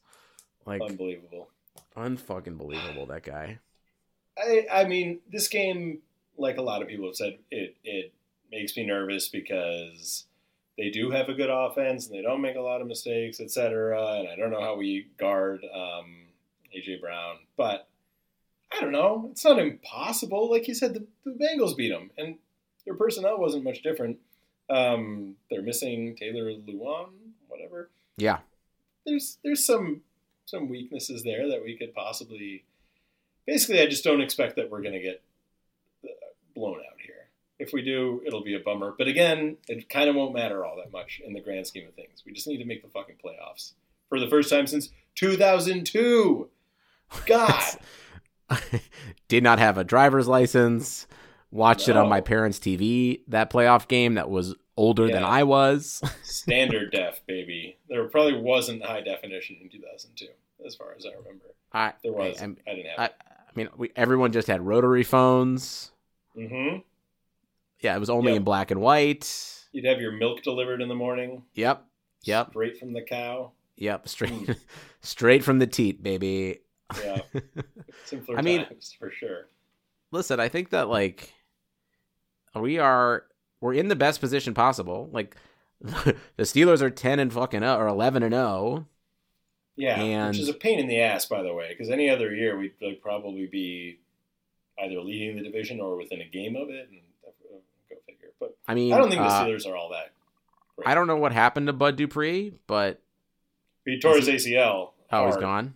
Like 0.66 0.82
Unbelievable. 0.82 1.50
unfucking 1.98 2.58
believable 2.58 3.06
that 3.08 3.24
guy. 3.24 3.60
I, 4.38 4.66
I 4.72 4.86
mean, 4.86 5.20
this 5.30 5.48
game, 5.48 6.00
like 6.38 6.58
a 6.58 6.62
lot 6.62 6.82
of 6.82 6.88
people 6.88 7.08
have 7.08 7.16
said, 7.16 7.38
it 7.52 7.76
it 7.84 8.14
makes 8.52 8.76
me 8.78 8.86
nervous 8.86 9.30
because 9.30 10.26
they 10.78 10.90
do 10.90 11.12
have 11.12 11.30
a 11.30 11.34
good 11.34 11.50
offense 11.50 12.08
and 12.08 12.16
they 12.16 12.22
don't 12.22 12.42
make 12.42 12.56
a 12.56 12.62
lot 12.62 12.82
of 12.82 12.88
mistakes, 12.88 13.40
etc. 13.40 14.20
And 14.20 14.28
I 14.28 14.36
don't 14.36 14.52
know 14.52 14.62
how 14.62 14.76
we 14.76 15.08
guard 15.20 15.64
um, 15.74 16.28
AJ 16.76 17.02
Brown, 17.02 17.38
but 17.58 17.88
I 18.72 18.82
don't 18.82 18.92
know. 18.92 19.30
It's 19.32 19.46
not 19.46 19.60
impossible. 19.60 20.50
Like 20.50 20.68
you 20.68 20.74
said, 20.74 20.94
the, 20.94 21.06
the 21.26 21.32
Bengals 21.32 21.78
beat 21.78 21.90
them, 21.90 22.10
and 22.18 22.38
their 22.86 22.96
personnel 22.96 23.40
wasn't 23.40 23.64
much 23.64 23.84
different. 23.84 24.18
Um, 24.70 25.36
they're 25.50 25.62
missing 25.62 26.16
Taylor 26.16 26.52
Lewan, 26.52 27.10
whatever. 27.48 27.90
Yeah. 28.18 28.40
There's 29.06 29.38
there's 29.44 29.66
some 29.66 30.02
some 30.46 30.70
weaknesses 30.70 31.24
there 31.24 31.48
that 31.50 31.64
we 31.64 31.78
could 31.78 31.94
possibly. 31.94 32.64
Basically, 33.46 33.82
I 33.82 33.88
just 33.88 34.06
don't 34.06 34.22
expect 34.22 34.56
that 34.56 34.72
we're 34.72 34.82
going 34.82 34.94
to 34.94 35.02
get 35.02 35.22
blown 36.54 36.78
out 36.78 37.00
here. 37.04 37.30
If 37.60 37.72
we 37.74 37.82
do, 37.82 38.22
it'll 38.26 38.44
be 38.44 38.56
a 38.56 38.60
bummer. 38.60 38.94
But 38.98 39.08
again, 39.08 39.58
it 39.68 39.90
kind 39.90 40.10
of 40.10 40.16
won't 40.16 40.34
matter 40.34 40.66
all 40.66 40.78
that 40.78 40.92
much 40.92 41.22
in 41.26 41.34
the 41.34 41.42
grand 41.42 41.68
scheme 41.68 41.88
of 41.88 41.94
things. 41.94 42.24
We 42.26 42.34
just 42.34 42.48
need 42.48 42.58
to 42.58 42.66
make 42.66 42.82
the 42.82 42.90
fucking 42.90 43.16
playoffs 43.24 43.74
for 44.10 44.20
the 44.20 44.28
first 44.28 44.50
time 44.50 44.68
since 44.68 44.90
2002. 45.16 46.50
God. 47.26 47.64
Did 49.28 49.44
not 49.44 49.60
have 49.60 49.78
a 49.78 49.84
driver's 49.84 50.28
license. 50.28 51.08
Watched 51.52 51.88
it 51.88 51.96
on 51.96 52.10
my 52.10 52.22
parents' 52.22 52.60
TV. 52.60 53.22
That 53.28 53.52
playoff 53.52 53.88
game 53.88 54.16
that 54.16 54.30
was 54.30 54.56
older 54.76 55.08
than 55.08 55.24
I 55.24 55.44
was. 55.44 56.02
Standard 56.24 56.92
def, 56.92 57.22
baby. 57.28 57.78
There 57.88 58.08
probably 58.10 58.42
wasn't 58.42 58.84
high 58.84 59.02
definition 59.02 59.58
in 59.62 59.70
2002, 59.70 60.26
as 60.66 60.76
far 60.76 60.96
as 60.98 61.06
I 61.06 61.16
remember. 61.16 61.46
I 61.72 61.94
There 62.04 62.12
was. 62.12 62.42
I, 62.42 62.46
I, 62.46 62.48
I, 62.48 62.76
didn't 62.76 62.88
I, 62.98 63.02
have 63.04 63.12
I 63.56 63.60
mean, 63.60 63.70
we, 63.78 63.92
everyone 63.96 64.32
just 64.32 64.48
had 64.48 64.66
rotary 64.66 65.04
phones. 65.04 65.92
It. 66.36 66.48
hmm 66.50 66.78
Yeah, 67.80 67.96
it 67.96 68.00
was 68.00 68.10
only 68.10 68.32
Yep. 68.32 68.38
in 68.38 68.44
black 68.44 68.72
and 68.72 68.82
white. 68.82 69.60
You'd 69.72 69.86
have 69.86 70.00
your 70.00 70.12
milk 70.12 70.44
delivered 70.44 70.82
in 70.82 70.88
the 70.90 70.96
morning. 70.96 71.44
Yep, 71.56 71.86
Yep. 72.24 72.50
Straight 72.52 72.78
from 72.78 72.94
the 72.94 73.02
cow. 73.02 73.52
yep, 73.76 74.08
straight, 74.08 74.32
Mm. 74.32 74.58
straight 75.02 75.44
from 75.44 75.60
the 75.60 75.68
teat, 75.68 76.02
baby. 76.04 76.60
Yeah. 77.04 77.22
Simpler 78.06 78.38
I 78.38 78.42
mean- 78.42 78.66
times, 78.66 78.96
for 78.98 79.12
sure. 79.12 79.48
Listen, 80.12 80.40
I 80.40 80.48
think 80.48 80.70
that 80.70 80.90
like 80.90 81.34
we 82.56 82.78
are 82.78 83.26
we're 83.62 83.74
in 83.74 83.88
the 83.88 83.96
best 83.96 84.20
position 84.20 84.54
possible. 84.54 85.10
Like 85.12 85.36
the 85.82 86.16
Steelers 86.40 86.82
are 86.82 86.92
ten 86.92 87.20
and 87.20 87.34
fucking 87.34 87.64
oh, 87.64 87.78
or 87.78 87.88
eleven 87.88 88.22
and 88.22 88.34
zero. 88.34 88.88
Yeah, 89.76 90.00
And- 90.00 90.30
which 90.30 90.40
is 90.40 90.50
a 90.50 90.54
pain 90.54 90.78
in 90.80 90.88
the 90.88 91.00
ass, 91.02 91.26
by 91.26 91.42
the 91.42 91.52
way, 91.54 91.70
because 91.70 91.90
any 91.90 92.10
other 92.12 92.32
year 92.34 92.56
we'd 92.58 92.74
like, 92.80 93.02
probably 93.02 93.48
be 93.48 94.02
either 94.82 95.00
leading 95.02 95.36
the 95.38 95.44
division 95.44 95.80
or 95.80 95.98
within 95.98 96.22
a 96.22 96.26
game 96.28 96.56
of 96.56 96.70
it, 96.70 96.90
and 96.90 97.00
uh, 97.28 97.32
go 97.90 97.96
figure. 98.06 98.30
But 98.40 98.56
I 98.68 98.74
mean, 98.76 98.94
I 98.94 98.98
don't 98.98 99.10
think 99.10 99.22
the 99.22 99.28
uh, 99.28 99.46
Steelers 99.46 99.68
are 99.68 99.76
all 99.76 99.90
that. 99.90 100.12
Great. 100.76 100.88
I 100.88 100.96
don't 100.96 101.08
know 101.08 101.18
what 101.18 101.32
happened 101.32 101.68
to 101.68 101.74
Bud 101.74 101.96
Dupree, 101.96 102.54
but 102.68 103.00
He 103.86 104.00
tore 104.00 104.16
his 104.16 104.28
ACL. 104.28 104.92
oh, 105.12 105.26
he's 105.28 105.38
gone. 105.38 105.76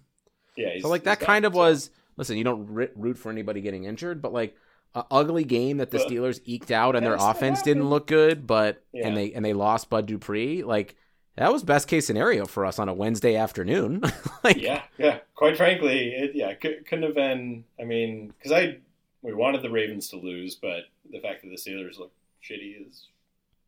Yeah, 0.56 0.74
he's, 0.74 0.82
so 0.84 0.90
like 0.90 1.04
that 1.04 1.20
gone, 1.20 1.26
kind 1.28 1.46
of 1.46 1.54
so- 1.54 1.60
was. 1.60 1.92
Listen, 2.18 2.36
you 2.36 2.44
don't 2.44 2.66
root 2.96 3.16
for 3.20 3.30
anybody 3.32 3.62
getting 3.62 3.84
injured, 3.84 4.24
but 4.24 4.34
like 4.34 4.56
a 4.96 5.06
ugly 5.12 5.44
game 5.44 5.78
that 5.78 5.92
the 5.92 6.00
But- 6.00 6.08
Steelers 6.08 6.42
eked 6.46 6.72
out 6.72 6.96
and 6.96 7.06
their 7.06 7.14
offense 7.14 7.62
didn't 7.62 7.88
look 7.92 8.08
good, 8.08 8.48
but 8.48 8.82
Yeah. 8.92 9.08
and 9.08 9.16
they 9.16 9.34
and 9.34 9.46
they 9.46 9.54
lost 9.54 9.92
Bud 9.92 10.08
Dupree. 10.08 10.64
Like 10.64 10.96
that 11.36 11.54
was 11.54 11.62
best 11.62 11.88
case 11.88 12.08
scenario 12.08 12.48
for 12.48 12.66
us 12.66 12.80
on 12.80 12.90
a 12.90 12.94
Wednesday 12.96 13.36
afternoon. 13.36 14.02
like 14.44 14.60
yeah, 14.60 14.82
yeah. 14.98 15.20
Quite 15.36 15.58
frankly, 15.58 16.10
it 16.16 16.32
yeah 16.34 16.56
could, 16.56 16.88
couldn't 16.88 17.04
have 17.04 17.14
been. 17.14 17.66
I 17.80 17.84
mean, 17.84 18.34
because 18.36 18.52
I 18.52 18.78
we 19.22 19.34
wanted 19.34 19.62
the 19.62 19.70
Ravens 19.70 20.10
to 20.10 20.18
lose, 20.18 20.56
but 20.56 20.86
the 21.12 21.20
fact 21.20 21.44
that 21.44 21.50
the 21.50 21.56
Steelers 21.56 22.00
look 22.00 22.12
shitty 22.44 22.88
is 22.88 23.08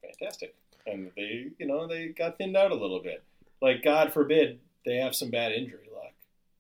fantastic, 0.02 0.56
and 0.86 1.12
they 1.16 1.48
you 1.58 1.68
know 1.68 1.88
they 1.88 2.08
got 2.08 2.38
thinned 2.38 2.58
out 2.58 2.72
a 2.72 2.76
little 2.76 3.02
bit. 3.02 3.24
Like 3.62 3.84
God 3.84 4.14
forbid 4.14 4.60
they 4.86 4.96
have 4.98 5.16
some 5.16 5.30
bad 5.30 5.52
injury 5.52 5.90
luck. 5.94 6.14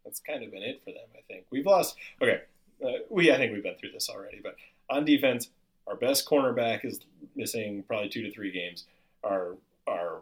That's 0.03 0.19
kind 0.19 0.43
of 0.43 0.51
been 0.51 0.63
it 0.63 0.81
for 0.83 0.91
them. 0.91 1.07
I 1.15 1.21
think 1.27 1.45
we've 1.51 1.65
lost. 1.65 1.95
Okay, 2.21 2.41
uh, 2.83 3.03
we 3.09 3.31
I 3.31 3.37
think 3.37 3.53
we've 3.53 3.63
been 3.63 3.75
through 3.75 3.91
this 3.91 4.09
already, 4.09 4.39
but 4.41 4.55
on 4.89 5.05
defense, 5.05 5.49
our 5.87 5.95
best 5.95 6.27
cornerback 6.27 6.83
is 6.83 6.99
missing 7.35 7.83
probably 7.83 8.09
two 8.09 8.23
to 8.23 8.31
three 8.31 8.51
games. 8.51 8.85
Our 9.23 9.55
our 9.87 10.21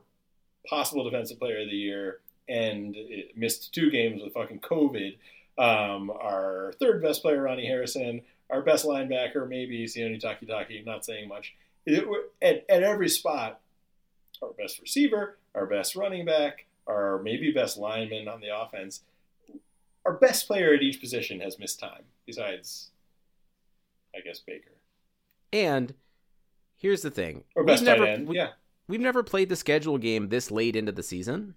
possible 0.68 1.04
defensive 1.04 1.40
player 1.40 1.62
of 1.62 1.70
the 1.70 1.76
year 1.76 2.20
and 2.50 2.96
missed 3.36 3.74
two 3.74 3.90
games 3.90 4.22
with 4.24 4.34
fucking 4.34 4.60
COVID. 4.60 5.18
Um, 5.58 6.12
our 6.12 6.74
third 6.80 7.02
best 7.02 7.22
player, 7.22 7.42
Ronnie 7.42 7.66
Harrison. 7.66 8.22
Our 8.50 8.62
best 8.62 8.86
linebacker, 8.86 9.48
maybe 9.48 9.86
Sione 9.86 10.22
Takitaki, 10.22 10.86
not 10.86 11.04
saying 11.06 11.28
much. 11.28 11.54
It, 11.86 12.06
at, 12.42 12.66
at 12.70 12.84
every 12.84 13.10
spot, 13.10 13.60
our 14.42 14.52
best 14.54 14.80
receiver, 14.80 15.38
our 15.56 15.66
best 15.66 15.96
running 15.96 16.26
back, 16.26 16.66
our 16.88 17.20
maybe 17.24 17.52
best 17.52 17.78
lineman 17.78 18.28
on 18.28 18.40
the 18.42 18.56
offense. 18.58 19.02
Our 20.06 20.14
best 20.14 20.48
player 20.48 20.74
at 20.74 20.82
each 20.82 21.02
position 21.02 21.42
has 21.42 21.60
missed 21.60 21.80
time, 21.80 22.04
besides, 22.26 22.92
I 24.16 24.22
guess, 24.22 24.40
Baker. 24.40 24.72
and 25.52 25.94
here's 26.78 27.02
the 27.02 27.12
thing: 27.12 27.44
Or 27.56 27.64
we've 27.64 27.68
best 27.68 27.84
never 27.84 28.06
end. 28.06 28.28
we, 28.30 28.38
yeah. 28.38 28.50
we've 28.88 29.02
never 29.02 29.24
played 29.24 29.50
the 29.50 29.56
schedule 29.58 29.98
game 29.98 30.30
this 30.30 30.50
late 30.52 30.76
into 30.78 30.94
the 30.94 31.04
season. 31.04 31.56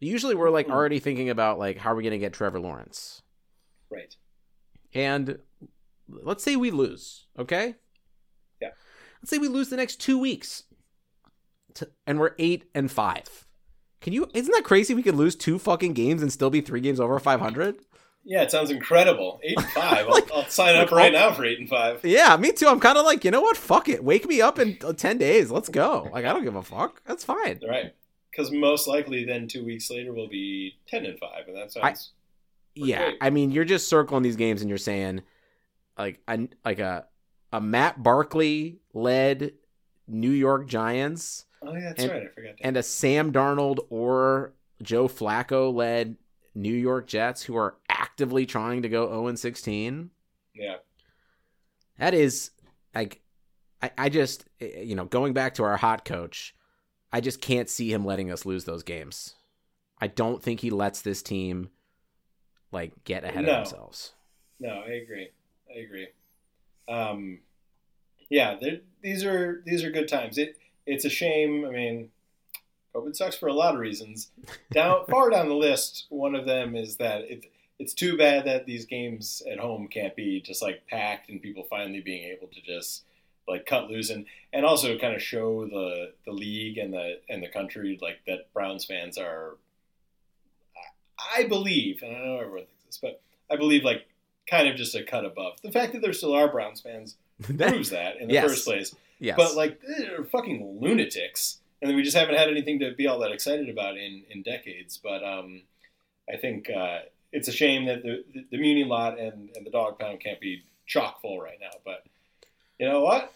Usually, 0.00 0.34
we're 0.34 0.50
like 0.50 0.66
Mm. 0.66 0.72
already 0.72 0.98
thinking 0.98 1.30
about 1.30 1.58
like 1.60 1.78
how 1.78 1.92
are 1.92 1.96
we 1.96 2.02
going 2.02 2.12
to 2.12 2.18
get 2.18 2.32
Trevor 2.32 2.58
Lawrence. 2.60 3.22
Right. 3.90 4.16
And 4.94 5.38
let's 6.08 6.42
say 6.44 6.56
we 6.56 6.70
lose, 6.70 7.26
okay? 7.38 7.74
Yeah. 8.60 8.68
Let's 9.22 9.30
say 9.30 9.38
we 9.38 9.48
lose 9.48 9.68
the 9.70 9.76
next 9.76 9.96
two 10.00 10.18
weeks, 10.18 10.64
to, 11.74 11.88
and 12.06 12.18
we're 12.18 12.34
eight 12.38 12.64
and 12.74 12.90
five. 12.90 13.46
Can 14.00 14.12
you? 14.12 14.28
Isn't 14.34 14.52
that 14.52 14.64
crazy? 14.64 14.94
We 14.94 15.02
could 15.02 15.16
lose 15.16 15.34
two 15.36 15.58
fucking 15.58 15.92
games 15.94 16.22
and 16.22 16.32
still 16.32 16.50
be 16.50 16.60
three 16.60 16.80
games 16.80 17.00
over 17.00 17.18
five 17.18 17.40
hundred. 17.40 17.76
Yeah, 18.24 18.42
it 18.42 18.50
sounds 18.50 18.70
incredible. 18.70 19.40
Eight 19.42 19.56
and 19.58 19.66
five. 19.68 20.06
Like- 20.08 20.30
I'll, 20.30 20.42
I'll 20.42 20.48
sign 20.48 20.76
up 20.76 20.90
like 20.90 20.92
right 20.92 21.14
all- 21.14 21.30
now 21.30 21.34
for 21.34 21.44
eight 21.44 21.58
and 21.58 21.68
five. 21.68 22.04
Yeah, 22.04 22.36
me 22.36 22.52
too. 22.52 22.68
I'm 22.68 22.80
kind 22.80 22.98
of 22.98 23.04
like, 23.04 23.24
you 23.24 23.30
know 23.30 23.40
what? 23.40 23.56
Fuck 23.56 23.88
it. 23.88 24.04
Wake 24.04 24.26
me 24.28 24.40
up 24.42 24.58
in 24.58 24.76
uh, 24.84 24.92
ten 24.92 25.18
days. 25.18 25.50
Let's 25.50 25.68
go. 25.68 26.08
Like, 26.12 26.24
I 26.24 26.32
don't 26.32 26.44
give 26.44 26.54
a 26.56 26.62
fuck. 26.62 27.02
That's 27.06 27.24
fine. 27.24 27.60
Right. 27.66 27.94
Because 28.30 28.52
most 28.52 28.86
likely, 28.86 29.24
then 29.24 29.48
two 29.48 29.64
weeks 29.64 29.90
later, 29.90 30.12
we'll 30.12 30.28
be 30.28 30.74
ten 30.86 31.06
and 31.06 31.18
five, 31.18 31.48
and 31.48 31.56
that 31.56 31.72
sounds 31.72 32.12
Pretty 32.76 32.90
Yeah, 32.90 33.04
great. 33.06 33.18
I 33.20 33.30
mean, 33.30 33.50
you're 33.50 33.64
just 33.64 33.88
circling 33.88 34.22
these 34.22 34.36
games 34.36 34.60
and 34.60 34.68
you're 34.68 34.78
saying, 34.78 35.22
like, 35.98 36.20
a, 36.28 36.48
like 36.64 36.78
a 36.78 37.06
a 37.52 37.60
Matt 37.60 38.02
Barkley 38.02 38.78
led 38.92 39.52
New 40.06 40.30
York 40.30 40.66
Giants 40.68 41.46
Oh 41.62 41.74
yeah, 41.74 41.80
that's 41.88 42.02
And- 42.02 42.12
right. 42.12 42.22
I 42.22 42.28
forgot. 42.34 42.56
That. 42.58 42.66
and 42.66 42.76
a 42.76 42.82
Sam 42.82 43.32
Darnold 43.32 43.78
or 43.90 44.52
Joe 44.82 45.08
Flacco 45.08 45.72
led 45.74 46.16
New 46.54 46.74
York 46.74 47.06
Jets 47.08 47.42
who 47.42 47.56
are 47.56 47.76
actively 47.88 48.46
trying 48.46 48.82
to 48.82 48.88
go 48.88 49.08
0 49.08 49.26
and 49.28 49.38
16. 49.38 50.10
yeah, 50.54 50.76
That 51.98 52.14
is 52.14 52.50
like 52.94 53.20
I, 53.82 53.90
I 53.96 54.08
just 54.08 54.44
eh, 54.60 54.82
you 54.82 54.94
know, 54.94 55.04
going 55.04 55.32
back 55.32 55.54
to 55.54 55.64
our 55.64 55.76
hot 55.76 56.04
coach, 56.04 56.54
I 57.12 57.20
just 57.20 57.40
can't 57.40 57.68
see 57.68 57.92
him 57.92 58.04
letting 58.04 58.30
us 58.30 58.44
lose 58.46 58.64
those 58.64 58.82
games. 58.82 59.34
I 60.00 60.06
don't 60.08 60.42
think 60.42 60.60
he 60.60 60.70
lets 60.70 61.00
this 61.00 61.22
team 61.22 61.70
like 62.72 62.92
get 63.04 63.24
ahead 63.24 63.44
No. 63.46 63.52
of 63.52 63.56
themselves. 63.64 64.12
no, 64.60 64.68
I 64.86 64.90
agree. 65.02 65.30
I 65.74 65.78
agree. 65.80 66.08
Um, 66.88 67.40
yeah, 68.30 68.56
these 69.02 69.24
are 69.24 69.62
these 69.64 69.84
are 69.84 69.90
good 69.90 70.08
times. 70.08 70.38
It 70.38 70.56
it's 70.86 71.04
a 71.04 71.10
shame. 71.10 71.64
I 71.66 71.70
mean, 71.70 72.10
COVID 72.94 73.14
sucks 73.16 73.36
for 73.36 73.48
a 73.48 73.52
lot 73.52 73.74
of 73.74 73.80
reasons. 73.80 74.30
Down 74.72 75.04
far 75.06 75.30
down 75.30 75.48
the 75.48 75.54
list, 75.54 76.06
one 76.08 76.34
of 76.34 76.46
them 76.46 76.74
is 76.76 76.96
that 76.96 77.22
it 77.30 77.44
it's 77.78 77.94
too 77.94 78.16
bad 78.16 78.44
that 78.46 78.66
these 78.66 78.86
games 78.86 79.42
at 79.50 79.58
home 79.60 79.86
can't 79.88 80.16
be 80.16 80.40
just 80.40 80.62
like 80.62 80.86
packed 80.88 81.30
and 81.30 81.40
people 81.40 81.64
finally 81.70 82.00
being 82.00 82.24
able 82.24 82.48
to 82.48 82.60
just 82.62 83.04
like 83.46 83.64
cut 83.66 83.88
loose 83.88 84.10
and, 84.10 84.26
and 84.52 84.66
also 84.66 84.98
kind 84.98 85.14
of 85.14 85.22
show 85.22 85.64
the 85.66 86.12
the 86.26 86.32
league 86.32 86.76
and 86.78 86.92
the 86.92 87.20
and 87.28 87.42
the 87.42 87.48
country 87.48 87.98
like 88.02 88.18
that 88.26 88.52
Browns 88.52 88.84
fans 88.84 89.16
are 89.16 89.56
I- 90.76 91.42
I 91.42 91.48
believe, 91.48 92.02
and 92.02 92.16
I 92.16 92.20
know 92.24 92.38
everyone 92.40 92.66
thinks 92.66 92.84
this, 92.84 92.98
but 92.98 93.20
I 93.50 93.56
believe 93.56 93.84
like 93.84 94.06
kind 94.50 94.68
of 94.68 94.76
just 94.76 94.94
a 94.94 95.02
cut 95.02 95.24
above. 95.24 95.60
The 95.62 95.70
fact 95.72 95.92
that 95.92 96.02
there 96.02 96.12
still 96.12 96.32
are 96.34 96.48
Browns 96.50 96.80
fans 96.80 97.16
That- 97.48 97.68
proves 97.70 97.90
that 97.90 98.16
in 98.20 98.28
the 98.28 98.34
Yes. 98.34 98.44
first 98.50 98.64
place. 98.66 98.94
yes. 99.18 99.36
But 99.36 99.54
like 99.54 99.80
they're 99.80 100.24
fucking 100.24 100.78
lunatics, 100.80 101.58
and 101.82 101.94
we 101.94 102.02
just 102.02 102.16
haven't 102.16 102.36
had 102.36 102.48
anything 102.48 102.78
to 102.80 102.92
be 102.94 103.06
all 103.06 103.18
that 103.20 103.32
excited 103.32 103.68
about 103.68 103.96
in 103.96 104.24
in 104.30 104.42
decades. 104.42 104.96
But 105.02 105.22
um, 105.24 105.62
I 106.32 106.36
think 106.36 106.68
uh, 106.70 107.00
it's 107.32 107.48
a 107.48 107.52
shame 107.52 107.86
that 107.86 108.02
the, 108.02 108.24
the 108.34 108.46
the 108.52 108.58
Muni 108.58 108.84
lot 108.84 109.18
and 109.18 109.50
and 109.54 109.64
the 109.66 109.70
dog 109.70 109.98
pound 109.98 110.20
can't 110.20 110.40
be 110.40 110.62
chock 110.86 111.20
full 111.20 111.40
right 111.40 111.58
now. 111.60 111.78
But 111.84 112.04
you 112.78 112.88
know 112.88 113.00
what? 113.02 113.32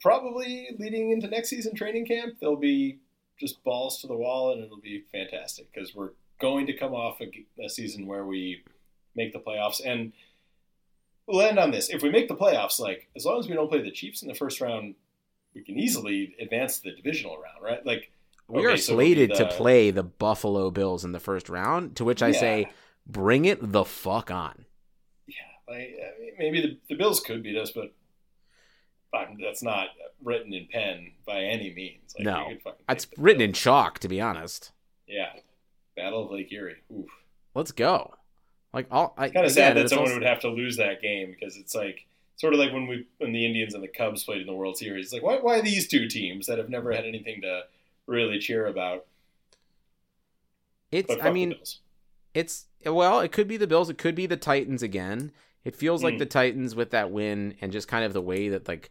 Probably 0.00 0.68
leading 0.78 1.10
into 1.10 1.26
next 1.26 1.48
season 1.48 1.74
training 1.74 2.06
camp, 2.06 2.36
there'll 2.40 2.56
be 2.56 2.98
just 3.40 3.62
balls 3.64 4.00
to 4.00 4.06
the 4.06 4.14
wall, 4.16 4.52
and 4.52 4.62
it'll 4.64 4.80
be 4.80 5.04
fantastic 5.12 5.72
because 5.72 5.94
we're 5.94 6.10
going 6.40 6.66
to 6.66 6.72
come 6.72 6.94
off 6.94 7.20
a, 7.20 7.28
a 7.64 7.68
season 7.68 8.06
where 8.06 8.24
we 8.24 8.62
make 9.14 9.32
the 9.32 9.38
playoffs 9.40 9.80
and. 9.84 10.12
We'll 11.28 11.42
end 11.42 11.58
on 11.58 11.70
this. 11.70 11.90
If 11.90 12.02
we 12.02 12.08
make 12.10 12.26
the 12.26 12.34
playoffs, 12.34 12.80
like 12.80 13.08
as 13.14 13.24
long 13.24 13.38
as 13.38 13.48
we 13.48 13.54
don't 13.54 13.68
play 13.68 13.82
the 13.82 13.90
Chiefs 13.92 14.22
in 14.22 14.28
the 14.28 14.34
first 14.34 14.60
round, 14.60 14.94
we 15.54 15.62
can 15.62 15.78
easily 15.78 16.34
advance 16.40 16.80
to 16.80 16.90
the 16.90 16.96
divisional 16.96 17.36
round, 17.36 17.62
right? 17.62 17.84
Like 17.86 18.10
we 18.48 18.60
okay, 18.60 18.66
are 18.72 18.76
so 18.78 18.92
it'll 18.92 18.96
slated 18.96 19.34
to 19.34 19.46
play 19.46 19.90
the 19.90 20.02
Buffalo 20.02 20.70
Bills 20.70 21.04
in 21.04 21.12
the 21.12 21.20
first 21.20 21.48
round, 21.50 21.96
to 21.96 22.04
which 22.04 22.22
I 22.22 22.28
Yeah. 22.28 22.40
say, 22.40 22.70
bring 23.06 23.44
it 23.44 23.58
the 23.60 23.84
fuck 23.84 24.30
on. 24.30 24.64
yeah, 25.26 25.34
like, 25.68 25.94
I 26.00 26.20
mean, 26.20 26.32
maybe 26.38 26.60
the, 26.62 26.78
the 26.88 26.94
Bills 26.96 27.20
could 27.20 27.42
beat 27.42 27.56
us, 27.58 27.70
but 27.72 27.92
that's 29.40 29.62
not 29.62 29.88
written 30.22 30.52
in 30.54 30.66
pen 30.70 31.12
by 31.26 31.42
any 31.42 31.72
means. 31.74 32.14
Like, 32.18 32.24
No. 32.24 32.48
you 32.48 32.54
could 32.54 32.62
fucking 32.62 32.84
It's 32.88 33.04
the 33.04 33.20
written 33.22 33.42
in 33.42 33.52
chalk, 33.52 33.98
to 34.00 34.08
be 34.08 34.20
honest. 34.20 34.72
Yeah, 35.06 35.32
Battle 35.96 36.24
of 36.24 36.30
Lake 36.30 36.50
Erie. 36.52 36.76
Oof. 36.92 37.06
Let's 37.54 37.72
go. 37.72 38.14
Like 38.78 38.86
all, 38.92 39.12
I, 39.18 39.28
Kind 39.28 39.44
of 39.44 39.50
sad 39.50 39.76
that 39.76 39.88
someone 39.88 40.06
also- 40.06 40.20
would 40.20 40.26
have 40.28 40.38
to 40.42 40.48
lose 40.50 40.76
that 40.76 41.02
game 41.02 41.32
because 41.36 41.56
it's 41.56 41.74
like 41.74 42.06
sort 42.36 42.52
of 42.54 42.60
like 42.60 42.72
when 42.72 42.86
we 42.86 43.06
when 43.18 43.32
the 43.32 43.44
Indians 43.44 43.74
and 43.74 43.82
the 43.82 43.88
Cubs 43.88 44.22
played 44.22 44.40
in 44.40 44.46
the 44.46 44.52
World 44.54 44.78
Series. 44.78 45.06
It's 45.06 45.12
like 45.12 45.24
why 45.24 45.38
why 45.38 45.60
these 45.60 45.88
two 45.88 46.06
teams 46.06 46.46
that 46.46 46.58
have 46.58 46.68
never 46.68 46.92
had 46.92 47.04
anything 47.04 47.40
to 47.40 47.62
really 48.06 48.38
cheer 48.38 48.66
about? 48.68 49.04
It's. 50.92 51.12
I 51.20 51.30
mean, 51.32 51.56
it's 52.34 52.66
well. 52.86 53.18
It 53.20 53.32
could 53.32 53.48
be 53.48 53.56
the 53.56 53.66
Bills. 53.66 53.90
It 53.90 53.98
could 53.98 54.14
be 54.14 54.26
the 54.26 54.36
Titans 54.36 54.82
again. 54.82 55.32
It 55.64 55.74
feels 55.74 56.04
like 56.04 56.14
Mm. 56.14 56.18
the 56.20 56.26
Titans 56.26 56.76
with 56.76 56.90
that 56.90 57.10
win 57.10 57.56
and 57.60 57.72
just 57.72 57.88
kind 57.88 58.04
of 58.04 58.12
the 58.12 58.22
way 58.22 58.48
that 58.48 58.68
like, 58.68 58.90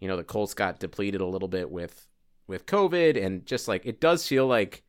you 0.00 0.08
know, 0.08 0.16
the 0.16 0.24
Colts 0.24 0.54
got 0.54 0.80
depleted 0.80 1.20
a 1.20 1.26
little 1.26 1.46
bit 1.48 1.70
with 1.70 2.08
with 2.46 2.64
COVID 2.64 3.22
and 3.22 3.44
just 3.44 3.68
like 3.68 3.84
it 3.84 4.00
does 4.00 4.26
feel 4.26 4.46
like 4.46 4.82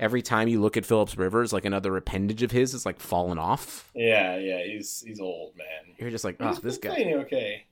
every 0.00 0.22
time 0.22 0.48
you 0.48 0.60
look 0.60 0.76
at 0.76 0.84
Phillips 0.84 1.16
Rivers, 1.16 1.52
like 1.52 1.64
another 1.64 1.96
appendage 1.96 2.42
of 2.42 2.50
his 2.50 2.74
is 2.74 2.84
like 2.84 2.98
fallen 2.98 3.38
off. 3.38 3.88
yeah, 3.94 4.36
yeah, 4.38 4.64
he's 4.64 5.04
he's 5.06 5.20
old 5.20 5.56
man. 5.56 5.94
You're 5.98 6.10
just 6.10 6.24
like, 6.24 6.36
oh, 6.40 6.48
he's 6.48 6.58
ah, 6.58 6.60
this 6.62 6.78
been 6.78 6.90
guy. 6.90 6.96
playing 6.96 7.14
okay. 7.20 7.66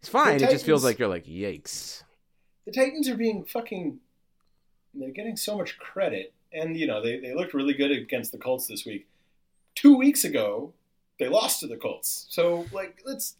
It's 0.00 0.08
fine. 0.08 0.38
The 0.38 0.44
It 0.44 0.50
just 0.50 0.64
feels 0.64 0.84
like 0.84 0.98
you're 0.98 1.08
like, 1.08 1.26
yikes. 1.26 2.04
the 2.64 2.72
Titans 2.72 3.08
are 3.08 3.16
being 3.16 3.44
fucking. 3.44 3.98
They're 4.94 5.10
getting 5.10 5.36
so 5.36 5.58
much 5.58 5.78
credit, 5.78 6.32
and 6.52 6.76
you 6.76 6.86
know 6.86 7.02
they, 7.02 7.18
they 7.18 7.34
looked 7.34 7.52
really 7.52 7.74
good 7.74 7.90
against 7.90 8.32
the 8.32 8.38
Colts 8.38 8.66
this 8.66 8.86
week. 8.86 9.06
Two 9.74 9.96
weeks 9.96 10.24
ago, 10.24 10.72
they 11.18 11.28
lost 11.28 11.60
to 11.60 11.66
the 11.66 11.76
Colts. 11.76 12.26
So 12.30 12.64
like, 12.72 13.02
let's 13.04 13.36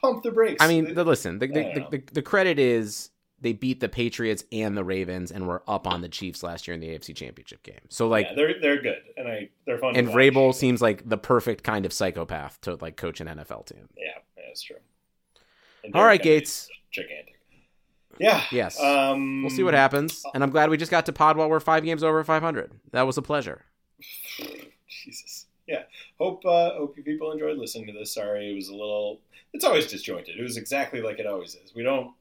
pump 0.00 0.22
the 0.22 0.30
brakes. 0.30 0.62
I 0.62 0.68
mean, 0.68 0.94
the, 0.94 1.04
listen, 1.04 1.38
the, 1.38 1.46
the, 1.46 1.54
the, 1.54 1.86
the, 1.98 2.02
the 2.14 2.22
credit 2.22 2.58
is 2.58 3.10
they 3.40 3.52
beat 3.52 3.80
the 3.80 3.88
Patriots 3.88 4.44
and 4.52 4.76
the 4.76 4.84
Ravens 4.84 5.30
and 5.32 5.46
were 5.46 5.62
up 5.66 5.86
on 5.86 6.00
the 6.02 6.08
Chiefs 6.08 6.42
last 6.42 6.68
year 6.68 6.74
in 6.74 6.80
the 6.80 6.88
AFC 6.88 7.14
Championship 7.14 7.62
game. 7.62 7.80
So 7.88 8.08
like, 8.08 8.26
yeah, 8.28 8.34
they're 8.36 8.60
they're 8.60 8.82
good, 8.82 9.02
and 9.16 9.28
I 9.28 9.48
they're 9.66 9.78
fun. 9.78 9.96
and 9.96 10.12
watch. 10.14 10.56
Seems 10.56 10.82
like 10.82 11.08
the 11.08 11.18
perfect 11.18 11.64
kind 11.64 11.86
of 11.86 11.92
psychopath 11.92 12.60
to 12.62 12.76
like 12.80 12.96
coach 12.96 13.20
an 13.20 13.26
NFL 13.28 13.66
team. 13.66 13.88
Yeah, 13.96 14.18
that's 14.36 14.62
true. 14.62 14.76
All 15.94 16.04
right, 16.04 16.22
Gates. 16.22 16.68
gigantic. 16.90 17.34
Yeah. 18.18 18.42
Yes. 18.52 18.78
Um, 18.78 19.42
We'll 19.42 19.50
see 19.50 19.62
what 19.62 19.72
happens. 19.72 20.22
And 20.34 20.42
I'm 20.42 20.50
glad 20.50 20.68
we 20.68 20.76
just 20.76 20.90
got 20.90 21.06
to 21.06 21.12
pod 21.12 21.38
while 21.38 21.48
we're 21.48 21.58
five 21.58 21.84
games 21.84 22.04
over 22.04 22.22
500. 22.22 22.70
That 22.92 23.02
was 23.06 23.16
a 23.16 23.22
pleasure. 23.22 23.64
Jesus. 24.88 25.46
Yeah. 25.66 25.84
Hope 26.18 26.44
uh, 26.44 26.72
hope 26.74 26.96
you 26.98 27.02
people 27.02 27.32
enjoyed 27.32 27.56
listening 27.56 27.86
to 27.86 27.92
this. 27.92 28.12
Sorry, 28.12 28.50
it 28.50 28.54
was 28.54 28.68
a 28.68 28.72
little. 28.74 29.20
It's 29.54 29.64
always 29.64 29.86
disjointed. 29.86 30.36
It 30.38 30.42
was 30.42 30.56
exactly 30.58 31.00
like 31.00 31.18
it 31.18 31.26
always 31.26 31.54
is. 31.54 31.74
We 31.74 31.82
don't. 31.82 32.12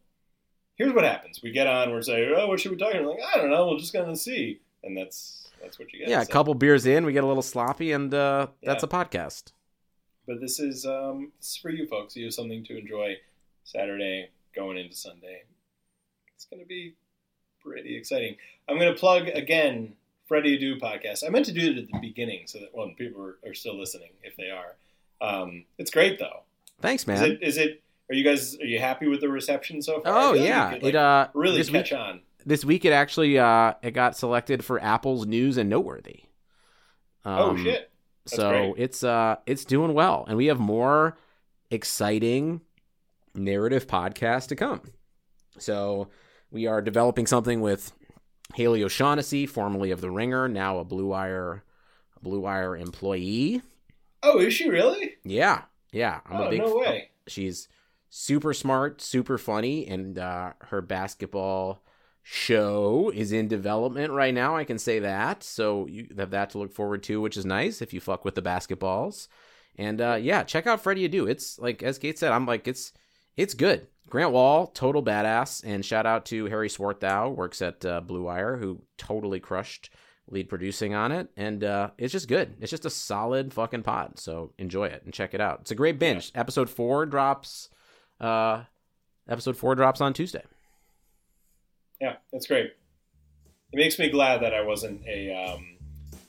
Here's 0.80 0.94
what 0.94 1.04
happens. 1.04 1.42
We 1.44 1.52
get 1.52 1.68
on. 1.68 1.92
We're 1.92 2.02
saying, 2.02 2.34
"Oh, 2.36 2.48
what 2.48 2.60
should 2.60 2.72
we 2.72 2.78
talk?" 2.78 2.94
about? 2.94 3.06
like, 3.06 3.20
I 3.36 3.38
don't 3.38 3.52
know. 3.52 3.68
We're 3.68 3.78
just 3.78 3.94
gonna 3.94 4.16
see, 4.16 4.62
and 4.84 4.98
that's 4.98 5.50
that's 5.62 5.78
what 5.78 5.92
you 5.94 6.00
get. 6.00 6.10
Yeah, 6.10 6.22
a 6.22 6.26
couple 6.26 6.56
beers 6.56 6.86
in, 6.86 7.06
we 7.06 7.14
get 7.14 7.24
a 7.24 7.28
little 7.28 7.44
sloppy, 7.44 7.92
and 7.92 8.14
uh, 8.14 8.48
that's 8.64 8.84
a 8.84 8.88
podcast. 8.88 9.52
But 10.26 10.40
this 10.40 10.60
is 10.60 10.86
um, 10.86 11.32
this 11.40 11.52
is 11.52 11.58
for 11.58 11.70
you 11.70 11.86
folks. 11.86 12.16
You 12.16 12.26
have 12.26 12.34
something 12.34 12.64
to 12.66 12.78
enjoy 12.78 13.18
Saturday 13.66 14.30
going 14.56 14.78
into 14.78 14.96
Sunday. 14.96 15.44
It's 16.36 16.46
going 16.46 16.62
to 16.62 16.68
be 16.68 16.96
pretty 17.62 17.98
exciting. 17.98 18.38
I'm 18.68 18.78
going 18.78 18.94
to 18.94 19.00
plug 19.00 19.28
again 19.28 19.94
Freddy 20.28 20.58
Adu 20.58 20.80
podcast. 20.80 21.26
I 21.26 21.30
meant 21.30 21.46
to 21.48 21.52
do 21.52 21.72
it 21.72 21.78
at 21.78 21.88
the 21.88 22.00
beginning 22.00 22.44
so 22.46 22.60
that 22.60 22.70
when 22.74 22.96
people 22.96 23.22
are, 23.22 23.38
are 23.46 23.54
still 23.54 23.78
listening, 23.78 24.12
if 24.24 24.38
they 24.38 24.50
are, 24.50 24.76
um, 25.20 25.66
it's 25.78 25.92
great 25.92 26.20
though. 26.20 26.44
Thanks, 26.82 27.06
man. 27.06 27.18
Is 27.18 27.24
it? 27.24 27.44
Is 27.44 27.58
it? 27.58 27.84
Are 28.10 28.16
you 28.16 28.24
guys? 28.24 28.58
Are 28.60 28.66
you 28.66 28.80
happy 28.80 29.08
with 29.08 29.22
the 29.22 29.30
reception 29.30 29.82
so 29.82 30.02
far? 30.02 30.14
Oh 30.14 30.34
yeah, 30.34 30.74
could, 30.74 30.84
it 30.86 30.96
uh 30.96 31.28
really 31.34 31.58
this 31.58 31.70
catch 31.70 31.92
week 31.92 32.00
on. 32.00 32.22
this 32.46 32.66
week 32.66 32.86
it 32.86 32.92
actually 32.94 33.38
uh 33.38 33.74
it 33.84 33.92
got 33.92 34.18
selected 34.18 34.64
for 34.66 34.82
Apple's 34.82 35.26
news 35.26 35.58
and 35.58 35.70
noteworthy. 35.70 36.22
oh 37.26 37.52
Um, 37.52 37.64
shit! 37.64 37.92
That's 38.26 38.36
so 38.36 38.50
great. 38.50 38.74
it's 38.84 39.04
uh 39.04 39.36
it's 39.46 39.64
doing 39.66 39.94
well, 39.94 40.26
and 40.28 40.38
we 40.38 40.48
have 40.48 40.60
more 40.60 41.18
exciting 41.70 42.62
narrative 43.36 43.86
podcasts 43.88 44.48
to 44.48 44.56
come. 44.56 44.82
So 45.60 46.08
we 46.52 46.66
are 46.66 46.82
developing 46.82 47.28
something 47.28 47.62
with 47.62 47.92
Haley 48.56 48.84
O'Shaughnessy, 48.84 49.46
formerly 49.46 49.92
of 49.92 50.02
The 50.02 50.10
Ringer, 50.10 50.48
now 50.48 50.80
a 50.80 50.84
Blue 50.84 51.06
Wire, 51.06 51.64
a 52.18 52.20
Blue 52.24 52.40
Wire 52.40 52.76
employee. 52.76 53.62
Oh, 54.24 54.40
is 54.40 54.54
she 54.54 54.68
really? 54.68 55.12
Yeah, 55.24 55.64
yeah. 55.92 56.22
I'm 56.26 56.38
oh 56.38 56.44
a 56.46 56.50
big. 56.50 56.60
no 56.62 56.76
way. 56.76 57.10
She's 57.28 57.68
super 58.10 58.54
smart, 58.54 59.02
super 59.02 59.38
funny, 59.38 59.88
and 59.88 60.18
uh, 60.18 60.54
her 60.62 60.82
basketball 60.82 61.84
show 62.24 63.12
is 63.16 63.32
in 63.32 63.48
development 63.48 64.12
right 64.12 64.34
now. 64.34 64.56
I 64.56 64.64
can 64.64 64.78
say 64.78 65.00
that. 65.00 65.44
So 65.44 65.88
you 65.88 66.08
have 66.18 66.32
that 66.32 66.52
to 66.52 66.60
look 66.60 66.74
forward 66.74 67.04
to, 67.04 67.22
which 67.22 67.38
is 67.38 67.46
nice 67.46 67.82
if 67.82 67.94
you 67.94 68.00
fuck 68.00 68.26
with 68.26 68.36
the 68.36 68.42
basketballs. 68.42 69.28
And 69.78 70.02
uh, 70.02 70.18
yeah, 70.22 70.44
check 70.44 70.68
out 70.68 70.82
Freddy 70.82 71.08
Adu. 71.08 71.30
It's 71.30 71.58
like 71.60 71.82
as 71.82 71.98
Gates 71.98 72.20
said, 72.20 72.32
I'm 72.32 72.46
like 72.46 72.68
it's 72.68 72.94
it's 73.38 73.54
good. 73.54 73.88
Grant 74.10 74.32
Wahl, 74.32 74.68
total 74.68 75.04
badass, 75.04 75.64
and 75.64 75.86
shout 75.86 76.06
out 76.08 76.26
to 76.28 76.46
Harry 76.46 76.68
Swarthow, 76.68 77.34
works 77.34 77.62
at 77.62 77.86
uh, 77.86 78.02
Blue 78.02 78.24
Wire, 78.24 78.58
who 78.58 78.82
totally 78.98 79.40
crushed 79.40 79.92
lead 80.32 80.50
producing 80.50 80.94
on 80.94 81.12
it, 81.12 81.30
and 81.38 81.64
uh, 81.64 81.92
it's 81.98 82.12
just 82.12 82.28
good. 82.28 82.56
It's 82.60 82.72
just 82.72 82.86
a 82.86 82.90
solid 82.90 83.54
fucking 83.54 83.84
pod. 83.84 84.20
So 84.20 84.52
enjoy 84.58 84.86
it 84.86 85.04
and 85.06 85.14
check 85.14 85.34
it 85.34 85.42
out. 85.42 85.60
It's 85.62 85.72
a 85.72 85.76
great 85.76 86.00
binge. 86.00 86.32
Episode 86.36 86.70
four 86.70 87.06
drops. 87.06 87.70
Uh, 88.20 88.64
episode 89.28 89.56
four 89.58 89.76
drops 89.76 90.02
on 90.02 90.14
Tuesday. 90.14 90.44
Yeah, 92.02 92.16
that's 92.32 92.48
great. 92.48 92.74
It 93.72 93.78
makes 93.78 94.00
me 94.00 94.10
glad 94.10 94.42
that 94.42 94.54
I 94.54 94.62
wasn't 94.62 95.06
a 95.06 95.34
um, 95.34 95.78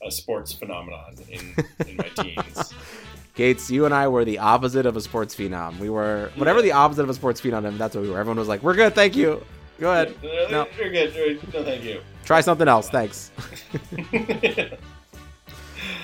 a 0.06 0.10
sports 0.10 0.52
phenomenon 0.52 1.14
in, 1.30 1.54
in 1.86 1.96
my 1.96 2.08
teens. 2.22 2.74
Gates, 3.34 3.70
you 3.70 3.84
and 3.86 3.94
I 3.94 4.08
were 4.08 4.24
the 4.24 4.38
opposite 4.38 4.84
of 4.86 4.96
a 4.96 5.00
sports 5.00 5.34
phenom. 5.34 5.78
We 5.78 5.88
were 5.88 6.30
whatever 6.36 6.60
the 6.60 6.72
opposite 6.72 7.02
of 7.02 7.08
a 7.10 7.14
sports 7.14 7.40
phenom. 7.40 7.78
That's 7.78 7.94
what 7.94 8.02
we 8.02 8.10
were. 8.10 8.18
Everyone 8.18 8.38
was 8.38 8.48
like, 8.48 8.62
"We're 8.62 8.74
good, 8.74 8.94
thank 8.94 9.16
you. 9.16 9.44
Go 9.78 9.90
ahead, 9.92 10.14
Yeah, 10.22 10.46
No. 10.50 10.66
You're 10.76 10.90
good. 10.90 11.40
No, 11.54 11.62
thank 11.64 11.84
you. 11.84 12.02
try 12.24 12.40
something 12.40 12.68
else. 12.68 12.90
Thanks." 12.90 13.30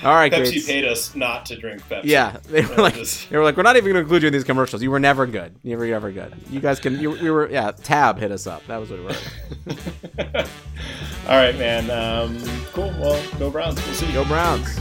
All 0.04 0.14
right, 0.14 0.32
Pepsi 0.32 0.64
paid 0.66 0.84
us 0.84 1.14
not 1.14 1.46
to 1.46 1.56
drink 1.56 1.82
Pepsi. 1.88 2.02
Yeah, 2.04 2.36
they 2.48 2.64
were 2.64 2.76
like, 2.76 2.94
just- 2.94 3.28
they 3.30 3.36
were 3.38 3.44
like, 3.44 3.56
we're 3.56 3.62
not 3.62 3.76
even 3.76 3.86
going 3.86 3.94
to 3.94 4.00
include 4.00 4.22
you 4.22 4.28
in 4.28 4.32
these 4.32 4.44
commercials. 4.44 4.82
You 4.82 4.90
were 4.90 5.00
never 5.00 5.26
good. 5.26 5.54
You 5.62 5.76
were 5.78 5.86
never 5.86 6.10
good. 6.12 6.34
You 6.50 6.60
guys 6.60 6.80
can. 6.80 6.98
You, 7.00 7.10
we 7.12 7.30
were. 7.30 7.48
Yeah, 7.50 7.70
Tab 7.70 8.18
hit 8.18 8.30
us 8.30 8.46
up. 8.46 8.66
That 8.66 8.78
was 8.78 8.90
what 8.90 8.98
we 9.00 9.04
were. 9.06 9.14
All 11.28 11.36
right, 11.36 11.56
man. 11.58 11.90
Um, 11.90 12.38
cool. 12.72 12.94
Well, 13.00 13.22
go 13.38 13.50
Browns. 13.50 13.84
We'll 13.84 13.94
see 13.94 14.06
you. 14.06 14.12
Go 14.12 14.24
Browns. 14.24 14.78